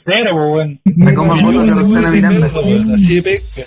Cero, 0.06 0.36
weón. 0.36 0.80
sacó 1.04 1.26
más 1.26 1.42
votos 1.44 1.64
que 1.64 1.72
Roxana 1.72 2.10
Miranda. 2.12 2.50
De 2.98 3.22
pesca. 3.22 3.62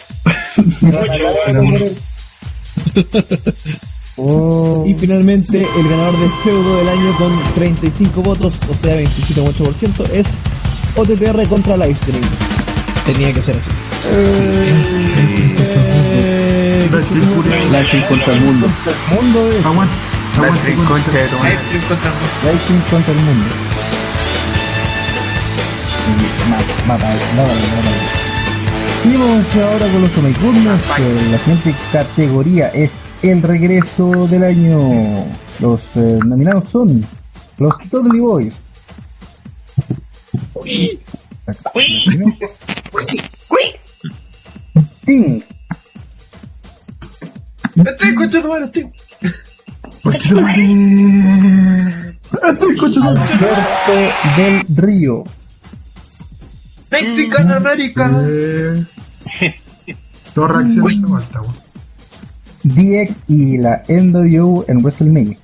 Y 4.86 4.94
finalmente 4.94 5.66
el 5.78 5.88
ganador 5.88 6.18
del 6.18 6.30
feudo 6.44 6.76
del 6.78 6.88
año 6.88 7.16
con 7.16 7.32
35 7.54 8.22
votos, 8.22 8.54
o 8.70 8.74
sea 8.74 8.96
27,8%, 8.96 10.08
es 10.12 10.26
OTTR 10.96 11.48
contra 11.48 11.76
Livestream. 11.76 12.22
Tenía 13.06 13.32
que 13.32 13.42
ser 13.42 13.56
así. 13.56 13.70
Eh, 14.06 15.33
Livestream 16.90 18.04
contra 18.08 18.34
el 18.34 18.40
mundo. 18.40 18.68
mundo 19.10 19.50
es 19.52 19.64
trinconcha 20.62 21.10
de 21.10 21.28
tu 21.28 21.36
madre. 21.38 21.58
Livestream 22.42 22.82
contra 22.90 23.12
el 23.12 23.20
mundo. 23.20 23.46
Y 26.06 26.50
más, 26.50 26.64
va 26.90 26.96
para 26.98 27.14
va 27.14 27.20
para 27.36 27.46
va 27.46 27.80
para 27.82 28.24
Seguimos 29.02 29.46
ahora 29.56 29.86
con 29.92 30.02
los 30.02 30.10
que 30.96 31.30
la 31.30 31.38
siguiente 31.38 31.74
categoría 31.92 32.68
es 32.68 32.90
el 33.22 33.42
regreso 33.42 34.26
del 34.28 34.44
año. 34.44 35.24
Los 35.60 35.80
eh, 35.94 36.18
nominados 36.24 36.68
son 36.68 37.06
los 37.58 37.74
Dudley 37.90 38.20
Boys. 38.20 38.62
Sting, 45.02 45.42
Estoy 47.76 48.14
con 48.14 48.30
tu 48.30 48.36
hermano, 48.38 48.66
estoy. 48.66 48.86
Concha 50.02 50.28
tu 50.28 50.40
madre. 50.40 50.64
Alberto 52.42 52.86
del 54.36 54.64
Río, 54.76 55.24
Mexican 56.90 57.50
American. 57.52 58.26
Eh, 58.28 58.84
Dos 60.34 60.50
reacciones 60.50 61.00
de 61.02 61.06
vuelta, 61.06 61.40
weón. 61.40 61.54
DX 62.64 63.14
y 63.28 63.58
la 63.58 63.82
NWO 63.88 64.64
en 64.68 64.78
WrestleMania. 64.78 65.38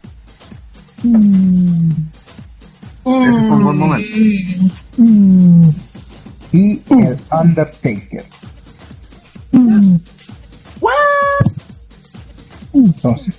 Ese 3.04 3.32
fue 3.32 3.56
un 3.56 3.64
buen 3.64 3.76
momento. 3.78 4.16
Y 6.52 6.80
el 6.90 7.16
Undertaker. 7.30 8.24
Entonces, 12.72 13.34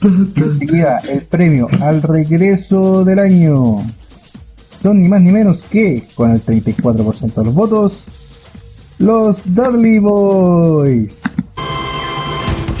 ¿quién 0.00 0.58
se 0.58 0.66
lleva 0.66 0.98
el 0.98 1.22
premio 1.22 1.68
al 1.80 2.02
regreso 2.02 3.04
del 3.04 3.18
año? 3.18 3.84
Son 4.82 5.00
ni 5.00 5.08
más 5.08 5.20
ni 5.20 5.32
menos 5.32 5.62
que, 5.70 6.06
con 6.14 6.30
el 6.30 6.44
34% 6.44 7.34
de 7.34 7.44
los 7.44 7.54
votos, 7.54 7.92
los 8.98 9.38
Dudley 9.44 9.98
Boys. 9.98 11.14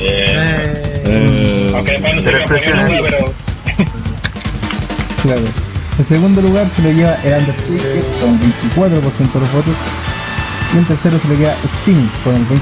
Eh, 0.00 1.72
Aunque 1.74 1.92
después 1.92 2.14
no 2.14 2.22
se 2.22 3.02
pero. 3.02 3.32
Claro. 5.22 5.42
En 5.98 6.06
segundo 6.06 6.40
lugar 6.40 6.68
se 6.76 6.82
lo 6.82 6.92
lleva 6.92 7.14
el 7.24 7.40
Undertaker 7.40 8.04
con 8.20 8.38
24% 8.38 9.32
de 9.32 9.40
los 9.40 9.52
votos. 9.52 9.74
Y 10.72 10.78
en 10.78 10.84
tercero 10.84 11.18
se 11.18 11.28
le 11.28 11.36
queda 11.36 11.56
Sting 11.82 12.08
con 12.22 12.36
el 12.36 12.46
20%. 12.46 12.58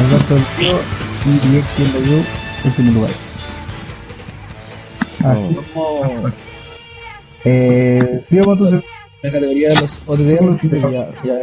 Alberto 0.00 0.34
del 0.34 0.44
Río 0.58 0.78
y 1.24 1.58
DX 1.58 1.78
y 1.78 1.82
NWO 1.82 2.24
en 2.64 2.72
primer 2.72 2.92
lugar. 2.94 3.10
Así. 5.24 5.56
Eh, 7.44 8.20
sigamos 8.28 8.58
entonces. 8.58 8.84
la 9.22 9.30
categoría 9.32 9.68
de 9.68 9.74
los 10.46 10.60
que 10.60 10.68
ya, 10.70 11.10
ya 11.24 11.38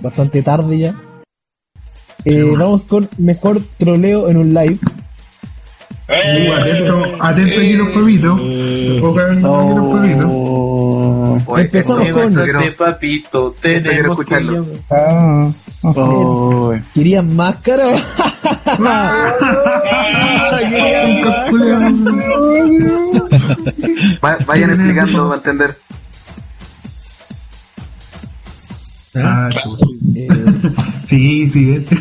bastante 0.00 0.42
tarde 0.42 0.78
ya. 0.78 0.94
Eh, 2.24 2.42
vamos 2.56 2.84
con 2.84 3.08
mejor 3.18 3.60
troleo 3.78 4.28
en 4.28 4.36
un 4.36 4.52
live. 4.52 4.78
Eh, 6.08 6.48
Uh, 6.48 6.52
atento, 6.52 7.02
atento 7.20 7.60
aquí 7.60 7.72
los 7.72 7.88
aquí 7.88 9.74
los 9.74 9.90
pavitos. 9.90 10.24
Oye, 11.46 11.62
Empezamos 11.64 12.02
esto- 12.06 12.20
con- 12.22 12.38
Este 12.62 12.72
papito, 12.72 13.54
tenemos 13.60 13.86
que 13.94 14.00
escucharlo. 14.10 14.52
llamar. 14.52 14.78
Ah, 14.90 15.50
ah. 15.84 16.80
¿Querían 16.94 17.36
máscara? 17.36 17.86
¿Querían 20.68 22.04
Va- 24.24 24.38
Vayan 24.46 24.70
explicando 24.70 25.24
para 25.28 25.36
entender. 25.36 25.76
Ah, 29.16 29.48
chucha. 29.62 29.86
Sí, 31.08 31.48
sí, 31.50 31.72
este. 31.76 31.98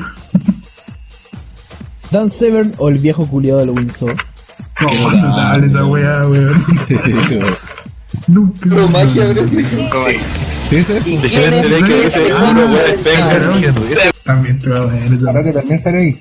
Dan 2.12 2.30
Severn 2.32 2.74
o 2.78 2.90
el 2.90 2.98
viejo 2.98 3.26
culiado 3.28 3.60
del 3.60 3.70
Windsor. 3.72 4.16
No, 4.82 5.36
dale 5.38 5.68
esa 5.68 5.86
weá, 5.86 6.28
weón. 6.28 6.66
Nunca. 8.28 8.70
También 14.24 14.60
te 14.60 14.70
va 14.70 14.78
a 14.78 14.86
ver. 14.86 15.18
Claro 15.18 15.44
que 15.44 15.54
también 15.54 15.80
salió 15.82 16.00
ahí. 16.00 16.20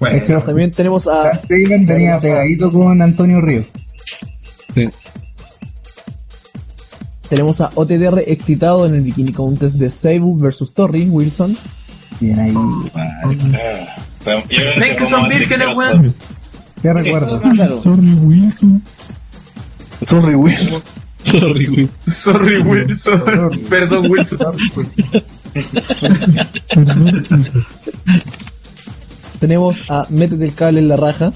Bueno, 0.00 0.16
Es 0.16 0.24
que 0.24 0.34
También 0.34 0.72
tenemos 0.72 1.06
a 1.06 1.40
venía 1.48 2.18
pegadito 2.18 2.72
con 2.72 3.00
Antonio 3.02 3.40
Ríos. 3.40 3.66
Sí. 4.74 4.88
tenemos 7.28 7.60
a 7.60 7.70
OTDR 7.74 8.24
excitado 8.26 8.86
en 8.86 8.94
el 8.94 9.02
Bikini 9.02 9.32
Contest 9.32 9.76
de 9.76 9.90
Seibu 9.90 10.38
versus 10.38 10.74
Torri 10.74 11.08
Wilson. 11.08 11.56
Bien 12.20 12.38
ahí. 12.38 12.54
Ven 14.24 14.96
que 14.96 15.06
son 15.08 15.28
vírgenes, 15.28 15.76
weón. 15.76 16.14
¿Qué 16.82 16.92
recuerdo? 16.92 17.40
Sorry, 17.76 18.12
Wilson. 18.14 18.82
Sorry 20.06 20.34
Wilson. 20.34 20.82
Sorry, 21.24 21.66
güey. 21.66 21.88
Sorry, 22.08 22.58
Wilson. 22.58 23.22
Perdón, 23.68 24.10
Wilson. 24.10 24.56
Tenemos 29.40 29.76
a 29.90 30.04
Métete 30.10 30.44
el 30.44 30.54
cable 30.54 30.80
en 30.80 30.88
la 30.88 30.96
raja. 30.96 31.32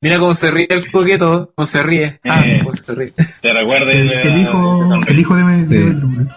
Mira 0.00 0.18
cómo 0.18 0.34
se 0.34 0.50
ríe 0.50 0.66
el 0.70 0.90
coqueto, 0.90 1.52
cómo 1.54 1.66
se 1.66 1.82
ríe. 1.82 2.20
Ah, 2.24 2.42
Eh. 2.44 2.60
cómo 2.62 2.76
se 2.76 2.94
ríe. 2.94 3.12
¿Te 3.40 3.52
recuerdas? 3.52 3.94
El, 3.94 4.12
el 4.12 4.38
hijo, 4.40 4.90
el 5.06 5.18
hijo 5.18 5.36
de, 5.36 5.78
Lourdes. 5.94 6.30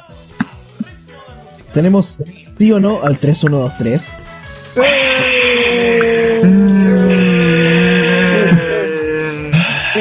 Tenemos 1.74 2.18
sí 2.58 2.72
o 2.72 2.80
no 2.80 3.02
al 3.02 3.20
3123. 3.20 4.02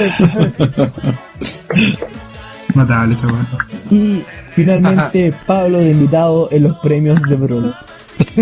Notable 2.74 3.16
weón. 3.22 3.46
Y 3.90 4.24
finalmente 4.54 5.34
Pablo 5.46 5.78
de 5.78 5.90
invitado 5.90 6.48
en 6.50 6.64
los 6.64 6.76
premios 6.78 7.20
de 7.22 7.36
Brawl. 7.36 7.74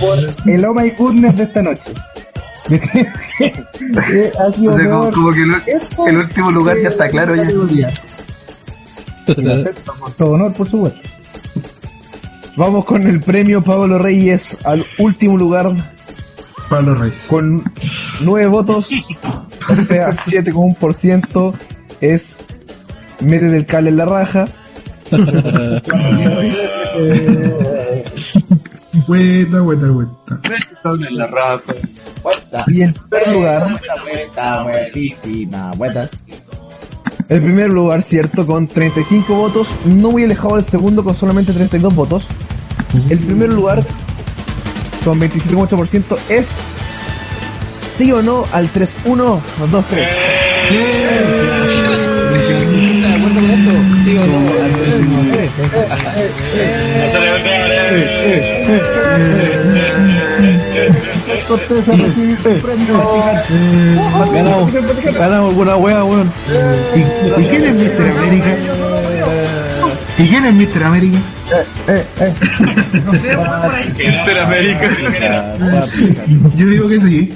Por 0.00 0.18
el 0.46 0.64
Oh 0.64 0.74
My 0.74 0.90
Goodness 0.90 1.36
de 1.36 1.42
esta 1.42 1.62
noche. 1.62 1.92
Ha 4.38 4.52
sido 4.52 4.74
O 4.74 4.76
sea, 4.76 4.90
como, 4.90 5.10
como 5.10 5.32
que 5.32 5.42
el, 5.42 5.50
el 6.08 6.16
último 6.18 6.50
lugar 6.50 6.76
ya 6.80 6.88
está 6.88 7.08
claro 7.08 7.34
ya. 7.34 7.48
Todo 10.16 10.30
honor, 10.30 10.52
por 10.54 10.68
supuesto. 10.68 11.00
Vamos 12.60 12.84
con 12.84 13.06
el 13.06 13.20
premio 13.20 13.62
Pablo 13.62 13.98
Reyes 13.98 14.58
al 14.66 14.84
último 14.98 15.38
lugar 15.38 15.72
Pablo 16.68 16.94
Reyes. 16.94 17.18
con 17.26 17.64
9 18.20 18.48
votos, 18.48 18.90
o 19.70 19.76
sea, 19.86 20.10
7,1% 20.10 21.54
es 22.02 22.36
Métete 23.22 23.56
el 23.56 23.64
cable 23.64 23.88
en 23.88 23.96
la 23.96 24.04
raja. 24.04 24.46
Vuelta, 29.06 29.60
vuelta, 29.60 29.88
vuelta. 29.88 30.40
en 31.08 31.16
la 31.16 31.26
raza. 31.28 31.72
Y 32.66 32.82
en 32.82 32.92
primer 32.92 33.32
lugar, 33.32 33.66
el 37.30 37.40
primer 37.42 37.70
lugar, 37.70 38.02
cierto, 38.02 38.44
con 38.44 38.66
35 38.66 39.32
votos, 39.32 39.68
no 39.86 40.10
muy 40.10 40.24
alejado 40.24 40.56
del 40.56 40.64
segundo 40.64 41.04
con 41.04 41.14
solamente 41.14 41.52
32 41.52 41.94
votos. 41.94 42.26
El 43.08 43.18
primer 43.18 43.52
lugar, 43.52 43.82
con 45.04 45.20
27,8%, 45.20 46.18
es 46.28 46.48
sí 47.98 48.12
o 48.12 48.22
no 48.22 48.46
al 48.52 48.68
3-1, 48.72 49.04
2-3. 49.04 49.40
Sí 54.04 54.16
o 54.16 54.26
no, 54.26 54.38
al 54.38 54.72
3-1. 54.72 56.20
Cortés 61.48 61.88
a 61.88 61.92
recibir 61.92 62.36
su 62.36 62.42
premio. 62.60 63.22
Ganamos, 64.32 64.72
ganamos 65.14 65.54
buena 65.54 65.76
wea, 65.76 66.04
weón. 66.04 66.32
¿Y, 66.94 67.40
y 67.40 67.44
quién 67.46 67.64
es 67.64 67.74
Mr. 67.74 68.08
América? 68.18 68.56
¿Y 70.20 70.28
quién 70.28 70.44
es 70.44 70.54
Mr. 70.54 70.84
América? 70.84 71.18
Eh, 71.88 72.06
eh. 72.20 72.34
No 73.06 73.12
sé, 73.14 73.36
weón, 73.36 73.62
por 73.62 73.74
ahí. 73.74 73.88
Interamérica. 73.88 75.56
Yo 76.56 76.66
digo 76.66 76.88
que 76.88 77.00
sí. 77.00 77.32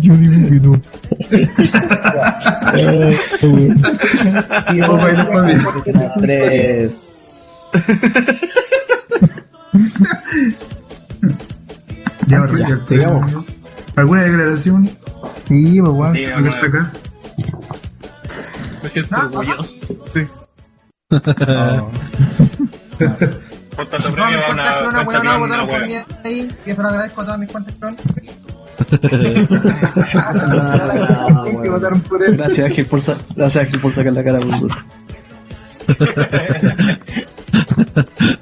Yo 0.00 0.14
digo 0.16 0.48
que 0.48 0.60
no. 0.60 0.80
Tres. 6.22 6.92
Ya, 12.26 12.44
ya, 12.56 12.80
sigamos. 12.88 13.44
¿Alguna 13.96 14.22
declaración? 14.22 14.88
Sí, 15.46 15.78
pues 15.78 15.92
weón. 15.92 16.16
Sí, 16.16 16.24
¿A 16.24 16.42
que 16.42 16.48
está 16.48 16.66
acá? 16.66 16.92
Me 18.82 18.88
siento 18.88 19.16
orgulloso. 19.16 19.74
Ponte 19.86 20.45
tu 21.08 21.16
No, 21.16 21.22
premio 24.12 24.38
mis 24.38 24.48
a 24.48 24.50
una 24.88 25.04
cuenta 25.04 25.20
clon, 25.20 25.40
votaron 25.40 25.66
por 25.68 25.76
una 25.76 25.86
mí 25.86 25.92
wea. 25.92 26.06
ahí. 26.24 26.48
Y 26.66 26.70
eso 26.70 26.82
lo 26.82 26.88
agradezco 26.88 27.20
a 27.20 27.24
todas 27.24 27.38
mis 27.40 27.50
cuentas 27.50 27.74
que. 27.76 27.96
Gracias 32.36 32.66
Ángel 32.66 32.86
por, 32.86 33.00
sa- 33.02 33.16
gracias, 33.34 33.64
Ángel, 33.64 33.80
por 33.80 33.92
sacar 33.94 34.12
la 34.12 34.22
cara 34.24 34.38
por 34.38 34.48
nosotros. 34.48 34.78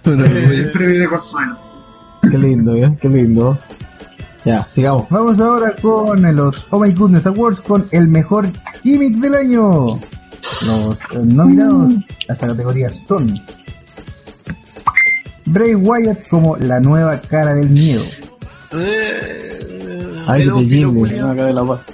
El 0.04 0.70
premio 0.72 1.00
de 1.00 1.08
consuelo. 1.08 1.56
Qué 2.30 2.38
lindo, 2.38 2.74
¿eh? 2.76 2.96
Qué 3.00 3.08
lindo. 3.08 3.58
Ya, 4.44 4.62
sigamos. 4.64 5.08
Vamos 5.10 5.38
ahora 5.40 5.74
con 5.80 6.36
los 6.36 6.64
Oh 6.70 6.78
My 6.80 6.92
Goodness 6.92 7.26
Awards 7.26 7.60
con 7.60 7.86
el 7.92 8.08
mejor 8.08 8.48
gimmick 8.82 9.14
del 9.16 9.34
año. 9.34 9.98
Los 10.66 11.00
eh, 11.00 11.24
nominados 11.24 11.94
a 12.28 12.34
esta 12.34 12.46
categoría 12.48 12.90
son 13.08 13.40
Bray 15.46 15.74
Wyatt 15.74 16.28
como 16.28 16.56
la 16.56 16.80
nueva 16.80 17.20
cara 17.20 17.54
del 17.54 17.70
miedo. 17.70 18.04
Ay, 20.26 20.44
qué 20.68 20.80
La 20.80 20.86
nueva 20.86 21.36
cara 21.36 21.46
de 21.46 21.52
la 21.52 21.64
paz. 21.64 21.84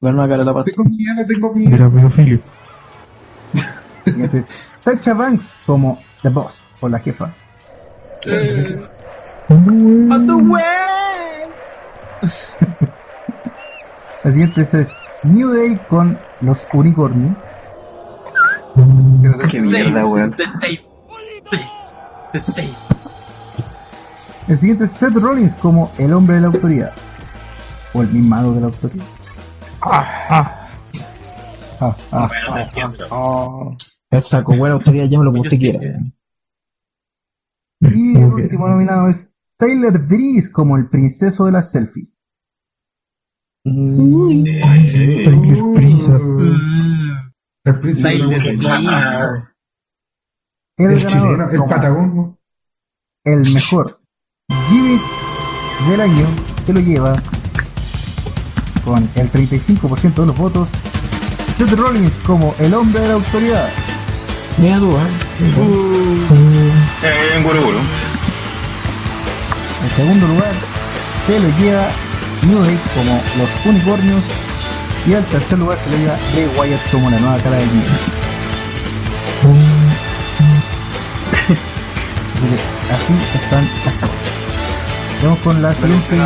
La 0.00 0.12
nueva 0.12 0.28
cara 0.28 0.38
de 0.38 0.44
la 0.44 0.54
paz. 0.54 0.64
Tengo 0.64 0.84
miedo, 0.84 1.26
tengo 1.26 1.52
miedo. 1.54 1.74
Era 1.74 1.90
pedofilio. 1.90 2.40
Sacha 4.84 5.14
Banks 5.14 5.46
como 5.66 5.98
The 6.22 6.28
Boss 6.28 6.54
o 6.80 6.88
la 6.88 6.98
jefa. 6.98 7.32
La 14.24 14.32
siguiente 14.32 14.62
es 14.62 14.88
New 15.22 15.52
Day 15.52 15.78
con 15.88 16.18
los 16.40 16.58
unicornios. 16.72 17.36
Qué 19.50 19.60
mierda, 19.60 20.06
weón. 20.06 20.34
El 24.48 24.58
siguiente 24.58 24.84
es 24.84 24.92
Seth 24.92 25.14
Rollins 25.14 25.54
como 25.56 25.90
el 25.98 26.12
hombre 26.12 26.36
de 26.36 26.40
la 26.42 26.46
autoridad. 26.48 26.92
O 27.94 28.02
el 28.02 28.12
mimado 28.12 28.54
de 28.54 28.60
la 28.60 28.66
autoridad. 28.66 29.04
Ah, 29.80 30.70
ah, 31.80 31.96
ah. 32.12 32.28
El 34.10 34.22
saco, 34.22 34.56
buena 34.56 34.74
autoridad, 34.76 35.06
llámalo 35.06 35.30
como 35.32 35.42
usted 35.42 35.58
quiera. 35.58 35.80
Y 37.80 38.16
el 38.16 38.24
último 38.24 38.68
nominado 38.68 39.08
es 39.08 39.28
Tyler 39.56 39.98
Breeze 39.98 40.50
como 40.50 40.76
el 40.76 40.88
princeso 40.88 41.44
de 41.44 41.52
las 41.52 41.70
selfies. 41.70 42.14
Tyler 43.64 45.62
Prisa. 45.74 46.18
El 47.68 47.80
príncipe 47.80 48.08
de 48.08 48.16
la 48.16 48.24
El, 50.78 50.78
El 50.78 50.86
ganador 50.88 51.04
chileno, 51.06 51.50
el 51.50 51.64
patagón. 51.64 52.38
el 53.24 53.40
mejor 53.52 53.98
gimmick 54.68 55.02
del 55.90 56.00
año 56.00 56.26
se 56.64 56.72
lo 56.72 56.80
lleva 56.80 57.20
con 58.84 59.10
el 59.14 59.30
35% 59.30 60.14
de 60.14 60.26
los 60.26 60.36
votos 60.38 60.66
Seth 61.58 61.72
Rollins 61.72 62.12
como 62.24 62.54
el 62.58 62.72
hombre 62.72 63.02
de 63.02 63.08
la 63.08 63.14
autoridad. 63.14 63.68
Mira 64.58 64.78
tú, 64.78 64.96
¿eh? 64.96 65.00
Eh, 67.02 67.36
en 67.36 67.42
Guruguru. 67.42 67.80
En 69.82 69.90
segundo 69.90 70.26
lugar 70.26 70.54
se 71.26 71.38
lo 71.40 71.48
lleva 71.58 71.88
New 72.46 72.62
Day 72.62 72.78
como 72.94 73.20
los 73.36 73.66
unicornios 73.66 74.22
y 75.06 75.14
al 75.14 75.24
tercer 75.26 75.58
lugar 75.58 75.78
se 75.84 75.90
lo 75.90 75.96
lleva 75.96 76.16
Bray 76.32 76.50
Wyatt 76.58 76.90
como 76.90 77.10
la 77.10 77.18
nueva 77.20 77.38
cara 77.42 77.56
del 77.56 77.70
miedo. 77.70 77.88
Así 82.90 83.12
están 83.34 83.64
acá. 83.86 84.08
Vamos 85.22 85.38
con 85.40 85.60
la 85.62 85.74
siguiente. 85.74 86.16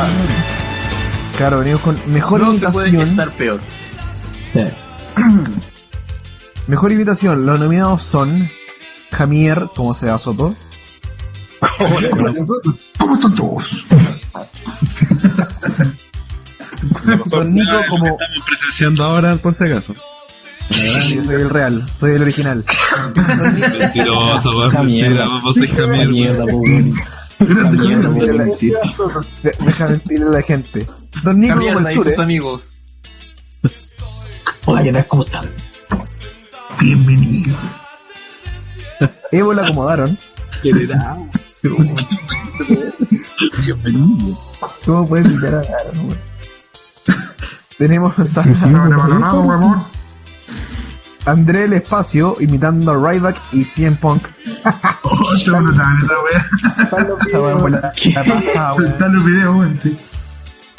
Claro, 1.37 1.59
venimos 1.61 1.81
con 1.83 2.01
mejor 2.13 2.41
No 2.41 2.53
se 2.55 2.69
puede 2.69 2.89
imitación. 2.91 3.11
estar 3.21 3.31
peor. 3.33 3.61
Mejor 6.67 6.93
imitación. 6.93 7.47
Los 7.47 7.59
nominados 7.59 8.03
son 8.03 8.49
Jamier, 9.11 9.69
como 9.75 9.95
sea 9.95 10.19
Soto. 10.19 10.55
¿Cómo 12.99 13.15
están 13.17 13.35
todos? 13.35 13.87
Don 17.27 17.55
Nico 17.55 17.79
como... 17.89 18.07
Estamos 18.07 18.43
presenciando 18.47 19.05
ahora, 19.05 19.37
por 19.37 19.55
si 19.55 19.65
acaso. 19.65 19.95
Yo 20.71 21.25
soy 21.25 21.35
el 21.37 21.51
real, 21.51 21.89
soy 21.89 22.13
el 22.13 22.23
original. 22.23 22.65
Mentiroso, 23.79 24.53
mierda. 24.85 24.85
mentira, 24.85 25.27
vos 25.43 25.57
mierda, 26.09 26.45
Deja 29.65 29.89
mentirle 29.89 30.27
a 30.27 30.31
la 30.31 30.43
gente. 30.43 30.87
Don 31.23 31.39
Nico 31.41 31.59
como 31.59 31.79
el 31.81 31.87
sus 31.87 32.05
Sure. 32.05 32.23
amigos. 32.23 32.71
Oye, 34.67 34.93
¿ves 34.93 35.05
cómo 35.07 35.25
están? 35.25 35.51
Bienvenido. 36.81 37.57
Evo 39.33 39.53
la 39.53 39.63
acomodaron. 39.67 40.17
¿Cómo 44.85 45.09
puedes 45.09 45.27
imitar 45.27 45.55
a? 45.57 45.63
Tenemos 47.79 48.15
a 48.19 48.23
André 51.25 51.65
el 51.65 51.73
Espacio 51.75 52.37
imitando 52.41 52.91
a 52.93 53.13
Ryback 53.13 53.37
y 53.53 53.65
CM 53.65 53.97
Punk. 53.97 54.27
Oh, 55.03 55.35
está 55.35 55.59
brutal 55.61 55.97
esa 56.03 56.15
wea. 56.25 56.47
Esa 57.29 57.41
weá 57.41 57.59
fue 57.59 57.71
la- 57.71 57.81
la 57.81 58.23
raja, 58.23 58.75
weón. 58.75 58.91
Están 58.93 59.15
los 59.15 59.25
videos, 59.25 59.55
weón, 59.55 59.79
sí. 59.81 59.97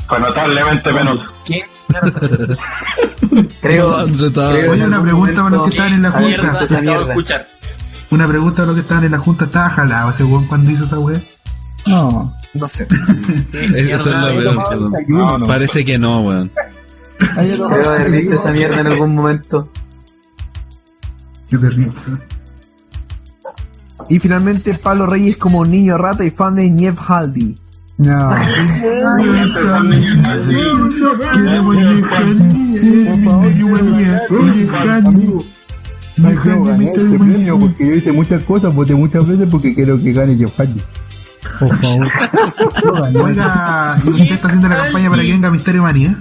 Fue 0.08 0.20
notablemente 0.20 0.92
menos. 0.92 1.40
Creo, 3.62 3.98
André 3.98 4.32
creo 4.32 4.72
Oye, 4.72 4.86
una 4.86 5.02
pregunta 5.02 5.44
para 5.44 5.50
los 5.56 5.64
que 5.66 5.70
estaban 5.70 5.94
en 5.94 6.02
la 6.02 6.10
Mierda, 6.12 6.50
junta. 6.50 6.68
se 6.68 6.78
acabo 6.78 7.06
de 7.06 7.10
escuchar. 7.14 7.48
Una 8.12 8.28
pregunta 8.28 8.56
para 8.58 8.66
los 8.68 8.76
que 8.76 8.82
estaban 8.82 9.04
en 9.06 9.12
la 9.12 9.18
junta. 9.20 9.46
¿Estaba 9.46 9.70
jalado 9.70 10.10
ese 10.10 10.24
weón 10.26 10.48
cuando 10.48 10.72
hizo 10.72 10.86
esa 10.86 11.00
wea? 11.00 11.22
No. 11.86 12.34
No 12.54 12.70
sé. 12.70 12.88
Esa 13.54 14.32
es 14.32 14.44
desayuno, 14.92 15.38
¿no? 15.40 15.46
Parece 15.46 15.84
que 15.84 15.98
no, 15.98 16.22
weón. 16.22 16.52
creo 17.18 17.90
haber 17.90 18.12
visto 18.12 18.36
esa 18.36 18.52
mierda 18.52 18.82
en 18.82 18.88
algún 18.88 19.16
momento. 19.16 19.72
Qué 21.50 21.58
terrible. 21.58 21.94
Y 24.10 24.20
finalmente 24.20 24.74
Pablo 24.76 25.06
Reyes 25.06 25.38
como 25.38 25.66
niño 25.66 25.98
rata 25.98 26.26
y 26.26 26.30
fan 26.30 26.56
de 26.56 26.70
Niev 26.70 26.96
Haldi. 27.00 27.56
No. 27.98 28.32
Quiero 36.16 36.64
ganar 36.64 36.82
este 36.82 37.02
premio 37.18 37.60
porque 37.60 37.88
yo 37.88 37.94
hice 37.96 38.12
muchas 38.12 38.44
cosas, 38.44 38.76
voté 38.76 38.94
muchas 38.94 39.28
veces 39.28 39.48
porque 39.50 39.74
quiero 39.74 40.00
que 40.02 40.14
gane 40.14 40.36
Jeff 40.36 40.56
Hardy. 40.58 40.82
Por 41.60 41.76
favor. 41.78 42.08
Oiga, 43.24 43.98
¿y 44.04 44.10
usted 44.10 44.32
está 44.32 44.48
haciendo 44.48 44.70
la 44.70 44.78
campaña 44.78 45.10
para 45.10 45.22
que 45.22 45.32
venga 45.32 45.50
Misterio 45.52 45.82
Manía? 45.84 46.20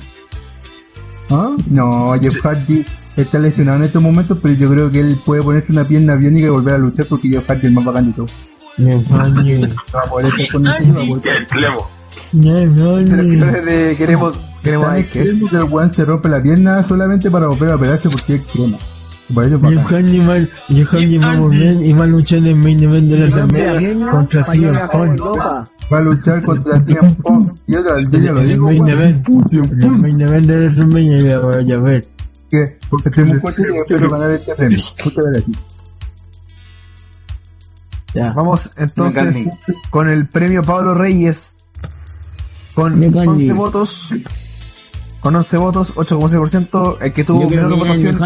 ¿Ah? 1.31 1.51
No, 1.71 2.15
Jeff 2.21 2.41
Hardy 2.43 2.85
está 3.17 3.39
lesionado 3.39 3.79
en 3.79 3.85
estos 3.85 4.03
momentos, 4.03 4.39
pero 4.43 4.55
yo 4.55 4.69
creo 4.71 4.91
que 4.91 5.01
él 5.01 5.19
puede 5.25 5.43
ponerse 5.43 5.73
una 5.73 5.85
pierna 5.85 6.15
biónica 6.15 6.47
y 6.47 6.51
volver 6.51 6.75
a 6.75 6.79
luchar 6.79 7.07
porque 7.07 7.29
Jeff 7.29 7.47
Hardy 7.49 7.59
es 7.61 7.65
el 7.65 7.73
más 7.73 7.85
bacán 7.85 8.07
de 8.11 8.17
todo. 8.17 8.27
Va 9.95 10.03
a 10.03 10.05
poder 10.09 10.27
estar 10.27 10.49
con 10.53 10.67
el 10.67 10.73
va 10.97 11.03
a 11.03 11.07
poder- 11.07 11.37
El 11.37 11.47
clevo. 11.47 11.91
Pero 13.05 13.23
de- 13.65 13.97
queremos, 13.97 14.39
queremos 14.63 14.87
¿Sabes 14.89 15.07
a 15.07 15.11
qué? 15.11 15.21
El 15.23 15.65
weón 15.65 15.95
se 15.95 16.05
rompe 16.05 16.29
la 16.29 16.41
pierna 16.41 16.87
solamente 16.87 17.31
para 17.31 17.47
volver 17.47 17.71
a 17.73 17.77
operarse 17.77 18.09
porque 18.09 18.35
es 18.35 18.47
crema. 18.47 18.79
Por 19.35 19.45
eso 19.45 19.57
es 19.57 19.63
bacán. 19.63 19.95
Handyman, 19.95 20.49
y 20.69 20.85
volver 21.19 21.83
y 21.83 21.93
va 21.93 22.05
a 22.05 22.07
luchar 22.07 22.39
en 22.47 22.61
main 22.61 22.83
event 22.83 23.09
de 23.11 23.19
la 23.19 23.47
semana 23.47 24.11
contra 24.11 24.45
CM 24.45 24.81
Punk. 24.91 25.21
Va 25.93 25.99
a 25.99 26.01
luchar 26.03 26.43
contra 26.43 26.81
CM 26.85 27.15
Punk. 27.23 27.53
Y 27.67 27.77
otra, 27.77 28.01
yo 28.01 28.09
lo 28.11 28.19
En 28.19 28.39
el 28.39 28.49
digo, 28.49 28.67
main 28.67 28.89
event, 28.89 29.29
en 29.53 29.83
el 29.83 29.91
main 29.93 30.21
event 30.21 30.47
de 30.47 30.57
WrestleMania 30.57 31.23
ya 31.23 31.39
voy 31.39 31.73
a 31.73 31.79
ver. 31.79 32.07
que 32.51 32.79
porque 32.91 33.09
estoy 33.09 33.25
muy 33.25 33.41
fuerte 33.41 33.63
y 33.63 33.77
espero 33.77 34.11
ganar 34.11 34.31
este 34.31 34.55
premio. 34.55 34.79
Muchas 35.05 35.25
gracias. 35.25 35.59
Ya. 38.15 38.33
Vamos 38.35 38.71
entonces 38.77 39.49
con 39.91 40.09
el 40.09 40.27
premio 40.27 40.63
Pablo 40.63 40.95
Reyes 40.95 41.55
con 42.75 42.99
Mecani. 42.99 43.29
11 43.29 43.53
votos. 43.55 44.11
Con 45.21 45.37
11 45.37 45.57
votos, 45.57 45.95
8,6%. 45.95 46.99
El 47.01 47.13
que 47.13 47.25
tuvo 47.25 47.49
menor 47.49 47.77
votación 47.77 48.19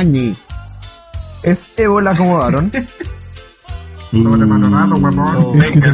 es 1.46 1.66
Evo, 1.76 2.00
la 2.00 2.10
acomodaron. 2.10 2.70
Sobre 4.10 4.46
Malorato, 4.46 4.96
huevón. 4.96 5.58
Venga, 5.58 5.90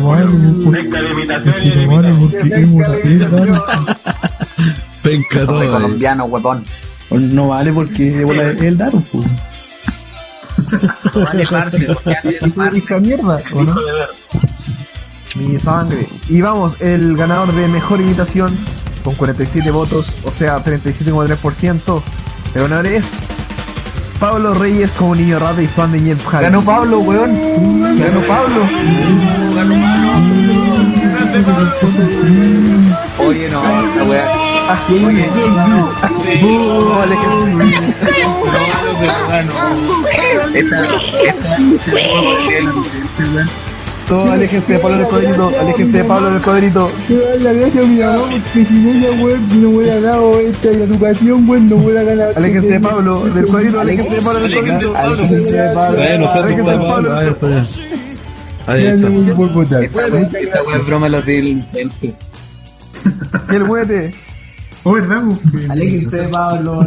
venga 0.67 1.03
de 1.03 1.11
imitación 1.11 2.83
Soy 5.03 5.27
todo. 5.31 5.71
colombiano, 5.71 6.25
huevón. 6.25 6.65
No 7.11 7.49
vale 7.49 7.73
porque 7.73 8.25
bola 8.25 8.51
es 8.51 8.61
el 8.63 8.79
Daron, 8.79 9.03
pues. 9.03 9.27
Vale, 11.15 11.47
parce, 11.47 11.81
porque 11.81 12.17
parce. 12.55 12.79
Esta 12.79 12.99
mierda, 12.99 13.43
¿o 13.53 13.63
no? 13.63 13.75
Mi 15.37 15.59
sangre. 15.59 16.07
Y 16.29 16.41
vamos, 16.41 16.77
el 16.81 17.17
ganador 17.17 17.53
de 17.55 17.69
mejor 17.69 18.01
imitación 18.01 18.57
con 19.05 19.15
47 19.15 19.71
votos, 19.71 20.15
o 20.25 20.31
sea, 20.31 20.65
37,3%. 20.65 22.03
El 22.55 22.63
ganador 22.63 22.87
es 22.87 23.13
Pablo 24.23 24.55
Reyes 24.55 24.93
como 24.93 25.17
niño 25.17 25.41
rata 25.41 25.61
y 25.61 25.67
fan 25.67 25.91
de 25.91 25.99
Jeff 25.99 26.25
Hardy. 26.29 26.45
Ganó 26.45 26.63
Pablo, 26.63 27.01
weón. 27.01 27.99
Ganó 27.99 28.21
Pablo. 28.21 28.69
Oye, 33.19 33.49
no, 33.51 33.61
esta 33.89 34.05
weá. 34.05 34.33
Oye, 35.05 35.29
Uh, 36.41 36.89
vale. 36.89 37.17
Esta, 40.55 40.87
todo 44.13 44.31
aléjense 44.31 44.73
de 44.75 44.79
Pablo 44.79 44.99
del 44.99 45.07
cuadrito, 45.07 45.51
aléjense 45.59 45.99
de 45.99 46.05
Pablo 46.05 46.31
del 46.33 46.43
cuadrito. 46.43 46.91
La 47.41 47.53
gracias 47.53 47.85
a 47.85 47.89
mi 47.89 47.99
mamá 48.01 48.23
porque 48.31 48.65
si 48.67 48.75
no 48.75 48.91
ella 48.91 49.23
weón 49.23 49.63
no 49.63 49.71
hubiera 49.71 50.01
dado 50.01 50.41
esta 50.41 50.69
educación, 50.69 51.49
weón, 51.49 51.69
no 51.71 51.77
hubiera 51.77 52.03
ganado. 52.03 52.33
Aléjense 52.37 52.69
de 52.69 52.81
Pablo 52.81 53.21
del 53.25 53.47
cuadrito, 53.47 53.81
aléjense 53.81 54.15
de 54.17 54.23
Pablo 54.23 54.41
del 54.41 54.53
cuadrito. 54.55 54.97
Aléjense 54.97 55.55
de 55.55 55.75
Pablo. 55.75 56.03
Aléjense 56.03 56.71
de 56.71 56.79
Pablo. 56.79 57.17
Ahí 57.17 57.29
está. 57.29 57.47
Ahí 58.67 58.83
Gracias 58.85 59.13
está. 59.13 59.35
por 59.35 59.53
votar. 59.53 59.83
Esta 59.83 60.77
es 60.77 60.87
broma 60.87 61.09
los 61.09 61.27
del 61.27 61.65
centro. 61.65 62.11
Y 63.51 63.55
el 63.57 63.63
huete. 63.63 64.11
Oh, 64.85 64.93
¿verdad? 64.93 65.23
Aléjense 65.71 66.17
de 66.19 66.29
Pablo. 66.29 66.87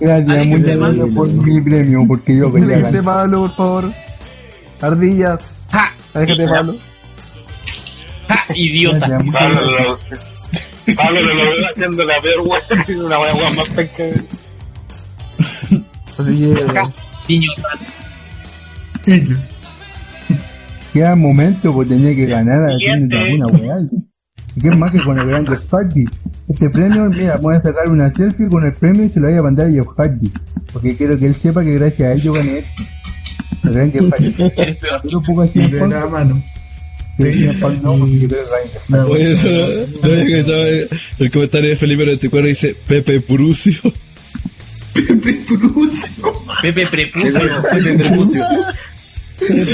Gracias, 0.00 0.46
muchas 0.46 0.76
gracias 0.76 1.08
por 1.14 1.32
mi 1.32 1.60
premio, 1.60 2.04
porque 2.08 2.36
yo 2.36 2.52
quería 2.52 2.76
Aléjense. 2.76 3.02
Pablo, 3.04 3.42
por 3.42 3.54
favor. 3.54 3.92
Ardillas. 4.80 5.59
Aléjate 6.14 6.42
de 6.42 6.48
Pablo. 6.48 6.76
¡Ja! 8.28 8.54
¡Idiota! 8.54 9.08
Pablo 9.32 9.60
lo, 9.70 9.98
Pablo 10.96 11.20
lo 11.20 11.34
logró 11.34 11.66
haciendo 11.70 12.04
la 12.04 12.20
peor 12.20 12.46
wea, 12.46 13.06
una 13.06 13.20
wea 13.20 13.50
más 13.50 13.68
penca. 13.70 14.04
Así 16.18 16.38
que. 16.38 16.54
Niño, 17.28 17.52
Queda 20.92 21.14
momento, 21.14 21.72
pues 21.72 21.88
tenía 21.88 22.14
que 22.14 22.26
ganar 22.26 22.68
haciendo 22.70 23.16
alguna. 23.16 23.88
¿Y 24.56 24.60
qué 24.60 24.70
más 24.72 24.90
que 24.90 25.00
con 25.02 25.18
el 25.18 25.26
gran 25.26 25.46
Jeff 25.46 25.72
Hardy? 25.72 26.04
Este 26.48 26.68
premio, 26.68 27.08
mira, 27.08 27.36
voy 27.36 27.54
a 27.54 27.62
sacar 27.62 27.88
una 27.88 28.10
selfie 28.10 28.48
con 28.48 28.66
el 28.66 28.72
premio 28.72 29.04
y 29.04 29.08
se 29.08 29.20
lo 29.20 29.28
voy 29.28 29.38
a 29.38 29.42
mandar 29.42 29.66
a 29.66 29.70
Jeff 29.70 29.86
Hardy. 29.96 30.32
Porque 30.72 30.96
quiero 30.96 31.16
que 31.16 31.26
él 31.26 31.36
sepa 31.36 31.62
que 31.62 31.74
gracias 31.74 32.08
a 32.08 32.12
él 32.12 32.22
yo 32.22 32.32
gané 32.32 32.58
esto. 32.58 32.82
Yo 35.08 35.20
pongo 35.22 35.42
así 35.42 35.60
De 35.60 35.78
la 35.88 36.06
mano. 36.06 36.42
no, 37.82 37.98
porque. 37.98 38.28
Oye, 39.08 39.34
no 39.34 40.10
había 40.10 40.22
escuchado 40.22 40.66
el, 41.18 41.30
comentario 41.30 41.70
de 41.70 41.76
Felipe 41.76 42.04
94 42.04 42.48
dice 42.48 42.76
Pepe 42.86 43.20
Prucio. 43.20 43.80
Pepe 44.94 45.32
Prucio. 45.46 46.10
Pepe 46.62 46.86
Prepucio. 46.86 47.40
Pepe 47.70 47.94
Prepucio. 47.94 48.44
Pepe 49.38 49.64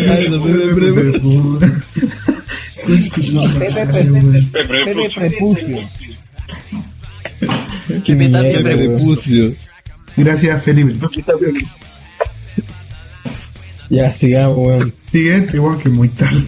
Prepucio. 0.85 1.59
Pepe 7.99 8.63
Prepucio. 8.63 9.51
Gracias, 10.17 10.65
Felipe. 10.65 10.95
Ya, 13.89 14.13
sigamos, 14.15 14.57
weón. 14.59 14.93
Siguiente, 15.11 15.57
igual 15.57 15.79
que 15.79 15.89
muy 15.89 16.09
tarde. 16.11 16.47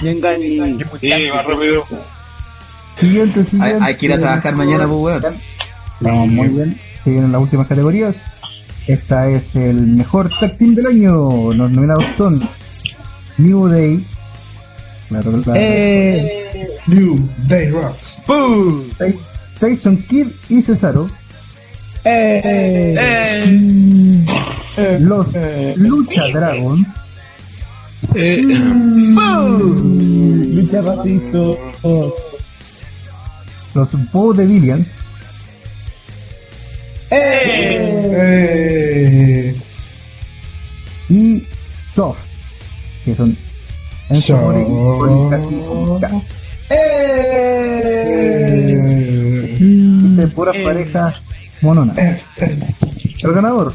Bien, 0.00 0.20
Gani. 0.20 0.58
Sí, 1.00 1.08
más 1.34 1.44
rápido. 1.46 1.84
Siguiente, 3.00 3.40
Hay, 3.40 3.46
siguiente. 3.46 3.78
hay 3.84 3.94
que 3.96 4.06
ir 4.06 4.12
a 4.12 4.18
trabajar 4.18 4.54
mañana, 4.56 4.86
pues, 4.86 4.98
weón. 5.22 5.22
Vamos 6.00 6.28
muy 6.28 6.48
bien. 6.48 6.78
Se 7.04 7.10
vienen 7.10 7.32
las 7.32 7.40
últimas 7.42 7.66
categorías. 7.66 8.16
Esta 8.86 9.28
es 9.28 9.54
el 9.56 9.86
mejor 9.86 10.30
tag 10.40 10.56
team 10.58 10.74
del 10.74 10.86
año. 10.86 11.52
Los 11.52 11.70
nominados 11.70 12.04
son 12.16 12.40
New 13.38 13.68
Day. 13.68 14.04
Claro, 15.08 15.32
claro. 15.42 15.60
Eh. 15.62 16.66
New 16.86 17.28
Day 17.48 17.68
Rocks. 17.70 18.18
Ty- 18.98 19.18
Tyson 19.60 19.96
Kidd 19.98 20.28
y 20.48 20.62
Cesaro. 20.62 21.08
Eh. 22.04 22.96
Los 25.00 25.26
Lucha 25.76 26.28
Dragon. 26.32 26.86
Eh. 28.14 28.42
Lucha 30.52 30.80
Ratito. 30.82 31.58
Los 33.74 34.12
Bo 34.12 34.34
de 34.34 34.46
Villains. 34.46 34.86
Eh. 37.10 38.42
Y 41.08 41.46
Soft. 41.94 42.18
Que 43.04 43.14
son 43.14 43.36
Enzo. 44.08 44.36
Amore 44.36 44.66
y 50.22 50.26
puras 50.34 50.56
parejas 50.64 51.22
mononas. 51.62 51.96
El 51.98 53.32
ganador, 53.32 53.74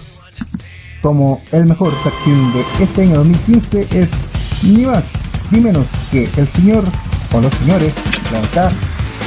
como 1.02 1.42
el 1.52 1.66
mejor 1.66 1.94
tag 2.04 2.14
team 2.24 2.54
de 2.54 2.84
este 2.84 3.02
año 3.04 3.16
2015, 3.16 3.88
es 3.92 4.10
ni 4.64 4.86
más 4.86 5.04
ni 5.52 5.60
menos 5.60 5.86
que 6.12 6.30
el 6.38 6.48
señor, 6.50 6.84
o 7.32 7.42
los 7.42 7.54
señores, 7.56 7.94
la 8.32 8.42
verdad, 8.42 8.72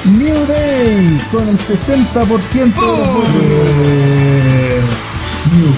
New 0.04 0.46
Day, 0.46 1.20
con 1.32 1.48
el 1.48 1.58
60% 1.58 1.66
de 2.14 2.96
los 2.96 3.08
votos. 3.12 3.30
New 5.52 5.72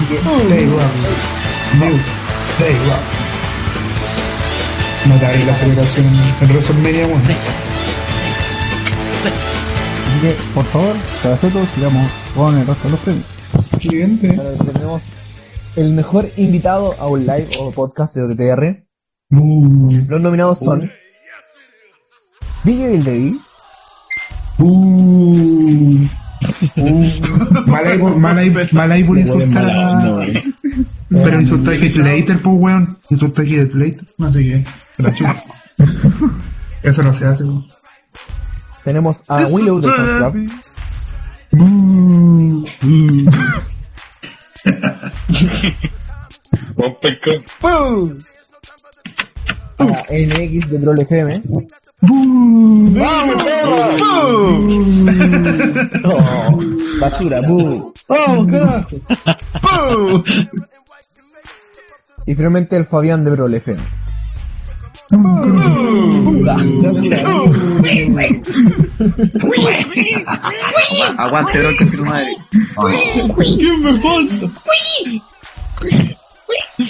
Day. 0.49 0.65
New 1.75 1.97
Day 2.59 2.75
Rocks. 2.87 3.23
Notable 5.05 5.45
la 5.45 5.55
celebración 5.55 6.05
en 6.41 6.47
WrestleMania 6.47 7.07
1. 7.07 7.17
Así 10.07 10.19
que, 10.21 10.35
por 10.53 10.65
favor, 10.65 10.95
cabezotos, 11.21 11.67
sigamos 11.75 12.22
con 12.35 12.57
el 12.57 12.65
resto 12.67 12.83
de 12.85 12.91
los 12.91 12.99
premios. 13.01 13.25
Siguiente. 13.79 14.35
Ahora 14.37 14.71
tenemos 14.71 15.03
el 15.75 15.93
mejor 15.93 16.29
invitado 16.37 16.93
a 16.99 17.07
un 17.07 17.21
live 17.21 17.47
o 17.59 17.71
podcast 17.71 18.15
de 18.15 18.23
OTTR. 18.23 18.85
Uh, 19.31 19.91
Los 20.07 20.21
nominados 20.21 20.59
son 20.59 20.89
DJ 22.63 22.87
Bill 22.89 23.03
David, 23.03 23.35
uh. 24.59 26.07
Mal 28.71 28.91
ahí 28.91 29.03
por- 29.03 29.17
insultar 29.17 29.69
a... 29.69 30.13
Pero 31.09 31.39
insultar 31.41 31.73
a 31.75 31.89
Slater, 31.89 32.41
pues 32.41 32.55
weón. 32.59 32.97
Insultar 33.09 33.45
a 33.45 33.47
Slater. 33.47 34.05
No 34.17 34.31
sé 34.31 34.39
qué. 34.43 34.63
Se 34.91 35.03
la 35.03 35.13
chupa. 35.13 35.35
Eso 36.83 37.01
no 37.03 37.13
se 37.13 37.25
hace, 37.25 37.43
weón. 37.43 37.65
tenemos 38.83 39.23
a 39.27 39.45
Willow 39.45 39.79
de 39.79 39.89
Club, 39.91 40.51
Uh, 41.53 42.65
uh. 42.83 43.29
Buen 46.75 46.95
pescado. 46.99 47.37
a 49.77 49.83
NX 50.09 50.71
de 50.71 50.79
Troll 50.79 50.99
FM, 51.01 51.41
¡Vamos, 52.01 53.43
oh, 56.05 56.59
basura, 56.99 57.41
bu. 57.41 57.93
¡Vamos, 58.09 58.47
carajo! 58.47 60.23
y 62.25 62.33
finalmente 62.33 62.75
el 62.77 62.85
Fabián 62.85 63.23
de 63.23 63.29
Brawl 63.29 63.53
FM. 63.53 64.02
Aguante, 71.17 71.59
bro, 71.59 71.69
que 71.77 71.85
tu 71.85 72.05
madre. 72.05 72.35
¿Quién 73.37 73.81
me 73.81 73.99
falta? 73.99 74.51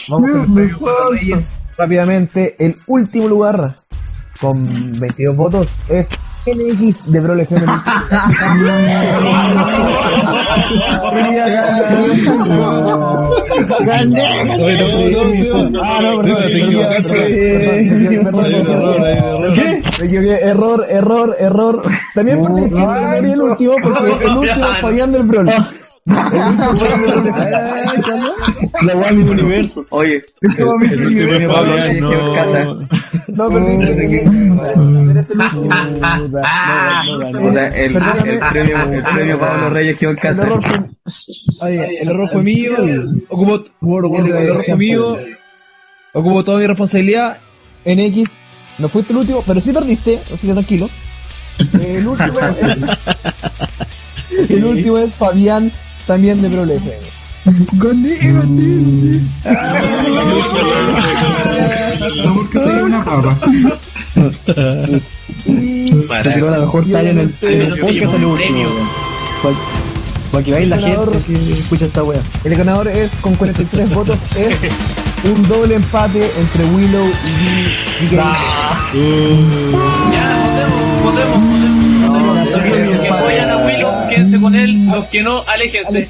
Vamos 0.08 0.32
con 0.32 0.42
el 0.42 0.54
premio 0.54 0.80
Cuatro 0.80 1.12
Reyes. 1.12 1.52
Rápidamente, 1.78 2.56
el 2.60 2.76
último 2.88 3.28
lugar 3.28 3.76
con 4.40 4.64
22 4.64 5.36
votos 5.36 5.70
es 5.90 6.10
NX 6.46 7.06
de 7.12 7.20
Brawl 7.20 7.40
FM. 7.42 7.66
Ah. 7.68 8.94
Error, 20.42 20.86
error, 20.90 21.36
error. 21.40 21.82
También 22.14 22.42
por 22.42 22.60
el 22.60 23.26
el 23.26 23.42
último, 23.42 23.76
porque 23.82 24.26
el 24.26 24.38
último 24.38 24.66
es 24.66 24.78
Fabián 24.80 25.12
del 25.12 25.24
Brawl. 25.24 25.50
La 26.06 26.30
guay 28.94 29.16
del 29.16 29.30
universo. 29.30 29.86
Oye, 29.90 30.22
Fabián, 31.48 32.00
no. 32.00 32.10
No, 33.28 33.50
eres 35.12 35.30
el 35.32 35.38
último. 35.40 35.80
premio, 38.52 38.78
premio 39.14 39.40
Pablo 39.40 39.70
Reyes 39.70 39.98
quedó 39.98 40.12
en 40.12 40.18
casa. 40.18 40.46
Oye, 41.62 42.02
el 42.02 42.10
error 42.10 42.30
fue 42.30 42.44
mío. 42.44 42.74
Ocupo, 43.30 43.64
el 44.18 44.30
error 44.30 44.64
fue 44.66 44.76
mío. 44.76 45.16
Ocupo 46.14 46.44
toda 46.44 46.60
mi 46.60 46.68
responsabilidad. 46.68 47.38
NX, 47.86 48.30
no 48.80 48.90
fuiste 48.90 49.14
el 49.14 49.20
último, 49.20 49.44
pero 49.46 49.62
sí 49.62 49.72
perdiste, 49.72 50.20
así 50.34 50.48
que 50.48 50.54
tranquilo. 50.54 50.90
El 51.82 52.08
último 52.08 52.40
es, 52.40 52.58
el 54.50 54.66
último 54.66 54.98
es 54.98 55.14
Fabián, 55.16 55.72
también 56.06 56.42
de 56.42 56.50
Brawl 56.50 56.72
FM. 56.72 56.98
No, 62.24 62.34
porque 62.36 62.58
soy 62.60 62.82
una 62.82 63.04
papa. 63.04 63.38
Tiró 65.46 66.50
la 66.50 66.60
mejor 66.60 66.84
talla 66.90 67.10
en 67.10 67.20
el, 67.20 67.36
en 67.42 67.62
el 67.62 67.80
podcast 67.80 68.14
el 68.14 68.26
último. 68.26 68.70
Para 69.42 69.56
para 70.34 70.44
que 70.44 70.52
veáis 70.52 70.68
la 70.68 70.80
gente 70.80 71.20
que 71.28 71.54
escucha 71.54 71.86
esta 71.86 72.04
wea. 72.04 72.20
El 72.44 72.56
ganador 72.56 72.88
es, 72.88 73.12
con 73.22 73.36
43 73.36 73.90
votos, 73.94 74.18
es 74.36 74.58
un 75.24 75.48
doble 75.48 75.76
empate 75.76 76.28
entre 76.40 76.66
Willow 76.66 77.06
y 77.06 78.06
DK. 78.06 78.14
Ya, 80.12 80.34
votemos, 80.44 81.04
votemos, 81.04 81.38
votemos. 81.38 81.93
Con 84.42 84.56
él. 84.56 84.86
Los 84.88 85.06
que 85.06 85.22
no, 85.24 85.44
aléjense. 85.48 86.10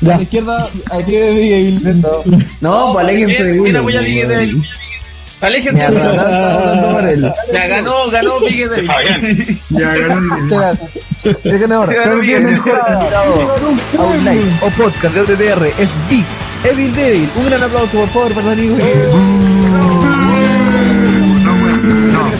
A 0.00 0.04
la 0.16 0.22
izquierda, 0.22 0.68
aquí 0.92 1.12
de. 1.12 2.02
No, 2.60 2.92
pues 2.92 3.04
aléjense 3.08 3.42
de 3.44 3.50
¿Quién 3.50 3.60
Willow. 3.62 3.80
apoya 3.80 3.98
a 3.98 4.02
Big 4.02 4.26
Devil? 4.28 4.62
Aléjense. 5.40 5.82
Ya, 7.52 7.66
ganó, 7.66 8.10
ganó 8.10 8.40
Big 8.40 8.68
Devil. 8.68 8.90
Ya 9.70 9.94
ganó 9.96 10.14
el... 10.14 10.22
Muchas 10.42 10.58
gracias. 10.60 10.90
El 11.44 11.58
ganador, 11.58 11.94
Ganó 11.94 12.12
el 12.12 12.20
bien. 12.20 12.44
mejor 12.44 12.80
invitado 12.92 13.52
a 13.98 14.02
un 14.04 14.24
live 14.24 14.52
o 14.62 14.70
podcast 14.70 15.14
de 15.14 15.20
OTTR 15.20 15.66
es 15.66 15.88
Big 16.08 16.24
Evil 16.64 16.94
Devil. 16.94 17.28
Un 17.36 17.46
gran 17.46 17.62
aplauso, 17.64 17.98
por 17.98 18.08
favor, 18.08 18.32
para 18.34 18.46
los 18.46 18.52
amigos. 18.58 20.07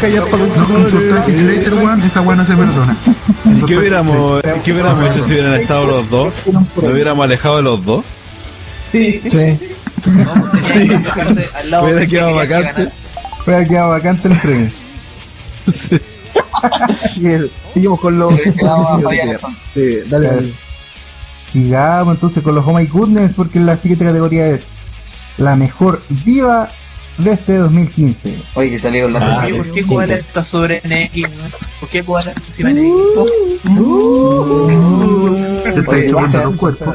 No 0.01 0.79
insultar 0.79 1.19
a 1.19 1.27
Heath 1.27 1.39
Slater, 1.39 1.75
weón. 1.75 2.03
Esa 2.03 2.20
weá 2.20 2.37
no 2.37 2.45
se 2.45 2.55
perdona. 2.57 2.97
¿Qué 3.66 3.77
hubiéramos, 3.77 4.43
¿Qué 4.65 4.73
hubiéramos 4.73 5.03
hecho 5.11 5.25
si 5.27 5.33
hubieran 5.33 5.55
estado 5.55 5.87
los 5.87 6.09
dos? 6.11 6.33
¿Nos 6.53 6.65
hubiéramos 6.93 7.25
alejado 7.25 7.57
de 7.57 7.62
los 7.62 7.85
dos? 7.85 8.05
Sí. 8.93 9.20
Al 11.55 11.70
lado 11.70 11.85
Hubiera 11.85 12.07
quedado 12.07 12.35
vacante. 12.37 12.73
ganar. 12.73 12.93
Fue 13.45 13.57
a 13.57 13.65
quedar 13.65 13.89
vacante 13.91 14.29
el 14.29 14.39
premio. 14.39 14.70
Bien, 17.16 17.47
Seguimos 17.75 18.01
con 18.01 18.19
los. 18.19 18.35
Sí, 19.75 19.99
dale, 20.09 20.27
dale. 20.29 20.53
Sigamos 21.53 22.15
entonces 22.15 22.43
con 22.43 22.55
los 22.55 22.66
Oh 22.66 22.73
My 22.75 22.87
Goodness, 22.87 23.33
porque 23.35 23.59
la 23.61 23.77
siguiente 23.77 24.05
categoría 24.05 24.49
es 24.49 24.65
la 25.39 25.57
mejor 25.57 26.03
diva 26.25 26.69
de 27.19 27.32
este 27.32 27.57
2015. 27.57 28.39
Oye, 28.55 28.70
que 28.70 28.78
salieron 28.78 29.12
las 29.12 29.45
Oye, 29.45 29.55
¿por 29.57 29.73
qué 29.73 29.85
Koala 29.85 30.15
está 30.15 30.43
sobre 30.45 30.81
NX? 30.85 31.31
no? 31.31 31.45
¿Por 31.81 31.89
qué 31.89 32.03
Koala 32.05 32.31
está 32.31 32.40
encima 32.47 32.69
de 32.70 32.82
NX? 32.82 32.93
Se 35.62 35.81
está 35.81 35.90
Oye, 35.90 36.09
chocando 36.11 36.28
esa- 36.39 36.45
los 36.45 36.57
cuerpos. 36.57 36.95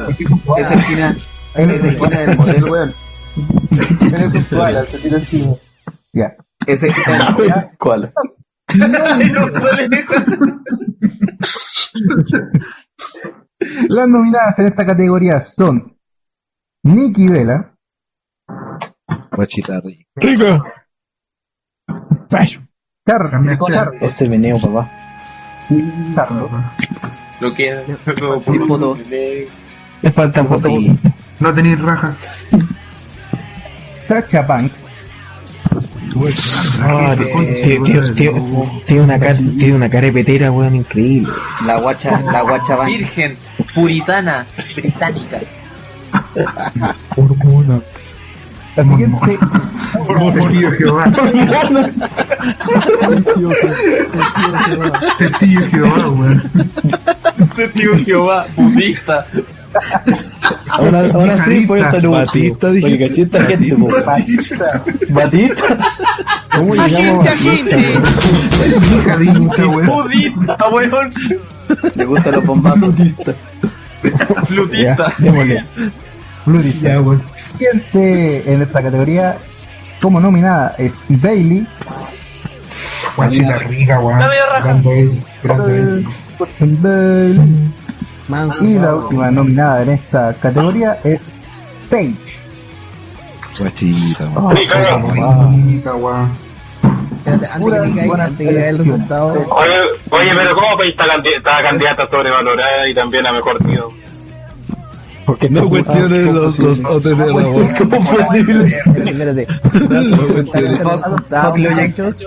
Ese 0.58 0.82
final, 0.82 1.22
ese 1.54 1.90
final 1.92 2.26
del 2.26 2.36
modelo, 2.36 2.72
weón. 2.72 2.94
Eres 4.12 4.34
un 4.34 4.42
koala, 4.44 4.84
se 4.86 4.98
tira 4.98 5.18
encima. 5.18 5.54
Ya. 6.12 6.36
Ese 6.66 6.88
¿Cuál? 7.78 8.12
Las 13.88 14.08
nominadas 14.08 14.58
en 14.58 14.66
esta 14.66 14.84
categoría 14.86 15.40
son 15.40 15.96
Nikki 16.82 17.28
Vela, 17.28 17.74
Guachita 19.32 19.80
rica. 19.80 20.03
Rico. 20.16 20.64
Carlos, 23.06 23.46
Carlos, 23.58 23.94
Ese 24.00 24.28
meneo, 24.28 24.58
papá. 24.58 24.90
Carlos, 26.14 26.50
Lo 27.40 27.52
que 27.54 27.84
Sin 28.44 28.66
foto. 28.66 28.98
Le 29.08 30.12
falta 30.12 30.44
foto. 30.44 30.68
No 31.40 31.54
tenéis 31.54 31.80
raja. 31.80 32.14
Sacha 34.08 34.42
Banks, 34.42 34.84
Ah, 36.80 37.16
tío, 37.64 38.02
tiene 38.86 39.02
una 39.02 39.18
cara, 39.18 39.34
tiene 39.34 39.74
una 39.74 39.90
cara 39.90 40.06
de 40.06 40.12
petera, 40.12 40.52
weón, 40.52 40.76
increíble. 40.76 41.32
La 41.66 41.80
guacha, 41.80 42.20
la 42.20 42.42
guacha 42.42 42.76
van. 42.76 42.86
Virgen, 42.86 43.36
puritana, 43.74 44.46
británica. 44.76 45.40
Hormona. 47.16 47.80
la 48.76 48.84
siguiente, 48.84 49.38
Testillo 50.06 50.70
de 50.70 50.76
Jehová. 50.76 51.04
Testillo 55.18 55.60
de 55.60 55.66
Jehová, 55.68 56.08
weón. 56.08 56.42
Tío 57.74 57.96
Jehová, 58.04 58.46
budista. 58.56 59.26
Ahora, 60.68 61.06
ahora 61.12 61.44
sí 61.44 61.64
puedes 61.66 61.90
saludar. 61.90 62.26
Batista, 62.26 62.70
dije. 62.70 63.08
Gente. 63.08 63.74
Batista. 64.04 64.84
Batista. 65.08 65.78
¿Cómo 66.54 66.74
llegamos 66.74 67.28
a 67.28 67.32
agente. 67.32 67.76
Hijadita, 68.96 69.66
weón. 69.68 69.86
Budista, 69.86 70.68
weón. 70.68 71.12
Le 71.94 72.04
gustan 72.04 72.32
los 72.34 72.46
bombazos. 72.46 72.94
Flutista. 74.48 75.12
Démosle. 75.18 75.64
Ya, 76.82 77.00
weón. 77.00 77.22
siguiente 77.52 78.52
en 78.52 78.62
esta 78.62 78.82
categoría 78.82 79.36
como 80.04 80.20
nominada 80.20 80.74
es 80.76 80.92
Bailey, 81.08 81.66
Guachita 83.16 83.56
rica, 83.56 83.98
weón. 84.00 84.18
Dame 84.18 84.34
raja. 84.50 84.60
Grande 84.64 85.00
él, 85.00 85.22
grande 85.42 85.76
él. 85.78 86.06
Bailey. 86.60 87.72
y 88.60 88.78
la 88.78 88.94
última 88.96 89.30
nominada 89.30 89.82
en 89.82 89.88
esta 89.90 90.34
categoría 90.34 90.98
es 91.04 91.40
Paige. 91.88 92.14
Guachita, 93.58 94.28
Ah, 94.36 94.52
Rica, 94.52 95.94
weón. 95.94 96.32
Selección. 98.36 99.06
Oye, 99.48 99.78
oye, 100.10 100.30
pero 100.34 100.54
¿cómo 100.54 100.76
Paige 100.76 100.90
está 101.38 101.62
candidata 101.62 102.06
sobrevalorada 102.10 102.86
y 102.86 102.94
también 102.94 103.26
a 103.26 103.32
mejor 103.32 103.56
tío? 103.64 103.88
Porque 105.24 105.48
No 105.48 105.68
cuestiones 105.68 106.32
los, 106.32 106.58
los 106.58 106.78
OTT 106.84 107.04
de 107.04 107.16
la 107.16 107.46
voz. 107.46 107.72
¿Cómo 107.78 107.96
es 107.96 108.26
posible? 108.26 108.78
Espérate. 108.86 109.46
Fuck 111.30 111.58
los 111.58 111.76
yanchos. 111.76 112.26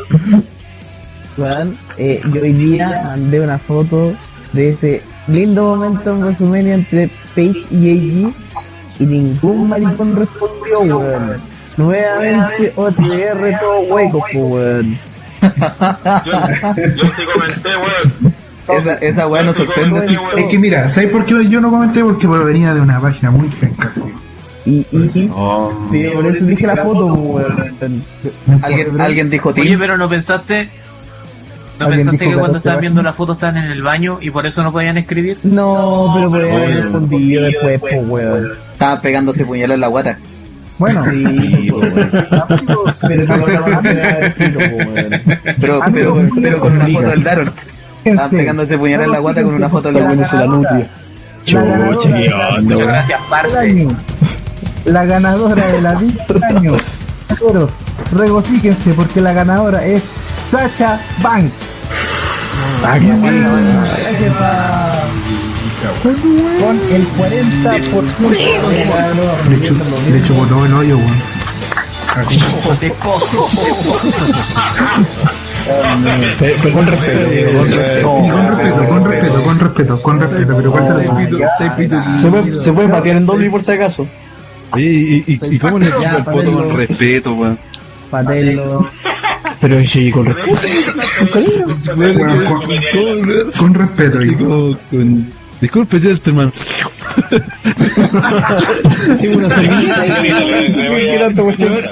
Weón, 1.37 1.77
eh, 1.97 2.21
yo 2.33 2.41
hoy 2.41 2.53
día 2.53 3.03
mandé 3.05 3.41
una 3.41 3.59
foto 3.59 4.13
de 4.53 4.69
ese 4.69 5.03
lindo 5.27 5.75
momento 5.75 6.11
en 6.11 6.21
WrestleMania 6.23 6.73
entre 6.73 7.09
Paige 7.35 7.65
y 7.69 8.25
AG 8.25 8.33
y 8.99 9.05
ningún 9.05 9.69
maricón 9.69 10.15
respondió, 10.15 10.79
weón. 10.97 11.41
Nuevamente 11.77 12.73
OTR 12.75 13.59
todo 13.59 13.79
hueco, 13.81 14.23
weón. 14.33 14.97
Yo, 16.25 16.33
yo 16.95 17.03
sí 17.15 17.23
comenté, 17.31 17.69
weón. 17.69 18.46
Esa, 18.69 18.93
esa 18.95 19.27
weá 19.27 19.43
nos 19.43 19.55
sorprende. 19.55 19.99
Oye. 19.99 20.19
Es 20.41 20.45
que 20.47 20.59
mira, 20.59 20.89
¿sabes 20.89 21.09
por 21.09 21.25
qué 21.25 21.47
yo 21.47 21.61
no 21.61 21.69
comenté? 21.69 22.03
Porque 22.03 22.27
venía 22.27 22.73
de 22.73 22.81
una 22.81 22.99
página 22.99 23.31
muy 23.31 23.47
penca, 23.49 23.91
sí. 23.93 24.01
Y, 24.65 24.85
y, 24.91 24.97
y 25.05 25.09
sí, 25.09 25.29
por 26.13 26.25
eso 26.25 26.45
dije 26.45 26.67
la 26.67 26.75
foto, 26.77 27.05
weón. 27.13 28.03
Alguien, 28.61 28.99
alguien 28.99 29.29
dijo 29.29 29.49
Oye, 29.49 29.61
tío. 29.61 29.79
pero 29.79 29.97
no 29.97 30.09
pensaste. 30.09 30.69
¿No 31.79 31.87
pensaste 31.87 32.17
que 32.17 32.25
cuando 32.33 32.41
14 32.53 32.57
estaban 32.57 32.81
viendo 32.81 33.01
la 33.03 33.13
foto 33.13 33.33
estaban 33.33 33.57
en 33.57 33.71
el 33.71 33.81
baño 33.83 34.17
y 34.19 34.31
por 34.31 34.45
eso 34.45 34.63
no 34.63 34.71
podían 34.71 34.97
escribir? 34.97 35.37
No, 35.43 36.11
pero 36.15 36.29
podría 36.31 36.53
haber 36.53 36.83
respondido 36.83 37.43
después, 37.43 37.79
po, 37.79 37.87
weón. 38.01 38.51
Estaban 38.73 38.99
pegándose 39.01 39.45
puñalas 39.45 39.75
en 39.75 39.81
la 39.81 39.87
guata. 39.87 40.17
Bueno, 40.79 41.05
Sí, 41.09 41.69
po. 41.71 41.79
Pero. 43.07 43.25
Pero, 45.59 45.79
pero, 45.93 46.29
pero 46.41 46.59
con 46.59 46.73
una 46.73 46.87
foto 46.87 47.07
del 47.09 47.23
Daron. 47.23 47.51
Estaban 48.11 48.31
pegándose 48.31 48.77
puñalas 48.77 49.05
en 49.05 49.11
la 49.11 49.19
guata 49.19 49.43
con 49.43 49.53
una 49.55 49.69
foto 49.69 49.91
del 49.91 50.03
Daron. 50.03 50.19
la 50.19 50.45
nutria. 50.45 50.89
la 51.45 51.63
ganadora 51.63 51.97
Chucha, 51.97 52.17
¿qué 52.17 52.33
onda, 52.33 52.61
Muchas 52.61 52.87
gracias, 52.87 53.19
parce. 53.29 53.57
año, 53.57 53.87
la 54.85 55.05
ganadora 55.05 55.67
de 55.67 55.81
la 55.81 55.91
año, 55.91 56.77
pero 57.39 57.69
regocíquense 58.13 58.93
porque 58.93 59.21
la 59.21 59.33
ganadora 59.33 59.85
es 59.85 60.01
Sacha 60.51 60.99
Banks. 61.21 61.53
Ah, 62.83 62.97
con 66.59 66.79
el 66.91 67.07
40% 67.07 68.69
de 68.69 68.83
ganador. 68.85 69.49
De 69.49 69.55
hecho, 69.55 69.73
de 69.75 70.19
hecho 70.19 70.33
botó 70.33 70.65
el 70.65 70.73
hoyo, 70.73 70.97
weón. 70.97 71.36
De 72.17 72.23
con 76.71 76.87
respeto, 76.87 76.87
con 76.87 76.87
respeto. 76.87 78.23
Y 78.23 78.29
con 78.29 78.57
respeto, 78.57 78.87
con 78.87 79.05
respeto, 79.05 79.43
con 79.43 79.59
respeto, 79.59 80.01
con 80.01 80.19
respeto, 80.19 80.57
pero 80.57 80.71
¿cuál 80.71 80.87
se 80.87 80.93
lo 80.93 80.99
Se 82.19 82.29
puede, 82.29 82.55
se 82.55 82.73
puede 82.73 82.89
patear 82.89 83.17
en 83.17 83.25
doble 83.25 83.49
por 83.49 83.63
si 83.63 83.71
acaso. 83.71 84.07
Oye, 84.71 84.85
¿y, 84.85 85.23
y, 85.27 85.39
y 85.55 85.59
cómo 85.59 85.79
le 85.79 85.89
pongo 85.91 86.17
el 86.17 86.23
foto 86.23 86.53
con 86.53 86.75
respeto, 86.75 87.33
weón? 87.33 87.59
Patelo. 88.09 88.89
Pero 89.59 89.79
sí, 89.87 90.11
con 90.11 90.25
respeto. 90.25 90.59
Con 93.57 93.73
respeto, 93.73 94.21
hijo. 94.21 94.37
Digo, 94.37 94.77
con... 94.89 95.33
Disculpe, 95.61 95.99
gentleman. 95.99 96.53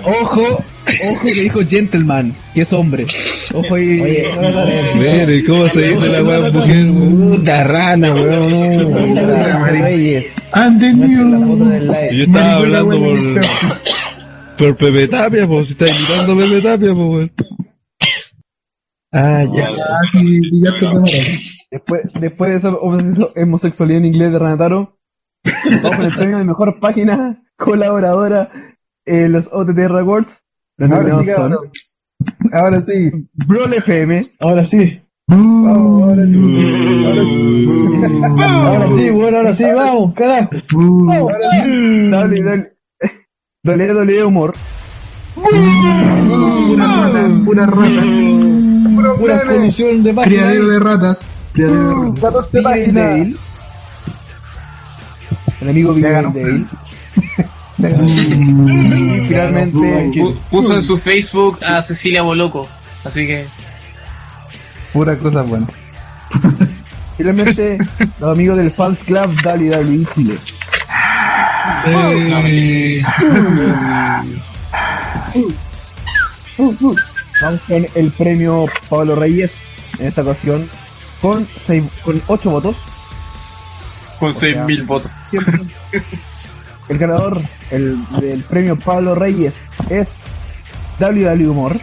Ojo, 0.03 0.63
ojo 1.03 1.23
que 1.23 1.33
dijo 1.33 1.61
gentleman, 1.65 2.33
que 2.53 2.61
es 2.61 2.71
hombre. 2.73 3.07
Ojo 3.53 3.75
ahí. 3.75 4.23
Mire, 4.95 5.43
¿cómo 5.45 5.67
se 5.69 5.81
dice 5.81 6.07
la 6.09 6.23
weá 6.23 6.51
mujer? 6.51 6.85
Puta 6.87 7.63
rana, 7.63 8.13
weón. 8.13 9.15
Reyes. 9.67 10.31
And 10.51 10.79
the 10.79 10.93
new. 10.93 11.73
Y 12.11 12.17
yo 12.17 12.23
estaba 12.25 12.53
hablando 12.53 12.99
por, 12.99 13.17
por 14.57 14.77
Pepe 14.77 15.07
Tapia, 15.07 15.47
pues, 15.47 15.67
si 15.67 15.71
está 15.73 15.89
imitando 15.89 16.33
a 16.33 16.37
Pepe 16.37 16.61
Tapia, 16.61 16.93
pues, 16.93 17.09
weón. 17.09 17.31
Ah, 19.11 19.43
ya. 19.55 19.69
Ah, 19.69 20.01
sí, 20.11 20.41
sí, 20.43 20.61
ya 20.61 20.71
te. 20.77 21.54
Después, 21.75 22.03
después 22.21 22.51
de 22.51 22.57
esa 22.57 22.69
homosexu- 22.71 23.31
homosexualidad 23.35 23.97
en 23.99 24.05
inglés 24.05 24.31
de 24.31 24.39
Renataro, 24.39 24.95
vamos 25.83 25.97
con 25.97 26.05
el 26.05 26.15
premio 26.15 26.37
de 26.37 26.45
mejor 26.45 26.79
página 26.79 27.43
colaboradora 27.57 28.49
en 29.05 29.33
los 29.33 29.49
OTT 29.51 29.77
Rewards. 29.89 30.41
Los 30.77 30.89
Ahora 30.89 31.21
sí. 31.21 31.31
Ahora 32.53 32.81
sí. 32.81 33.27
Brawl 33.33 33.73
FM, 33.73 34.21
Ahora 34.39 34.63
sí. 34.63 35.01
Vamos, 35.27 36.03
ahora 36.03 36.25
sí. 36.25 36.37
Ahora 38.41 38.87
sí, 38.87 39.09
bueno, 39.09 39.37
ahora 39.37 39.53
sí, 39.53 39.63
vamos, 39.65 40.13
carajo. 40.13 40.51
WWE 40.73 42.71
WWE 43.65 44.23
Humor, 44.23 44.53
Pura 45.33 46.87
rata, 46.87 47.29
pura 47.43 47.65
rata. 47.65 48.03
Pura 49.19 49.41
colisión 49.45 50.03
de 50.03 50.13
página. 50.13 50.35
Criadero 50.35 50.67
de 50.67 50.79
ratas. 50.79 51.34
Ratas. 51.57 52.19
14 52.21 52.57
Miguel 52.57 52.63
páginas. 52.63 53.19
El 55.61 55.69
amigo. 55.69 55.93
Devil, 55.93 56.67
y 57.77 57.81
finalmente 59.27 59.79
Pu- 60.11 60.37
Puso 60.49 60.75
en 60.75 60.83
su 60.83 60.97
Facebook 60.97 61.59
a 61.63 61.81
Cecilia 61.81 62.21
Boloco. 62.21 62.67
Así 63.03 63.25
que. 63.27 63.45
Pura 64.93 65.17
cosa 65.17 65.41
buena. 65.43 65.67
finalmente 67.17 67.77
los 68.19 68.31
amigos 68.31 68.57
del 68.57 68.71
Fans 68.71 68.99
Club 69.03 69.33
WWE 69.45 70.05
Chile. 70.13 70.37
Eh, 71.87 73.01
Vamos 77.41 77.61
con 77.67 77.85
el 77.95 78.11
premio 78.11 78.65
Pablo 78.89 79.15
Reyes 79.15 79.55
en 79.99 80.07
esta 80.07 80.21
ocasión 80.21 80.69
con 81.25 81.47
seis, 81.65 81.83
con 82.03 82.21
8 82.27 82.51
votos. 82.51 82.75
Con 84.19 84.31
6.000 84.31 84.85
votos. 84.85 85.11
el 86.87 86.97
ganador 86.99 87.41
el, 87.71 87.97
del 88.19 88.43
premio 88.43 88.75
Pablo 88.75 89.15
Reyes 89.15 89.55
es 89.89 90.17
WW 90.99 91.49
Humor. 91.49 91.77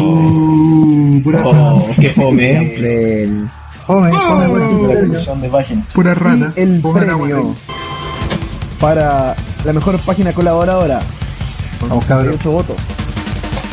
Uh, 0.00 1.20
pura 1.22 1.42
Oh, 1.44 1.86
qué 2.00 2.08
fome. 2.14 3.50
Fome, 3.86 4.10
fome. 4.10 5.76
Pura 5.92 6.14
rata. 6.14 6.52
Y 6.56 6.60
el 6.62 6.80
Pongan 6.80 7.04
premio 7.04 7.54
para 8.80 9.36
la 9.64 9.72
mejor 9.74 9.98
página 10.00 10.32
colaboradora. 10.32 11.00
Con 11.78 11.90
58 12.00 12.50
votos. 12.50 12.76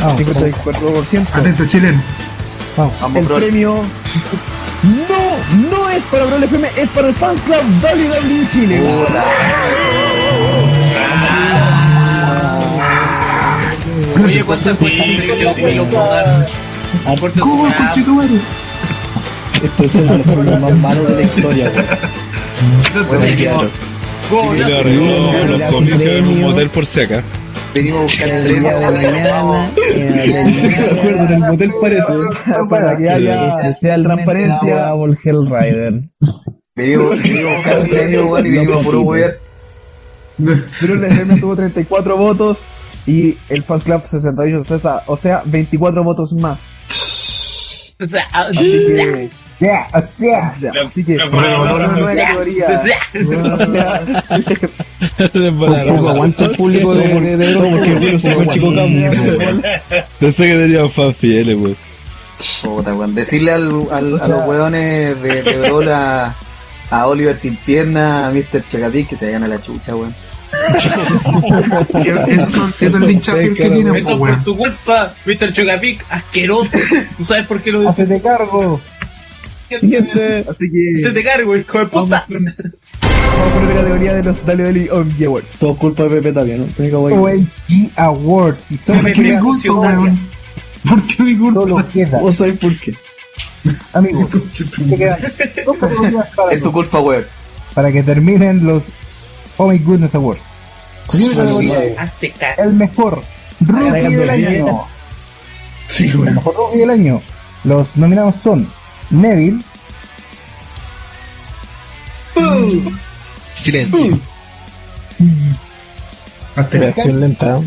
Vamos, 0.02 0.22
54%. 0.22 1.28
Atento, 1.34 1.66
chileno. 1.68 2.02
Vamos. 2.78 3.16
El 3.16 3.26
premio 3.26 3.84
no, 4.84 5.70
no 5.70 5.90
es 5.90 6.04
para 6.04 6.26
Brawl 6.26 6.44
FM, 6.44 6.70
es 6.76 6.90
para 6.90 7.08
el 7.08 7.16
Fans 7.16 7.42
Club 7.42 7.62
WWE 7.82 8.48
Chile. 8.52 8.82
Oye, 14.24 14.44
¿cuántas 14.44 14.78
cuentas 14.78 15.06
conchetumare? 17.74 18.40
Este 19.64 19.86
es 19.86 19.96
los 19.96 20.22
premios 20.22 20.60
más 20.60 20.74
malos 20.76 21.08
de 21.08 21.16
la 21.16 21.22
historia, 21.22 21.72
weón. 23.10 23.26
Dijimos, 23.26 23.66
Y 24.56 24.60
le 24.60 24.78
arregló 24.78 25.48
los 25.48 25.62
comicios 25.72 26.02
en 26.02 26.28
un 26.28 26.42
motel 26.42 26.70
por. 26.70 26.88
Venimos 27.76 28.00
a 28.00 28.04
buscar 28.04 28.30
el 28.30 28.36
El 28.38 28.44
tren. 28.46 28.62
día 28.64 28.80
de 28.80 28.92
mañana, 28.92 29.70
Se 29.76 30.86
acuerdan 30.86 31.28
del 31.28 31.40
motel 31.40 31.72
parece. 31.82 32.14
para 32.70 32.98
que 32.98 33.10
haya 33.10 33.78
transparencia, 33.82 34.76
vamos 34.76 35.10
el 35.10 35.18
Hellrider. 35.24 36.02
Venimos, 36.76 37.22
venimos 37.22 37.52
a 37.52 37.56
buscar 37.58 37.78
el 37.80 37.90
premio, 37.90 38.26
weón, 38.28 38.46
y 38.46 38.52
venimos 38.52 38.78
a 38.82 38.84
puro 38.84 39.02
wear. 39.02 39.38
Pero 40.82 40.94
el 40.96 41.04
FM 41.04 41.40
tuvo 41.40 41.56
34 41.56 42.18
votos 42.18 42.62
y 43.06 43.38
el 43.50 43.64
Fans 43.64 43.84
Club 43.84 44.02
68, 44.06 44.60
o 44.60 44.80
sea, 44.80 45.02
o 45.08 45.18
sea 45.18 45.44
24 45.46 46.04
votos 46.04 46.34
más. 46.34 46.60
o 48.02 48.06
sea, 48.06 48.26
Ya. 49.60 49.88
Así 49.94 51.04
que, 51.04 51.16
una 51.16 51.88
nueva 51.88 52.16
categoría. 52.16 52.82
Tampoco 55.18 56.10
aguanta 56.10 56.46
el 56.46 56.52
público 56.52 56.94
de, 56.96 57.08
porque 57.10 58.20
se 58.20 58.36
Chico. 58.54 58.72
Pensé 60.20 60.44
que 60.44 60.56
tenían 60.56 60.92
fans 60.92 61.16
fieles, 61.18 61.56
weón. 61.58 61.76
Puta, 62.62 62.94
weón. 62.94 63.16
Decirle 63.16 63.52
al, 63.54 63.88
al- 63.92 64.20
a 64.20 64.28
los 64.28 64.46
weones 64.48 65.22
de, 65.22 65.44
de 65.44 65.58
Brawl 65.58 65.90
a, 65.90 66.36
Oliver 67.06 67.36
sin 67.36 67.56
pierna, 67.56 68.28
a 68.28 68.32
Mr. 68.32 68.62
Chocapic 68.70 69.08
que 69.10 69.16
se 69.16 69.26
vayan 69.28 69.44
a 69.44 69.48
la 69.48 69.62
chucha, 69.62 69.96
weón. 69.96 70.14
Es 72.80 72.94
el 72.94 73.10
hinchapiel 73.10 73.56
que 73.56 73.70
tiene, 73.70 73.98
Esto 74.00 74.18
pues, 74.18 74.32
es 74.32 74.38
por 74.38 74.44
tu 74.46 74.58
culpa, 74.58 75.14
Mr. 75.26 75.52
Chocapic, 75.54 76.06
asqueroso. 76.10 76.78
¿Tú 77.18 77.26
sabes 77.26 77.46
por 77.48 77.62
qué 77.62 77.72
lo 77.72 77.80
dices? 77.82 77.94
Hacete 78.00 78.22
cargo. 78.22 78.80
Siguiente. 79.70 80.46
Así 80.50 80.70
que, 80.72 81.02
Se 81.02 81.12
te 81.12 81.24
cargo, 81.24 81.56
hijo 81.58 81.80
de 81.80 81.86
puta. 81.88 82.26
vamos 82.30 82.54
con 83.54 83.68
la 83.70 83.74
categoría 83.76 84.14
de 84.16 84.24
los 84.24 84.38
WWE 84.46 84.90
OMG 84.92 85.26
Awards. 85.26 85.48
Todo 85.60 85.76
culpa 85.76 86.04
de 86.04 86.10
Pepe 86.10 86.32
Tapia, 86.34 86.58
¿no? 86.58 86.66
Tengo 86.66 87.08
que 87.08 87.14
OMG 87.16 87.92
Awards. 87.96 88.72
Y 88.72 88.78
son 88.78 89.02
¿Por 89.02 89.14
qué 89.14 89.22
mi 89.22 89.40
culpa, 89.40 89.74
weón? 90.00 90.20
¿Por 90.88 91.08
qué 91.08 91.24
mi 91.24 91.38
culpa? 91.38 91.62
solo 91.62 91.88
queda, 91.92 92.20
Vos 92.20 92.36
sabés 92.36 92.58
por 92.60 92.78
qué. 92.80 92.94
amigos, 93.94 94.28
te 94.90 94.96
quedan 94.96 95.20
dos 95.66 95.78
categorías 95.78 96.30
para, 96.36 96.52
Es 96.54 96.62
tu 96.62 96.72
culpa, 96.72 97.00
weón. 97.00 97.26
para 97.74 97.92
que 97.92 98.04
terminen 98.04 98.66
los 98.66 98.84
Oh 99.58 99.68
My 99.68 99.80
Goodness 99.80 100.14
Awards. 100.16 100.42
El 102.58 102.74
mejor 102.74 103.24
rookie 103.62 104.16
del 104.16 104.30
año. 104.30 104.84
Sí, 105.90 106.06
El 106.10 106.18
mejor 106.34 106.56
rookie 106.56 106.78
del 106.80 106.90
año. 106.90 107.22
Los 107.64 107.96
nominados 107.96 108.36
son 108.44 108.68
Neville, 109.10 109.62
Silencio. 113.56 114.20
Hazte 116.56 116.78
Reacción 116.78 117.20
lenta. 117.20 117.60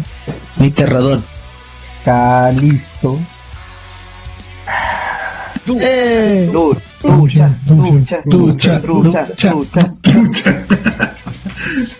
Mi 0.56 0.70
terrador. 0.70 1.22
Calisto, 2.04 3.18
¡Eh! 5.80 6.50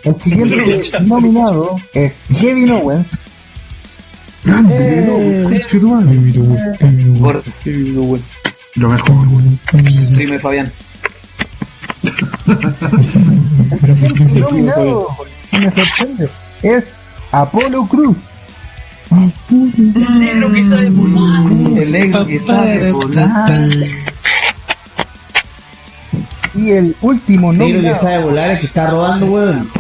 El 0.05 0.17
siguiente 0.17 1.01
nominado 1.01 1.77
es 1.93 2.15
Kevin 2.41 2.71
Owens, 2.71 3.07
Grande, 4.45 5.07
no, 5.07 5.51
conchetumare. 5.51 6.17
Gordo, 7.19 7.43
Lo 8.79 8.89
mejor, 8.91 9.27
weón. 9.27 9.59
prime 10.15 10.39
Fabián. 10.39 10.73
el 14.19 14.41
nominado, 14.41 15.09
me 15.53 15.73
sorprende, 15.73 16.31
es 16.63 16.85
Apolo 17.33 17.87
Cruz. 17.89 18.17
El 19.11 20.21
negro 20.21 20.53
que 20.53 20.65
sabe 20.65 20.91
volar. 20.91 21.53
El 21.83 21.93
negro 21.93 22.27
que 22.27 22.39
sabe 22.39 22.93
volar. 22.93 23.53
Y 26.55 26.71
el 26.71 26.97
último 27.03 27.53
Negro 27.53 27.67
que 27.67 27.75
nominado, 27.75 28.01
sabe 28.01 28.23
volar 28.23 28.51
es 28.53 28.61
que 28.61 28.67
está 28.67 28.91
robando, 28.91 29.27
weón. 29.27 29.71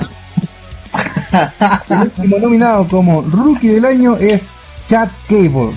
el 1.88 2.00
último 2.00 2.38
nominado 2.40 2.88
como 2.88 3.22
rookie 3.22 3.68
del 3.68 3.84
año 3.84 4.16
es 4.16 4.42
Chad 4.90 5.08
Gable. 5.28 5.70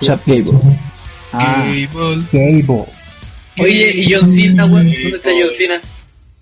Chat 0.00 0.20
Gable. 0.26 0.58
Ah, 1.32 1.64
Gable. 2.32 2.84
Oye, 3.60 3.90
¿y 3.94 4.12
John 4.12 4.28
Cena, 4.30 4.66
weón? 4.66 4.86
¿Dónde 4.86 5.16
está 5.16 5.30
John 5.30 5.50
Cena? 5.56 5.80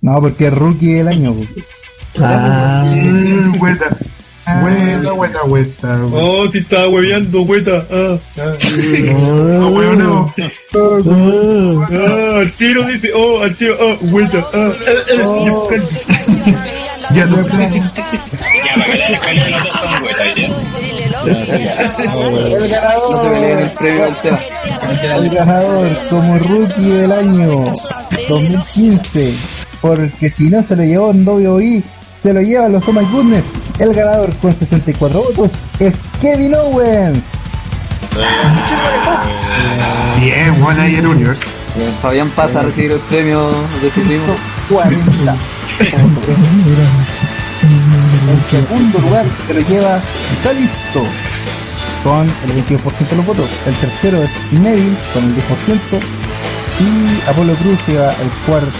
No, 0.02 0.20
porque 0.20 0.46
es 0.46 0.52
rookie 0.54 0.92
del 0.94 1.08
año. 1.08 1.32
pues. 1.34 1.48
Ah. 2.20 2.84
Mm, 2.94 3.58
Vuelta. 3.58 3.96
Vuelta, 4.62 5.10
vuelta, 5.12 5.42
vuelta. 5.42 5.88
weón. 6.04 6.12
Oh, 6.14 6.50
si 6.52 6.58
estaba 6.58 6.88
hueveando, 6.88 7.40
güeta. 7.42 7.84
Ah, 7.90 8.16
No, 8.36 9.68
weón, 9.70 9.98
no. 9.98 10.34
ah, 11.90 12.38
al 12.38 12.52
tiro 12.52 12.84
dice, 12.84 13.10
oh, 13.14 13.40
al 13.42 13.54
tiro, 13.56 13.76
oh, 13.80 13.96
vuelta. 14.02 14.44
Ah, 14.54 14.72
Ya 17.14 17.26
no 17.26 17.36
Ya, 17.46 18.76
la 18.76 18.86
de 18.86 19.50
los 19.50 19.74
dos 21.24 21.46
ya. 21.48 21.74
El 22.56 22.68
ganador, 22.68 23.10
no 23.10 23.22
se 23.22 23.30
peleen 23.30 23.58
el 23.58 23.70
premio 23.70 24.04
al 24.04 24.16
tema. 24.22 24.38
el 25.16 25.30
ganador 25.30 25.88
como 26.10 26.38
rookie 26.38 26.90
del 26.90 27.12
año 27.12 27.64
2015, 28.28 29.34
porque 29.80 30.30
si 30.30 30.50
no 30.50 30.62
se 30.62 30.76
lo 30.76 30.84
llevó 30.84 31.10
en 31.10 31.26
WWE, 31.26 31.82
se 32.22 32.32
lo 32.32 32.40
llevan 32.40 32.72
los 32.72 32.86
Oh 32.88 32.92
My 32.92 33.04
Goodness. 33.06 33.44
El 33.78 33.92
ganador 33.92 34.34
con 34.36 34.58
64 34.58 35.22
votos 35.22 35.50
es 35.78 35.94
Kevin 36.20 36.54
Owens. 36.54 37.18
Bien, 40.20 40.62
weón, 40.62 40.80
ahí 40.80 40.96
el 40.96 41.06
Universe. 41.06 41.42
Fabián 42.00 42.30
pasa 42.30 42.60
a 42.60 42.62
recibir 42.62 42.92
el 42.92 43.00
premio 43.00 43.50
de 43.82 43.90
su 43.90 44.00
primo. 44.00 44.24
40. 44.70 45.36
En 45.78 45.90
segundo 48.50 48.98
lugar 48.98 49.26
se 49.46 49.54
lo 49.54 49.60
lleva 49.60 50.00
Calisto 50.42 51.02
con 52.02 52.22
el 52.22 52.64
22% 52.64 53.08
de 53.08 53.16
los 53.16 53.26
votos. 53.26 53.50
El 53.66 53.74
tercero 53.74 54.22
es 54.22 54.30
Neville 54.52 54.96
con 55.12 55.24
el 55.24 55.34
10%. 55.34 55.40
Y 56.78 57.28
Apolo 57.28 57.54
Cruz 57.54 57.78
lleva 57.86 58.12
el 58.12 58.28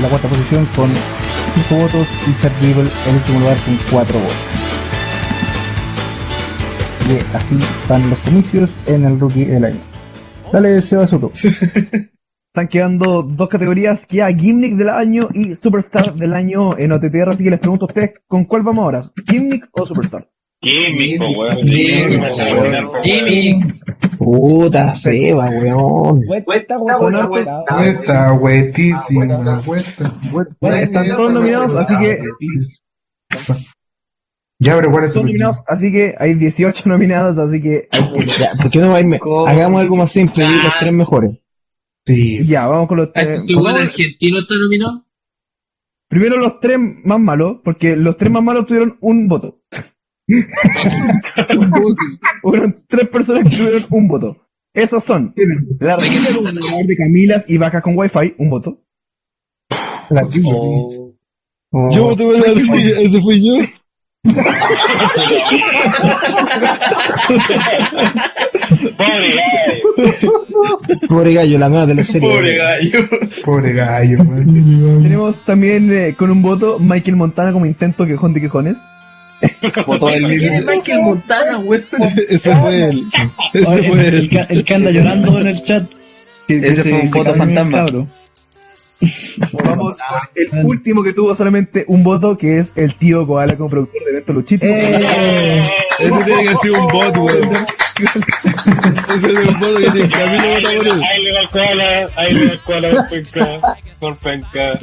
la 0.01 0.09
cuarta 0.09 0.29
posición 0.29 0.67
con 0.77 0.91
5 1.69 1.83
votos. 1.83 2.09
Y 2.27 2.41
Chad 2.41 2.53
Gable 2.63 2.91
en 3.09 3.15
último 3.15 3.41
lugar 3.41 3.57
con 3.59 3.79
4 3.91 4.19
votos. 4.19 4.37
Y 7.09 7.37
así 7.37 7.59
van 7.89 8.09
los 8.09 8.19
comicios 8.21 8.71
en 8.87 9.05
el 9.05 9.21
rookie 9.21 9.45
del 9.45 9.65
año. 9.67 9.81
Dale, 10.53 10.81
Seba 10.81 11.07
Soto. 11.07 11.33
Están 12.57 12.69
quedando 12.69 13.23
dos 13.23 13.51
categorías, 13.51 14.07
queda 14.07 14.33
Gimmick 14.33 14.77
del 14.77 14.89
año 14.89 15.29
y 15.35 15.55
Superstar 15.57 16.15
del 16.15 16.33
año 16.33 16.79
en 16.79 16.91
OTTR, 16.91 17.29
así 17.29 17.45
que 17.45 17.51
les 17.51 17.61
pregunto 17.61 17.85
a 17.85 17.89
ustedes, 17.89 18.13
¿con 18.27 18.47
cuál 18.47 18.63
vamos 18.63 18.83
ahora? 18.83 19.13
¿Gimmick 19.29 19.69
o 19.73 19.85
Superstar? 19.85 20.27
Gimmick, 20.63 21.19
po, 21.19 21.39
weón. 21.39 21.57
Gimmick, 21.59 22.09
Gimmick, 22.09 22.23
weón. 22.33 23.03
Jimmy. 23.03 23.61
Puta, 24.17 24.95
Seba, 24.95 25.51
weón. 25.51 26.23
Cuesta, 26.47 26.79
Vuelta, 26.79 28.33
huetísima, 28.33 29.61
vuelta. 29.61 30.15
Bueno, 30.59 30.77
están 30.79 31.09
todos 31.09 31.35
nominados, 31.35 31.77
así 31.77 31.95
que 31.99 32.23
Ya, 34.61 34.77
pero 34.77 34.91
¿cuál 34.93 35.05
es 35.05 35.15
el 35.15 35.27
nominados, 35.27 35.59
así 35.67 35.93
que 35.93 36.15
hay 36.19 36.33
18 36.33 36.85
nominados, 36.89 37.37
así 37.37 37.61
que 37.61 37.87
hay 37.93 38.03
¿por 38.63 38.71
qué 38.71 38.79
no 38.79 38.93
va 38.93 38.97
a 38.97 39.01
irme? 39.01 39.21
Hagamos 39.47 39.83
algo 39.83 39.97
más 39.97 40.11
simple, 40.11 40.43
y 40.43 40.49
los 40.49 40.73
tres 40.81 40.93
mejores. 40.95 41.39
Sí. 42.07 42.47
Ya, 42.47 42.67
vamos 42.67 42.89
con 42.89 42.99
los 42.99 43.13
tres. 43.13 43.39
¿Este 43.39 43.57
weón 43.57 43.77
argentino 43.77 44.39
está 44.39 44.55
nominado? 44.55 45.05
primero 46.09 46.39
los 46.39 46.61
tres 46.61 46.79
más 47.05 47.21
malos, 47.21 47.59
porque 47.65 47.97
los 47.97 48.17
tres 48.17 48.31
más 48.31 48.43
malos 48.43 48.67
tuvieron 48.67 48.97
un 49.01 49.29
voto. 49.29 49.61
Fueron 52.43 52.85
tres 52.89 53.09
personas 53.09 53.45
que 53.45 53.57
tuvieron 53.57 53.85
un 53.91 54.09
voto. 54.09 54.37
Esos 54.73 55.05
son 55.05 55.35
la 55.81 55.97
un 55.97 56.87
de 56.87 56.97
Camilas 56.97 57.45
y 57.49 57.59
vacas 57.59 57.83
con 57.83 57.97
wifi, 57.97 58.35
un 58.39 58.51
voto. 58.51 58.83
La 60.11 60.29
tuya, 60.29 60.53
Oh. 61.73 61.91
Yo 61.93 62.15
tuve 62.17 62.39
la 62.39 62.53
ese 62.53 63.21
fui 63.21 63.45
yo. 63.45 63.55
Pobre 68.97 69.35
Pobre 71.09 71.35
gallo, 71.35 71.59
la 71.59 71.69
mía 71.69 71.87
de 71.87 71.95
la 71.95 72.05
serie. 72.05 72.29
Pobre 72.29 72.57
gallo. 72.57 73.09
Pobre 73.45 73.73
gallo. 73.73 74.19
Tenemos 75.03 75.41
también 75.45 75.93
eh, 75.97 76.15
con 76.17 76.31
un 76.31 76.43
voto 76.43 76.79
Michael 76.79 77.17
Montana 77.17 77.53
como 77.53 77.67
intento 77.67 78.07
quejón 78.07 78.35
de 78.35 78.41
quejones. 78.41 78.77
Votó 79.87 80.09
el 80.09 80.25
¿Quién 80.27 80.43
es 80.43 80.53
mismo. 80.61 80.73
Michael 80.73 81.01
Montana, 81.01 81.59
weón? 81.59 81.85
Ese 82.29 82.57
fue 82.57 82.85
él. 82.85 83.05
Ese 83.53 83.67
Oye, 83.69 83.89
fue 83.89 84.09
el, 84.09 84.15
él. 84.15 84.29
que- 84.31 84.47
el 84.49 84.65
que 84.65 84.75
anda 84.75 84.91
llorando 84.91 85.39
en 85.41 85.47
el 85.49 85.63
chat. 85.63 85.85
Que- 86.49 86.59
Ese 86.59 86.83
se- 86.83 86.91
fue 86.91 87.01
un 87.01 87.11
voto 87.11 87.35
fantasma. 87.35 87.85
Vamos 89.53 89.99
con 90.09 90.21
el 90.35 90.65
último 90.65 91.03
que 91.03 91.13
tuvo 91.13 91.35
solamente 91.35 91.85
un 91.89 92.03
voto, 92.03 92.37
que 92.37 92.59
es 92.59 92.73
el 92.77 92.95
tío 92.95 93.27
Koala 93.27 93.57
como 93.57 93.69
productor 93.69 94.05
de 94.05 94.11
evento 94.11 94.33
Luchito. 94.33 94.67
Ese 95.99 96.25
tiene 96.25 96.43
que 96.45 96.57
ser 96.63 96.71
un 96.71 96.87
bot, 96.89 97.17
weón. 97.17 97.53
Ese 99.09 99.43
es 99.43 99.49
un 99.49 99.61
bot 99.61 99.79
que 99.79 99.91
tiene 99.91 100.09
camino 100.09 100.43
vota 100.55 100.77
por 100.77 100.87
él. 100.87 101.03
Ahí 101.03 101.25
le 101.25 101.33
da 101.33 101.41
el 101.41 101.49
koala, 101.49 102.09
ahí 102.17 102.35
le 102.35 102.47
da 102.47 102.53
el 102.53 102.59
koala 102.61 102.91
por 102.91 103.09
penca, 103.09 103.77
por 103.99 104.17
penca. 104.17 104.79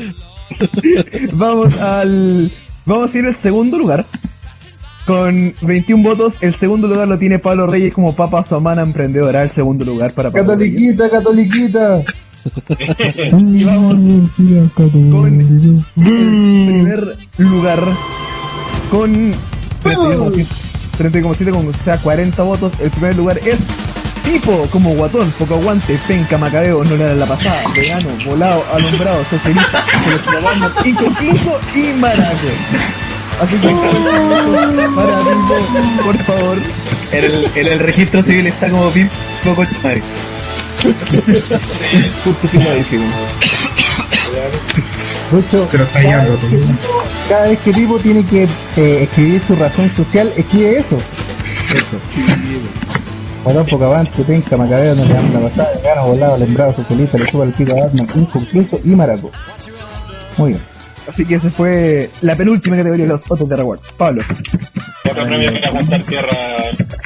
Vamos 1.33 1.75
al. 1.77 2.51
Vamos 2.85 3.13
a 3.13 3.17
ir 3.17 3.25
al 3.25 3.35
segundo 3.35 3.77
lugar. 3.77 4.05
Con 5.05 5.53
21 5.61 6.01
votos, 6.01 6.35
el 6.39 6.55
segundo 6.55 6.87
lugar 6.87 7.09
lo 7.09 7.19
tiene 7.19 7.37
Pablo 7.37 7.67
Reyes 7.67 7.93
como 7.93 8.15
papa 8.15 8.43
somana 8.43 8.83
emprendedora. 8.83 9.43
El 9.43 9.51
segundo 9.51 9.83
lugar 9.83 10.13
para 10.13 10.31
Pablo 10.31 10.55
Reyes. 10.55 10.97
Catoliquita, 10.97 11.09
catoliquita. 11.09 12.03
Y 13.47 13.63
vamos 13.63 13.95
con 15.09 15.39
el 15.39 15.83
primer 15.95 17.17
lugar 17.37 17.83
con 18.89 19.33
32,7 19.83 20.45
32,7 20.97 21.51
con 21.51 21.67
o 21.67 21.73
sea, 21.83 21.97
40 21.97 22.43
votos. 22.43 22.71
El 22.79 22.89
primer 22.91 23.15
lugar 23.17 23.37
es 23.39 23.57
Tipo 24.23 24.67
como 24.71 24.91
guatón, 24.95 25.31
poco 25.37 25.55
aguante, 25.55 25.99
penca, 26.07 26.37
macabeo, 26.37 26.83
no 26.85 26.95
le 26.95 27.03
dan 27.03 27.19
la 27.19 27.25
pasada, 27.25 27.61
vegano, 27.73 28.09
volado, 28.25 28.63
alumbrado, 28.73 29.23
socialista, 29.29 29.85
seleccionado, 30.03 30.71
inconcluso 30.85 31.59
y 31.75 31.93
maraco. 31.99 32.47
Así 33.41 33.55
que, 33.57 33.67
para 34.95 35.19
Bimbo, 35.19 36.03
por 36.03 36.17
favor. 36.23 36.57
En 37.11 37.25
el, 37.25 37.67
el 37.67 37.79
registro 37.79 38.23
civil 38.23 38.47
está 38.47 38.69
como 38.69 38.89
pin 38.91 39.09
poco 39.43 39.65
madre. 39.83 40.01
Justo 42.23 42.47
firmadísimo. 42.47 43.05
Lucho, 45.31 45.67
Se 45.69 45.77
lo 45.77 45.83
está 45.83 46.03
cada, 46.03 46.25
vez 46.25 46.39
que 46.49 46.59
cada 47.29 47.47
vez 47.47 47.59
que 47.59 47.73
Tipo 47.73 47.99
tiene 47.99 48.25
que 48.25 48.43
eh, 48.77 49.03
escribir 49.03 49.41
su 49.41 49.55
razón 49.55 49.93
social, 49.95 50.33
escribe 50.35 50.79
eso. 50.79 50.97
Eso. 51.73 51.97
Guatón, 53.43 53.65
poco 53.65 53.85
avance, 53.85 54.23
penca, 54.23 54.57
macabeo, 54.57 54.95
no 54.95 55.05
le 55.05 55.13
dan 55.13 55.33
la 55.33 55.39
pasada, 55.39 55.71
gano, 55.83 56.05
volado, 56.07 56.35
alumbrado, 56.35 56.73
socialista, 56.73 57.17
le 57.17 57.31
suba 57.31 57.45
el 57.45 57.51
pico 57.51 57.71
a 57.71 57.81
Batman, 57.81 58.07
inconcluso 58.15 58.79
y 58.83 58.95
maraco. 58.95 59.31
Muy 60.37 60.51
bien. 60.51 60.61
Así 61.07 61.25
que 61.25 61.35
esa 61.35 61.49
fue 61.49 62.09
la 62.21 62.35
penúltima 62.35 62.77
categoría 62.77 63.05
de 63.05 63.11
los 63.11 63.21
otros 63.29 63.49
de 63.49 63.55
Rewards. 63.55 63.91
Pablo. 63.97 64.23
Otro 65.03 65.23
premio 65.23 65.51
que 65.51 65.65
aguantar 65.65 66.03
tierra 66.03 66.37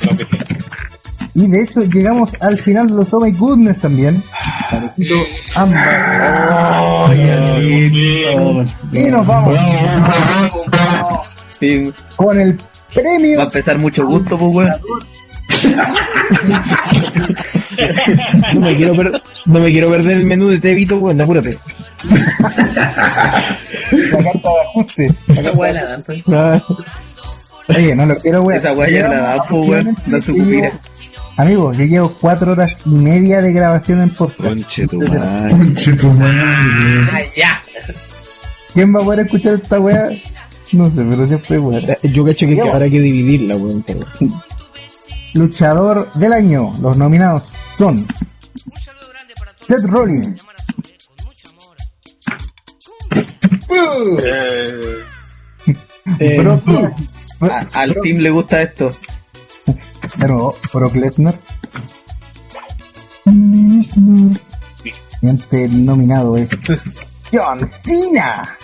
la 0.01 0.11
oficina. 0.11 0.56
Y 1.39 1.45
de 1.47 1.61
hecho 1.61 1.81
llegamos 1.81 2.31
al 2.39 2.57
final 2.59 2.88
de 2.88 2.93
los 2.95 3.14
Oh 3.14 3.19
My 3.19 3.31
Goodness 3.31 3.80
también. 3.80 4.23
Parejito 4.72 5.14
ambas. 5.53 5.85
Y 8.91 9.03
nos 9.11 9.27
vamos 9.27 9.55
Sí, 11.59 11.93
con 12.15 12.39
el 12.39 12.53
va 12.57 12.59
a 12.59 12.93
premio 12.93 13.41
empezar 13.41 13.77
mucho 13.77 14.03
gusto, 14.07 14.35
pues, 14.38 14.55
weón. 14.55 14.72
No 18.53 18.61
me 18.61 18.76
quiero, 18.76 18.95
per- 18.95 19.22
no 19.45 19.59
me 19.59 19.72
quiero 19.72 19.89
perder 19.89 20.18
el 20.18 20.26
menú 20.26 20.47
de 20.49 20.59
Tevito, 20.59 20.97
weón, 20.97 21.22
apúrate. 21.22 21.57
la 23.91 24.23
carta 24.23 24.49
de 24.49 24.61
ajuste. 24.69 25.05
Esa 25.27 25.51
weá 25.51 25.72
la 25.73 25.85
dan, 25.85 26.03
pues. 26.03 26.23
Ah. 26.34 26.59
Oye, 27.69 27.95
no 27.95 28.05
lo 28.07 28.15
quiero, 28.18 28.41
weón. 28.41 28.59
Esa 28.59 28.73
weá 28.73 28.89
ya 28.89 29.07
la 29.07 29.22
dan, 29.22 29.39
pues, 29.47 29.68
weón. 29.68 29.95
Da 30.07 30.19
su 30.22 30.34
Amigos, 31.38 31.77
yo 31.77 31.85
llevo 31.85 32.14
cuatro 32.19 32.52
horas 32.53 32.77
y 32.85 32.89
media 32.89 33.41
de 33.41 33.53
grabación 33.53 34.02
en 34.02 34.10
podcast. 34.10 34.49
Conche 34.49 34.88
tu 34.88 34.99
madre. 35.02 35.52
Conche 35.52 35.94
tu 35.94 36.07
madre. 36.11 37.07
Ah, 37.11 37.19
ya. 37.35 37.61
¿Quién 38.73 38.95
va 38.95 39.02
a 39.02 39.03
poder 39.03 39.26
escuchar 39.26 39.56
esta 39.56 39.80
weá? 39.80 40.10
No 40.73 40.85
sé, 40.88 40.91
pero 40.95 41.27
siempre 41.27 41.60
weá. 41.60 41.98
Yo 42.03 42.26
cacho 42.26 42.48
que, 42.48 42.56
que 42.56 42.61
habrá 42.61 42.89
que 42.89 42.99
dividirla, 42.99 43.56
weón. 43.56 43.84
Luchador 45.34 46.11
del 46.14 46.34
año. 46.34 46.73
Los 46.81 46.98
nominados 46.98 47.44
son 47.77 48.07
Seth 49.68 49.84
Rollins, 49.84 50.41
Eh, 53.69 54.98
Eh, 56.19 56.38
Brock, 56.39 56.64
A- 57.41 57.68
al 57.73 57.95
team 58.02 58.18
le 58.19 58.30
gusta 58.30 58.61
esto. 58.61 58.91
De 60.18 60.27
nuevo, 60.27 60.56
Brock 60.73 60.95
Lesnar. 60.95 61.38
Siguiente 64.84 65.68
nominado 65.69 66.38
es 66.38 66.49
John 67.31 67.60
Cena. 67.84 68.57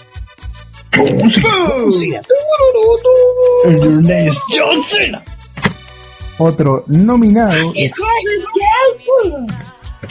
Your 3.65 4.01
name 4.01 4.27
is 4.29 4.39
John 4.49 4.83
Cena. 4.83 5.23
Otro 6.37 6.83
nominado 6.87 7.71
es 7.75 7.91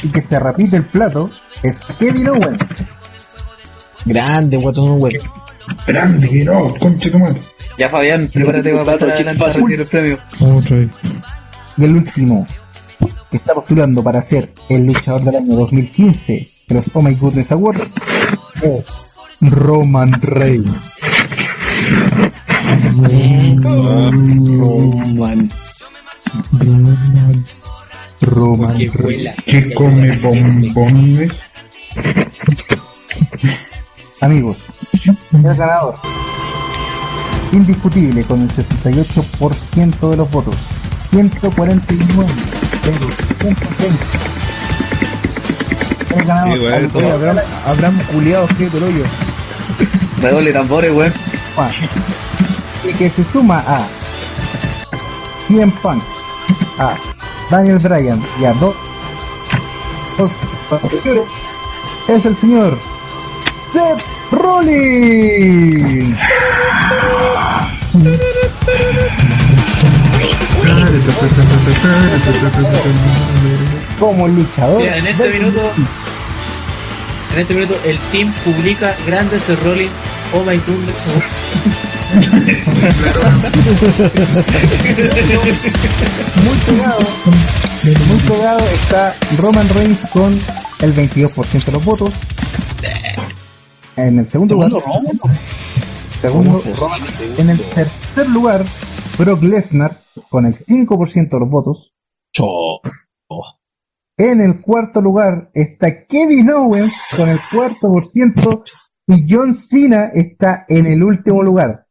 y 0.03 0.09
que 0.09 0.23
se 0.23 0.39
repite 0.39 0.77
el 0.77 0.85
plato 0.87 1.31
es 1.63 1.77
Kevin 1.99 2.29
Owens. 2.29 2.61
Grande, 4.05 4.57
guatón, 4.57 5.01
weón. 5.01 5.15
Grande, 5.87 6.29
que 6.29 6.45
no, 6.45 6.75
conche 6.79 7.11
tu 7.11 7.19
madre. 7.19 7.41
Ya, 7.83 7.89
Fabián, 7.89 8.31
prepárate 8.33 8.71
para 8.71 8.85
pasar 8.85 9.11
adelante 9.11 9.45
a 9.45 9.49
recibir 9.49 9.81
el 9.81 9.87
premio. 9.89 10.17
Otra 10.39 10.77
vez. 10.77 10.91
Y 11.77 11.83
el 11.83 11.97
último 11.97 12.47
que 13.29 13.39
está 13.39 13.55
postulando 13.55 14.05
para 14.05 14.23
ser 14.23 14.53
el 14.69 14.87
luchador 14.87 15.23
del 15.23 15.35
año 15.35 15.57
2015 15.57 16.49
de 16.69 16.75
los 16.77 16.85
Oh 16.93 17.03
My 17.03 17.13
Goodness 17.17 17.51
Awards 17.51 17.83
es 18.63 18.87
Roman 19.41 20.13
Reigns. 20.23 20.71
Roman. 24.21 25.51
Roman 28.21 28.93
Reigns. 28.95 29.35
Que 29.45 29.75
come 29.75 30.17
bombones. 30.19 31.37
Amigos, 34.21 34.57
el 35.33 35.43
ganador 35.43 35.97
indiscutible 37.53 38.25
con 38.25 38.43
el 38.43 38.51
68% 38.51 40.11
de 40.11 40.17
los 40.17 40.31
votos. 40.31 40.57
149 41.11 42.33
pero 42.83 42.97
130. 43.41 44.05
El 46.17 46.25
ganador 46.25 46.53
Sí, 46.53 46.59
güey, 46.59 46.73
al-. 46.73 47.13
Abraham, 47.13 47.39
Abraham 47.67 47.99
culiado, 48.13 48.49
el 48.59 48.83
hoyo. 48.83 49.05
Redoble 50.19 50.53
tambores, 50.53 50.93
weón. 50.93 51.13
Y 52.85 52.93
que 52.95 53.11
se 53.11 53.25
suma 53.25 53.65
a 53.67 53.87
CM 55.47 55.73
Punk, 55.83 56.03
a 56.79 56.95
Daniel 57.51 57.79
Bryan 57.79 58.23
y 58.41 58.45
a 58.45 58.53
dos, 58.55 58.75
dos 60.19 60.31
es 62.09 62.27
el 62.27 62.37
señor 62.37 62.79
Seth 63.73 64.03
Rollins. 64.33 66.19
Como 73.99 74.29
luchador. 74.29 74.81
Mira, 74.81 74.99
en 74.99 75.07
este 75.07 75.29
minuto, 75.31 75.73
en 77.33 77.39
este 77.39 77.55
minuto, 77.55 77.77
el 77.85 77.99
team 78.11 78.33
publica 78.45 78.95
grandes 79.07 79.43
Rollins, 79.63 79.93
oh 80.35 80.43
my 80.45 80.61
muy 86.45 86.59
pegado, 86.67 87.01
muy 88.09 88.19
pegado 88.19 88.65
está 88.75 89.15
Roman 89.39 89.69
Reigns 89.71 89.99
con 90.11 90.39
el 90.81 90.95
22% 90.95 91.65
de 91.65 91.73
los 91.73 91.85
votos. 91.85 92.13
En 93.97 94.19
el 94.19 94.27
segundo 94.27 94.55
lugar, 94.55 94.71
segundo, 96.21 96.63
en 97.39 97.51
el 97.51 97.61
tercer 97.61 98.02
lugar, 98.29 98.65
Brock 99.19 99.43
Lesnar 99.43 99.99
con 100.29 100.47
el 100.47 100.55
5% 100.55 101.31
de 101.31 101.41
los 101.41 101.49
votos. 101.49 101.93
En 104.17 104.41
el 104.41 104.61
cuarto 104.61 105.01
lugar 105.01 105.51
está 105.55 106.07
Kevin 106.07 106.51
Owens 106.51 106.95
con 107.17 107.29
el 107.29 107.41
cuarto 107.51 107.89
por 107.89 108.07
ciento 108.07 108.63
y 109.07 109.27
John 109.29 109.55
Cena 109.55 110.11
está 110.15 110.65
en 110.69 110.87
el 110.87 111.03
último 111.03 111.43
lugar 111.43 111.87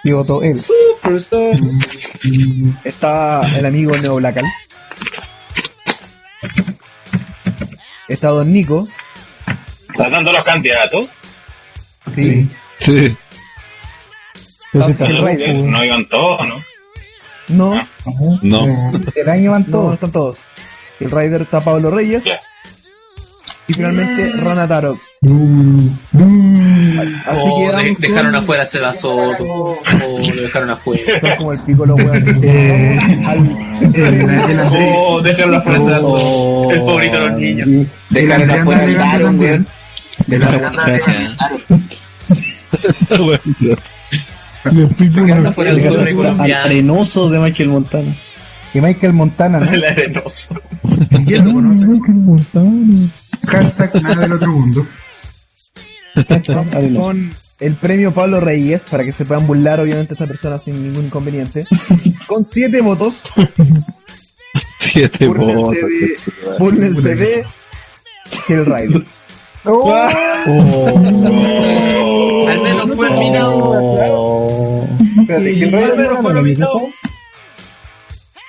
Y 0.04 0.12
votó 0.12 0.42
él. 0.42 0.60
Superstar. 0.60 1.56
Está 2.84 3.40
el 3.58 3.64
amigo 3.66 3.96
Neo 3.96 4.16
Blackal. 4.16 4.44
Está 8.08 8.28
Don 8.28 8.52
Nico. 8.52 8.86
¿Estás 9.90 10.10
dando 10.10 10.32
los 10.32 10.44
candidatos? 10.44 11.08
Sí. 12.14 12.48
Sí. 12.80 13.16
Pero 14.72 14.84
si 14.86 14.90
está 14.92 15.06
el 15.06 15.16
No, 15.16 15.24
Raider. 15.24 15.54
no 15.54 15.84
iban 15.84 16.04
todos, 16.08 16.46
¿no? 16.48 16.62
No. 17.48 17.88
No. 18.42 18.90
Eh, 18.98 19.00
El 19.16 19.28
año 19.30 19.52
van 19.52 19.64
No, 19.68 19.72
todos. 19.72 19.94
están 19.94 20.12
todos. 20.12 20.38
El 21.00 21.10
Rider 21.10 21.42
está 21.42 21.60
Pablo 21.60 21.90
Reyes. 21.90 22.22
Y 23.66 23.72
finalmente 23.72 24.30
Rana 24.42 24.68
Tarot. 24.68 24.96
Así 24.96 25.00
Oh, 27.40 27.70
que 27.70 27.76
de- 27.84 27.96
dejaron 27.98 28.32
con- 28.32 28.42
afuera 28.42 28.62
a 28.62 28.66
Seba 28.66 28.92
Soto. 28.92 29.36
Oh, 29.40 29.78
lo 30.34 30.42
dejaron 30.42 30.68
afuera. 30.70 31.18
Son 31.20 31.30
como 31.38 31.52
el 31.54 31.58
pico 31.60 31.86
los 31.86 31.98
weones. 31.98 32.36
Eh, 32.44 32.98
Al- 33.26 33.48
Oh, 34.96 35.22
dejaron 35.22 35.54
afuera 35.54 35.78
a 35.78 35.82
Seba 35.82 36.00
Soto. 36.00 36.70
El 36.72 36.78
favorito 36.80 37.20
de 37.20 37.28
los 37.28 37.38
niños. 37.40 37.68
el 37.68 37.88
Dejaron 38.10 38.42
Andrés 38.50 38.60
afuera 38.60 38.86
Daron, 38.86 39.22
también. 39.38 39.50
weón. 39.50 39.66
El 40.28 40.42
Andrés 40.42 41.02
Dejaron 44.98 45.46
afuera 45.46 45.72
y 45.72 45.80
colombiano. 46.14 46.64
Arenoso 46.64 47.30
de 47.30 47.38
Michael 47.38 47.68
Montana. 47.70 48.14
Y 48.74 48.80
Michael 48.80 49.12
Montana, 49.12 49.60
¿no? 49.60 49.70
El 49.70 49.84
arenoso. 49.84 50.60
¿Quién 51.26 51.44
lo 51.46 51.52
conoce? 51.54 51.86
Hashtag 53.46 54.02
nada 54.02 54.22
del 54.22 54.32
otro 54.32 54.52
mundo. 54.52 54.86
Vamos 56.48 56.74
con 56.96 57.32
el 57.60 57.76
premio 57.76 58.12
Pablo 58.12 58.40
Reyes 58.40 58.82
para 58.90 59.04
que 59.04 59.12
se 59.12 59.24
puedan 59.24 59.46
burlar 59.46 59.80
obviamente 59.80 60.14
esta 60.14 60.26
persona 60.26 60.58
sin 60.58 60.82
ningún 60.82 61.06
inconveniente. 61.06 61.64
Con 62.26 62.44
7 62.44 62.80
votos. 62.80 63.20
Siete 64.80 65.26
votos. 65.28 65.72
de, 65.72 66.16
búrlense 66.58 67.14
de 67.14 67.44
Hell 68.48 68.66
Rider. 68.66 69.04
Al 72.46 72.62
menos 72.62 72.94
fue 72.94 73.08
eliminado. 73.08 74.86
Espérate, 75.20 75.50
Hell 75.50 75.72
Rider 75.72 75.96
ganó, 75.96 76.32
¿no? 76.32 76.88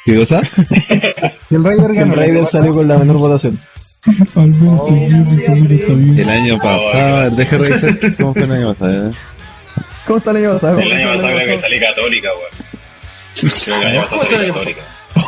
¿Qué 0.05 0.15
cosa? 0.17 0.41
El 1.49 1.63
Raider 1.63 1.91
El 1.91 1.95
ganó. 1.95 2.15
Rider 2.15 2.45
salió 2.47 2.75
con 2.75 2.87
la 2.87 2.97
menor 2.99 3.17
votación. 3.17 3.59
El 6.17 6.29
año 6.29 6.57
pasado, 6.59 7.31
deje 7.31 7.57
revisar 7.57 8.15
cómo 8.17 8.33
fue 8.33 8.43
el 8.43 8.51
año 8.51 8.73
pasado. 8.75 9.09
¿eh? 9.09 9.13
¿Cómo 10.05 10.17
está 10.17 10.31
el 10.31 10.37
año 10.37 10.53
pasado? 10.53 10.79
El 10.79 10.91
año 10.91 11.07
pasado 11.07 11.27
creo 11.27 11.47
que 11.47 11.61
salí 11.61 11.79
católica, 11.79 12.29
weón. 12.29 12.51
Creo 13.35 13.51
que 13.53 13.71
el 13.71 13.87
año 13.87 14.01
pasado 14.01 14.23
salí 14.29 14.47
católica. 14.47 14.81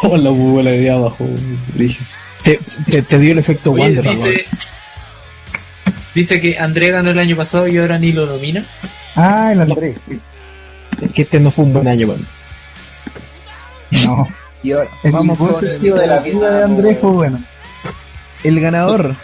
Oh, 0.03 0.17
la 0.17 0.29
hubo 0.29 0.61
la 0.61 0.75
idea 0.75 0.95
abajo. 0.95 1.25
Te, 2.43 2.59
te, 2.89 3.01
te 3.01 3.19
dio 3.19 3.31
el 3.31 3.39
efecto 3.39 3.71
Oye, 3.71 3.83
Wander, 3.83 4.03
dice, 4.03 4.45
dice 6.13 6.41
que 6.41 6.59
André 6.59 6.91
ganó 6.91 7.09
el 7.09 7.19
año 7.19 7.35
pasado 7.35 7.67
y 7.67 7.77
ahora 7.77 7.97
ni 7.97 8.11
lo 8.11 8.25
nomina. 8.25 8.63
Ah, 9.15 9.53
el 9.53 9.61
Andrés. 9.61 9.97
Es 11.01 11.13
que 11.13 11.21
este 11.23 11.39
no 11.39 11.51
fue 11.51 11.65
un 11.65 11.73
buen 11.73 11.87
año, 11.87 12.07
weón. 12.07 12.27
No. 14.03 14.27
Y 14.63 14.71
ahora 14.71 14.89
El 15.03 15.11
vamos 15.11 15.39
ningún 15.39 15.53
con 15.53 15.63
el, 15.63 15.71
sentido 15.71 15.97
de 15.97 16.07
la 16.07 16.19
vida 16.19 16.49
de 16.49 16.63
Andrés 16.63 16.97
fue 16.99 17.11
bueno. 17.11 17.39
El 18.43 18.59
ganador 18.59 19.15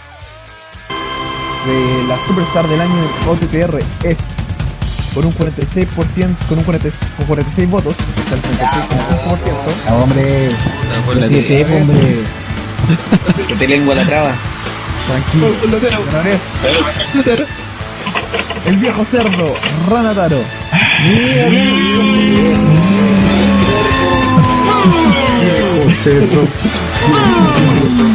de 1.66 2.08
la 2.08 2.20
Superstar 2.28 2.68
del 2.68 2.82
año 2.82 3.08
OTTR 3.28 3.80
es 4.04 4.18
con 5.14 5.26
un 5.26 5.34
46%, 5.34 6.36
con 6.50 6.58
un 6.58 6.64
40 6.64 6.90
con 7.18 7.26
46 7.28 7.70
votos, 7.70 7.96
está 8.18 8.36
el 8.36 8.42
36,5%. 8.42 8.50
Ah, 9.88 9.94
hombre. 9.94 10.50
Siete, 11.28 11.66
hombre. 11.66 12.18
Que 13.48 13.56
te 13.56 13.68
lengua 13.68 13.96
la 13.96 14.06
traba. 14.06 14.34
Tranquilo. 15.08 15.48
El 18.66 18.78
viejo 18.78 19.06
cerdo, 19.12 19.54
Ranataro. 19.90 20.40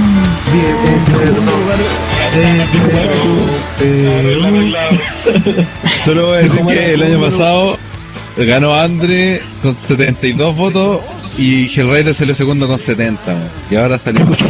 Solo 6.04 6.26
voy 6.26 6.38
a 6.38 6.40
decir 6.42 6.64
que 6.66 6.94
el 6.94 7.02
año 7.02 7.20
pasado 7.20 7.78
ganó 8.36 8.74
Andre 8.74 9.40
con 9.62 9.76
72 9.86 10.56
votos 10.56 11.00
y 11.38 11.66
Hellraider 11.66 12.14
salió 12.14 12.34
segundo 12.34 12.66
con 12.66 12.78
70. 12.78 13.20
weón. 13.26 13.48
Y 13.70 13.76
ahora 13.76 13.98
salió 13.98 14.24
la 14.24 14.36
cosa, 14.36 14.46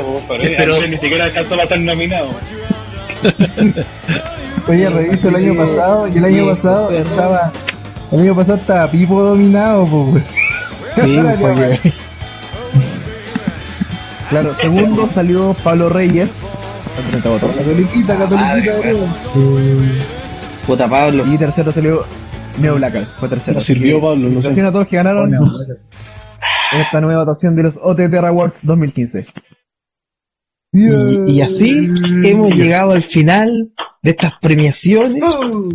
weón, 0.00 0.22
pero 0.56 0.86
ni 0.86 0.96
siquiera 0.98 1.24
alcanzó 1.24 1.60
a 1.60 1.66
ser 1.66 1.80
nominado. 1.80 2.30
Oye, 4.68 4.88
reviso 4.90 5.28
el 5.28 5.36
año 5.36 5.54
pasado 5.56 6.08
y 6.08 6.18
el 6.18 6.24
año 6.24 6.46
pasado 6.46 6.90
estaba. 6.90 7.52
El 8.12 8.20
año 8.20 8.34
pasado 8.34 8.58
estaba 8.58 8.90
Pipo 8.90 9.22
dominado, 9.22 9.86
pues. 9.86 10.24
Sí, 10.94 11.18
porque 11.40 11.92
Claro, 14.30 14.54
segundo 14.54 15.08
salió 15.12 15.54
Pablo 15.62 15.88
Reyes. 15.88 16.30
Con 16.96 17.04
30 17.06 17.28
votos. 17.28 17.56
Catoliquita, 17.56 18.16
catoliquita, 18.16 18.72
weón. 18.80 19.92
Puta 20.66 20.88
Pablo. 20.88 21.24
Y 21.26 21.36
tercero 21.38 21.72
salió 21.72 22.04
Neo 22.58 22.76
Blackal, 22.76 23.04
fue 23.06 23.28
tercero. 23.28 23.54
nos 23.56 23.64
sirvió 23.64 24.00
Pablo, 24.00 24.28
no 24.28 24.40
sé. 24.42 24.60
A 24.60 24.72
todos 24.72 24.88
que 24.88 24.96
ganaron 24.96 25.34
esta 26.72 27.00
nueva 27.00 27.24
votación 27.24 27.54
de 27.54 27.64
los 27.64 27.78
OTT 27.80 28.14
Awards 28.14 28.60
2015. 28.62 29.26
Y, 30.74 31.32
y 31.36 31.40
así 31.40 31.88
hemos 32.24 32.52
llegado 32.54 32.92
al 32.92 33.02
final 33.04 33.68
de 34.02 34.10
estas 34.10 34.34
premiaciones. 34.40 35.22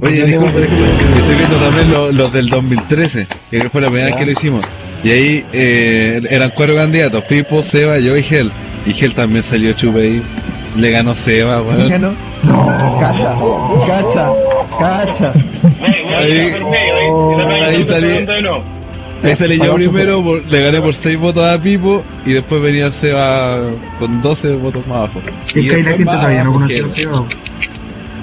Oye, 0.02 0.26
disculpe, 0.26 0.60
disculpe, 0.62 0.92
estoy 1.18 1.36
viendo 1.38 1.56
también 1.58 1.92
lo- 1.92 2.12
los 2.12 2.34
del 2.34 2.50
2013, 2.50 3.28
que 3.50 3.70
fue 3.70 3.82
la 3.82 3.88
primera 3.88 4.08
vez 4.08 4.16
que 4.18 4.26
lo 4.26 4.32
hicimos. 4.34 4.66
Y 5.04 5.10
ahí 5.12 5.46
eh, 5.54 6.22
eran 6.30 6.52
cuatro 6.54 6.76
candidatos, 6.76 7.24
Pipo, 7.24 7.64
Seba, 7.64 7.98
yo 8.00 8.18
y 8.18 8.24
Gel. 8.24 8.52
Y 8.86 8.92
Gel 8.94 9.14
también 9.16 9.44
salió 9.50 9.72
chupe 9.74 10.00
ahí. 10.02 10.22
Le 10.78 10.92
ganó 10.92 11.16
Seba, 11.16 11.62
weón. 11.62 11.88
¿Ganó? 11.90 12.14
Cacha, 13.00 13.36
cacha, 13.88 14.30
cacha. 14.78 15.34
Ahí, 16.18 16.36
ahí 17.64 17.86
salí, 17.88 18.26
salí 19.38 19.58
yo 19.58 19.74
primero, 19.76 20.24
por- 20.24 20.46
le 20.46 20.62
gané 20.62 20.82
por 20.82 20.96
6 20.96 21.18
votos 21.20 21.44
a 21.44 21.62
Pipo 21.62 22.04
y 22.26 22.34
después 22.34 22.62
venía 22.62 22.92
Seba 22.94 23.60
con 24.00 24.22
12 24.22 24.54
votos 24.54 24.86
más 24.88 24.98
abajo. 24.98 25.22
Es 25.46 25.54
que 25.54 25.60
ahí 25.60 25.84
la 25.84 25.90
gente 25.92 26.06
todavía 26.06 26.44
no 26.44 26.54
conocía 26.54 26.86
a. 26.86 26.90
Seba. 26.90 27.24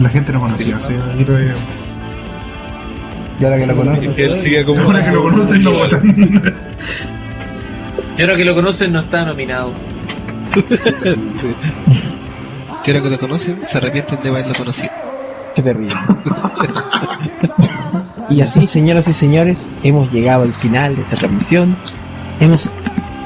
La 0.01 0.09
gente 0.09 0.33
no 0.33 0.41
conocía 0.41 0.77
a 0.77 0.81
Seba. 0.81 1.05
Y 1.19 1.25
todavía. 1.25 1.55
Y 3.41 3.45
ahora 3.45 3.59
que 3.59 3.67
lo. 3.67 3.73
Ahora 4.83 5.05
que 5.05 5.13
lo 5.13 5.23
conocen, 5.23 5.63
no 5.63 5.71
votan. 5.73 6.55
Y 8.19 8.23
ahora 8.23 8.37
que 8.37 8.45
lo 8.47 8.55
conocen 8.55 8.93
no 8.93 9.01
está 9.01 9.25
nominado. 9.25 9.73
Que 12.85 12.93
ahora 12.93 13.03
que 13.03 13.11
lo 13.11 13.19
conocen, 13.19 13.67
se 13.67 13.79
arrepienten 13.79 14.21
de 14.21 14.29
haberlo 14.29 14.55
conocido. 14.55 14.91
Qué 15.57 15.63
terrible. 15.63 15.95
y 18.29 18.43
así, 18.43 18.67
señoras 18.67 19.09
y 19.09 19.15
señores, 19.15 19.67
hemos 19.83 20.13
llegado 20.13 20.43
al 20.43 20.53
final 20.53 20.97
de 20.97 21.03
esta 21.03 21.17
transmisión. 21.17 21.75
Hemos 22.41 22.71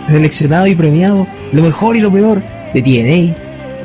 seleccionado 0.08 0.68
y 0.68 0.76
premiado 0.76 1.26
lo 1.52 1.62
mejor 1.62 1.96
y 1.96 2.00
lo 2.00 2.12
peor 2.12 2.40
de 2.72 2.82
TNA, 2.82 3.36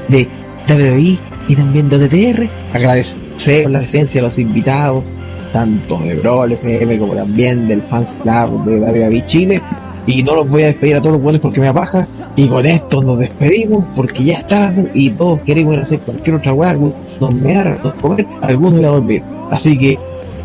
de 0.10 0.30
WWE 0.70 1.20
y 1.48 1.56
también 1.56 1.90
de 1.90 1.96
OTTR. 1.96 2.50
Agradecer 2.76 3.68
la 3.68 3.80
presencia 3.80 4.22
de 4.22 4.28
los 4.28 4.38
invitados, 4.38 5.12
tanto 5.52 5.98
de 5.98 6.14
Brawl 6.14 6.52
FM 6.52 7.00
como 7.00 7.16
también 7.16 7.68
del 7.68 7.82
Fans 7.84 8.14
Club 8.22 8.64
de 8.66 8.80
WWE 8.80 9.26
Chile. 9.26 9.60
Y 10.08 10.24
no 10.24 10.36
los 10.36 10.48
voy 10.48 10.64
a 10.64 10.68
despedir 10.68 10.96
a 10.96 11.00
todos 11.02 11.14
los 11.14 11.22
buenos 11.22 11.42
porque 11.42 11.60
me 11.60 11.68
apaja. 11.68 12.08
Y 12.36 12.48
con 12.48 12.66
esto 12.66 13.02
nos 13.02 13.20
despedimos 13.20 13.86
porque 13.96 14.24
ya 14.24 14.40
es 14.40 14.48
tarde 14.48 14.92
y 14.94 15.10
todos 15.12 15.42
queremos 15.42 15.74
ir 15.74 15.80
a 15.80 15.84
hacer 15.84 16.00
cualquier 16.02 16.36
otra 16.36 16.54
weá, 16.54 16.74
nos 16.74 16.94
comer, 17.20 17.80
algunos 18.42 18.80
ir 18.80 18.86
a 18.86 18.90
dormir. 18.90 19.24
Así 19.52 19.78
que 19.78 19.98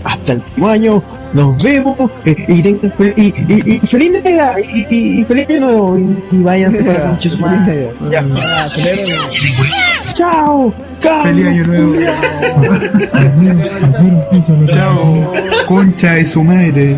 hasta 0.05 0.33
el 0.33 0.41
próximo 0.41 0.69
año, 0.69 1.03
nos 1.33 1.63
vemos 1.63 1.97
eh, 2.25 2.35
y, 2.49 2.69
y, 2.69 2.81
y, 3.17 3.75
y 3.75 3.87
feliz 3.87 4.13
Navidad 4.13 4.57
y, 4.59 4.95
y, 4.95 5.21
y 5.21 5.25
feliz 5.25 5.49
año 5.51 5.61
nuevo 5.61 5.99
y, 5.99 6.25
y 6.33 6.43
váyanse 6.43 6.85
para 6.85 7.13
de 7.13 7.29
su 7.31 7.39
madre. 7.39 7.91
Ya. 8.11 8.25
Chao. 10.15 10.73
Feliz 11.25 11.47
año 11.47 11.67
nuevo. 11.67 11.95
Chao, 14.73 15.33
concha 15.69 16.15
de 16.15 16.25
su 16.25 16.43
madre. 16.43 16.97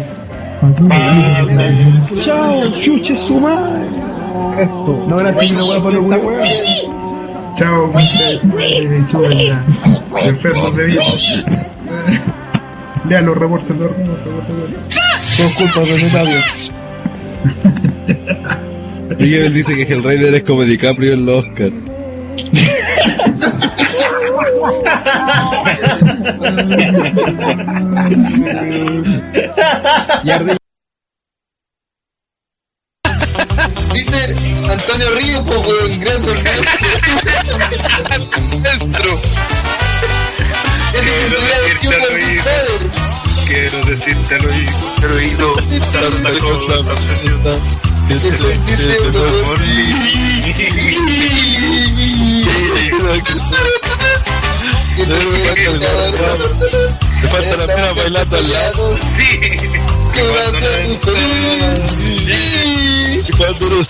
Chao, 2.20 2.70
chuche 2.78 3.16
su 3.16 3.40
madre. 3.40 3.88
No 5.08 5.18
era 5.18 5.30
así 5.30 5.52
una 5.52 5.64
hueá 5.64 5.82
para 5.82 5.96
los 5.96 6.06
huevos. 6.06 6.48
Chao. 7.58 7.92
Enfermos 10.20 10.76
de 10.76 10.84
vida. 10.84 11.02
Lea 13.08 13.22
los 13.22 13.36
reportes 13.36 13.76
de 13.76 13.88
favor. 13.88 14.06
Son 15.22 15.50
culpas 15.50 15.88
de 15.88 16.02
Navio. 16.12 16.40
Miguel 19.18 19.54
dice 19.54 19.74
que 19.74 19.82
Hellraider 19.82 20.34
es 20.36 20.42
como 20.44 20.62
DiCaprio 20.62 21.14
en 21.14 21.26
los 21.26 21.48
Oscar. 21.48 21.72
Dice 33.92 34.34
Antonio 34.70 35.08
Río, 35.16 35.44
pues, 35.44 35.58
weón, 35.66 36.00
gran 36.00 36.22
padre. 36.22 36.50
Quiero 43.46 43.78
decirte 43.84 44.34
oído, 44.46 44.92
al 45.02 45.12
oído, 45.12 45.54
tanta 45.92 46.30
cosa, 46.38 46.74
Quiero 46.86 47.38
por 49.42 49.58
Que 54.94 55.06
te 57.22 57.28
falta 57.28 57.56
la 57.56 57.66
pena 57.66 57.92
bailando 57.92 58.36
al 58.36 58.52
lado. 58.52 58.98
Que 60.12 60.22
va 60.22 60.42
a 60.46 60.50
ser 60.50 60.86
muy 60.86 60.96
feliz. 60.98 62.28
Y 63.26 63.32
cuando 63.32 63.68
no 63.68 63.82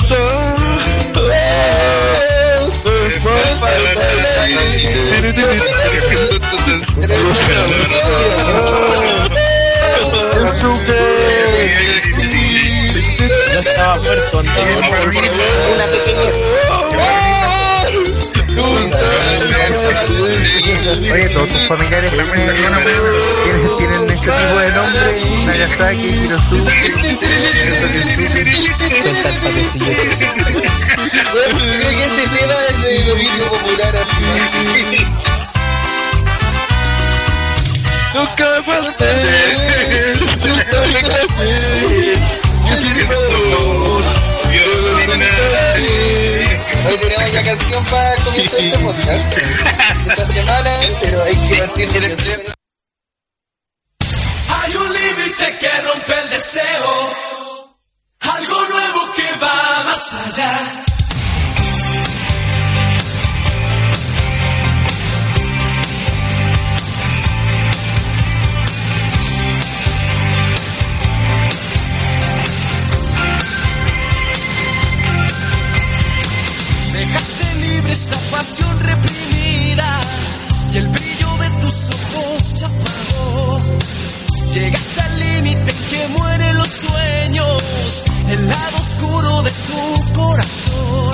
Ya 13.52 13.60
estaba 13.60 13.96
muerto 13.96 14.38
Antonio. 14.38 14.76
Una 15.74 15.86
pequeñez. 15.86 17.21
Oye, 21.12 21.28
todos 21.30 21.48
tus 21.48 21.62
familiares 21.68 22.10
tienen, 22.10 22.30
tienen, 22.32 23.76
tienen 23.78 24.10
este 24.10 24.30
tipo 24.30 24.58
de 24.58 24.72
nombre, 24.72 25.00
Nagasaki, 25.46 26.06
Hirosuke, 26.06 26.70
Son 29.02 29.16
tan 29.22 29.34
tema 32.30 32.54
de 32.82 33.02
dominio 33.04 33.44
popular 33.48 33.96
así. 33.96 34.24
Nunca 38.14 38.62
falté. 38.64 39.10
Nunca 40.44 40.78
falté. 45.48 46.41
Hoy 46.84 46.98
tenemos 46.98 47.32
ya 47.32 47.44
canción 47.44 47.84
para 47.84 48.16
comenzar 48.24 48.60
este 48.60 48.78
podcast. 48.78 49.38
Esta 50.08 50.26
semana, 50.26 50.70
pero 51.00 51.22
hay 51.22 51.36
que 51.48 51.56
partir 51.56 51.90
de. 51.90 52.54
Hay 54.48 54.76
un 54.76 54.92
límite 54.92 55.58
que 55.60 55.68
rompe 55.82 56.20
el 56.22 56.30
deseo, 56.30 57.16
algo 58.20 58.68
nuevo 58.68 59.12
que 59.14 59.38
va 59.40 59.82
más 59.84 60.14
allá. 60.14 60.84
esa 77.92 78.18
pasión 78.30 78.80
reprimida 78.80 80.00
y 80.72 80.78
el 80.78 80.88
brillo 80.88 81.36
de 81.36 81.50
tus 81.60 81.90
ojos 81.90 82.42
se 82.42 82.64
apagó. 82.64 83.60
Llegaste 84.54 85.00
al 85.02 85.20
límite 85.20 85.72
que 85.90 86.08
mueren 86.16 86.56
los 86.56 86.68
sueños, 86.68 88.04
el 88.30 88.48
lado 88.48 88.76
oscuro 88.78 89.42
de 89.42 89.50
tu 89.50 90.12
corazón. 90.14 91.12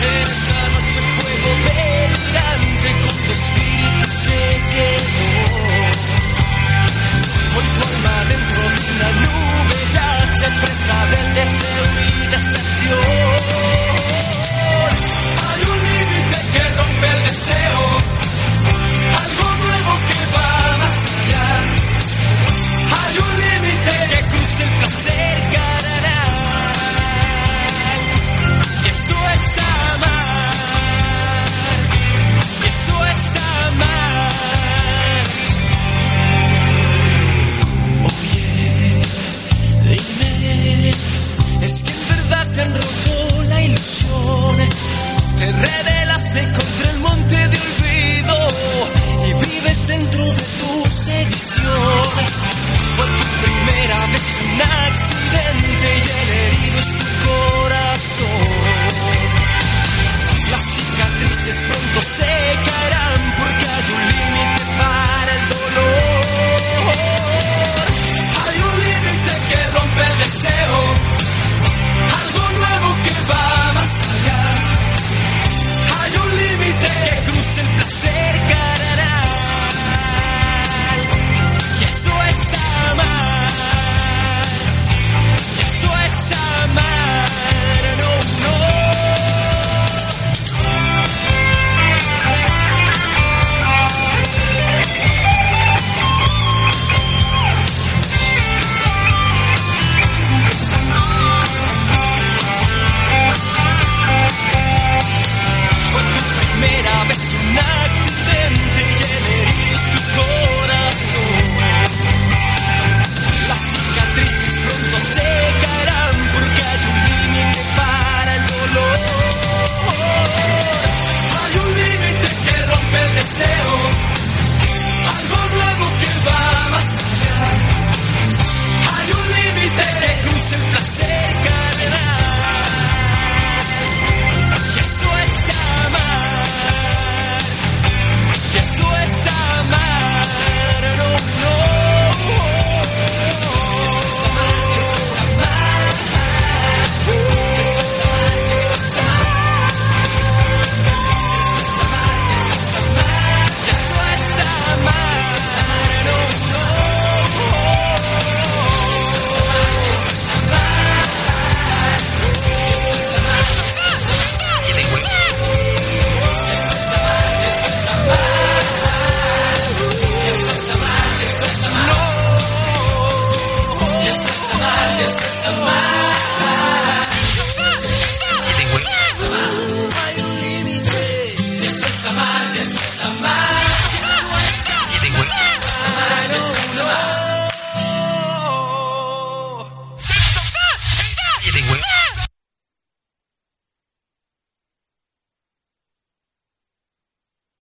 Pero 0.00 0.32
esa 0.32 0.60
noche 0.74 1.00
fuego 1.16 1.50
delirante 1.68 2.88
con 3.02 3.16
tu 3.24 3.32
espíritu 3.32 4.10
se 4.10 4.38
quedó. 4.72 5.65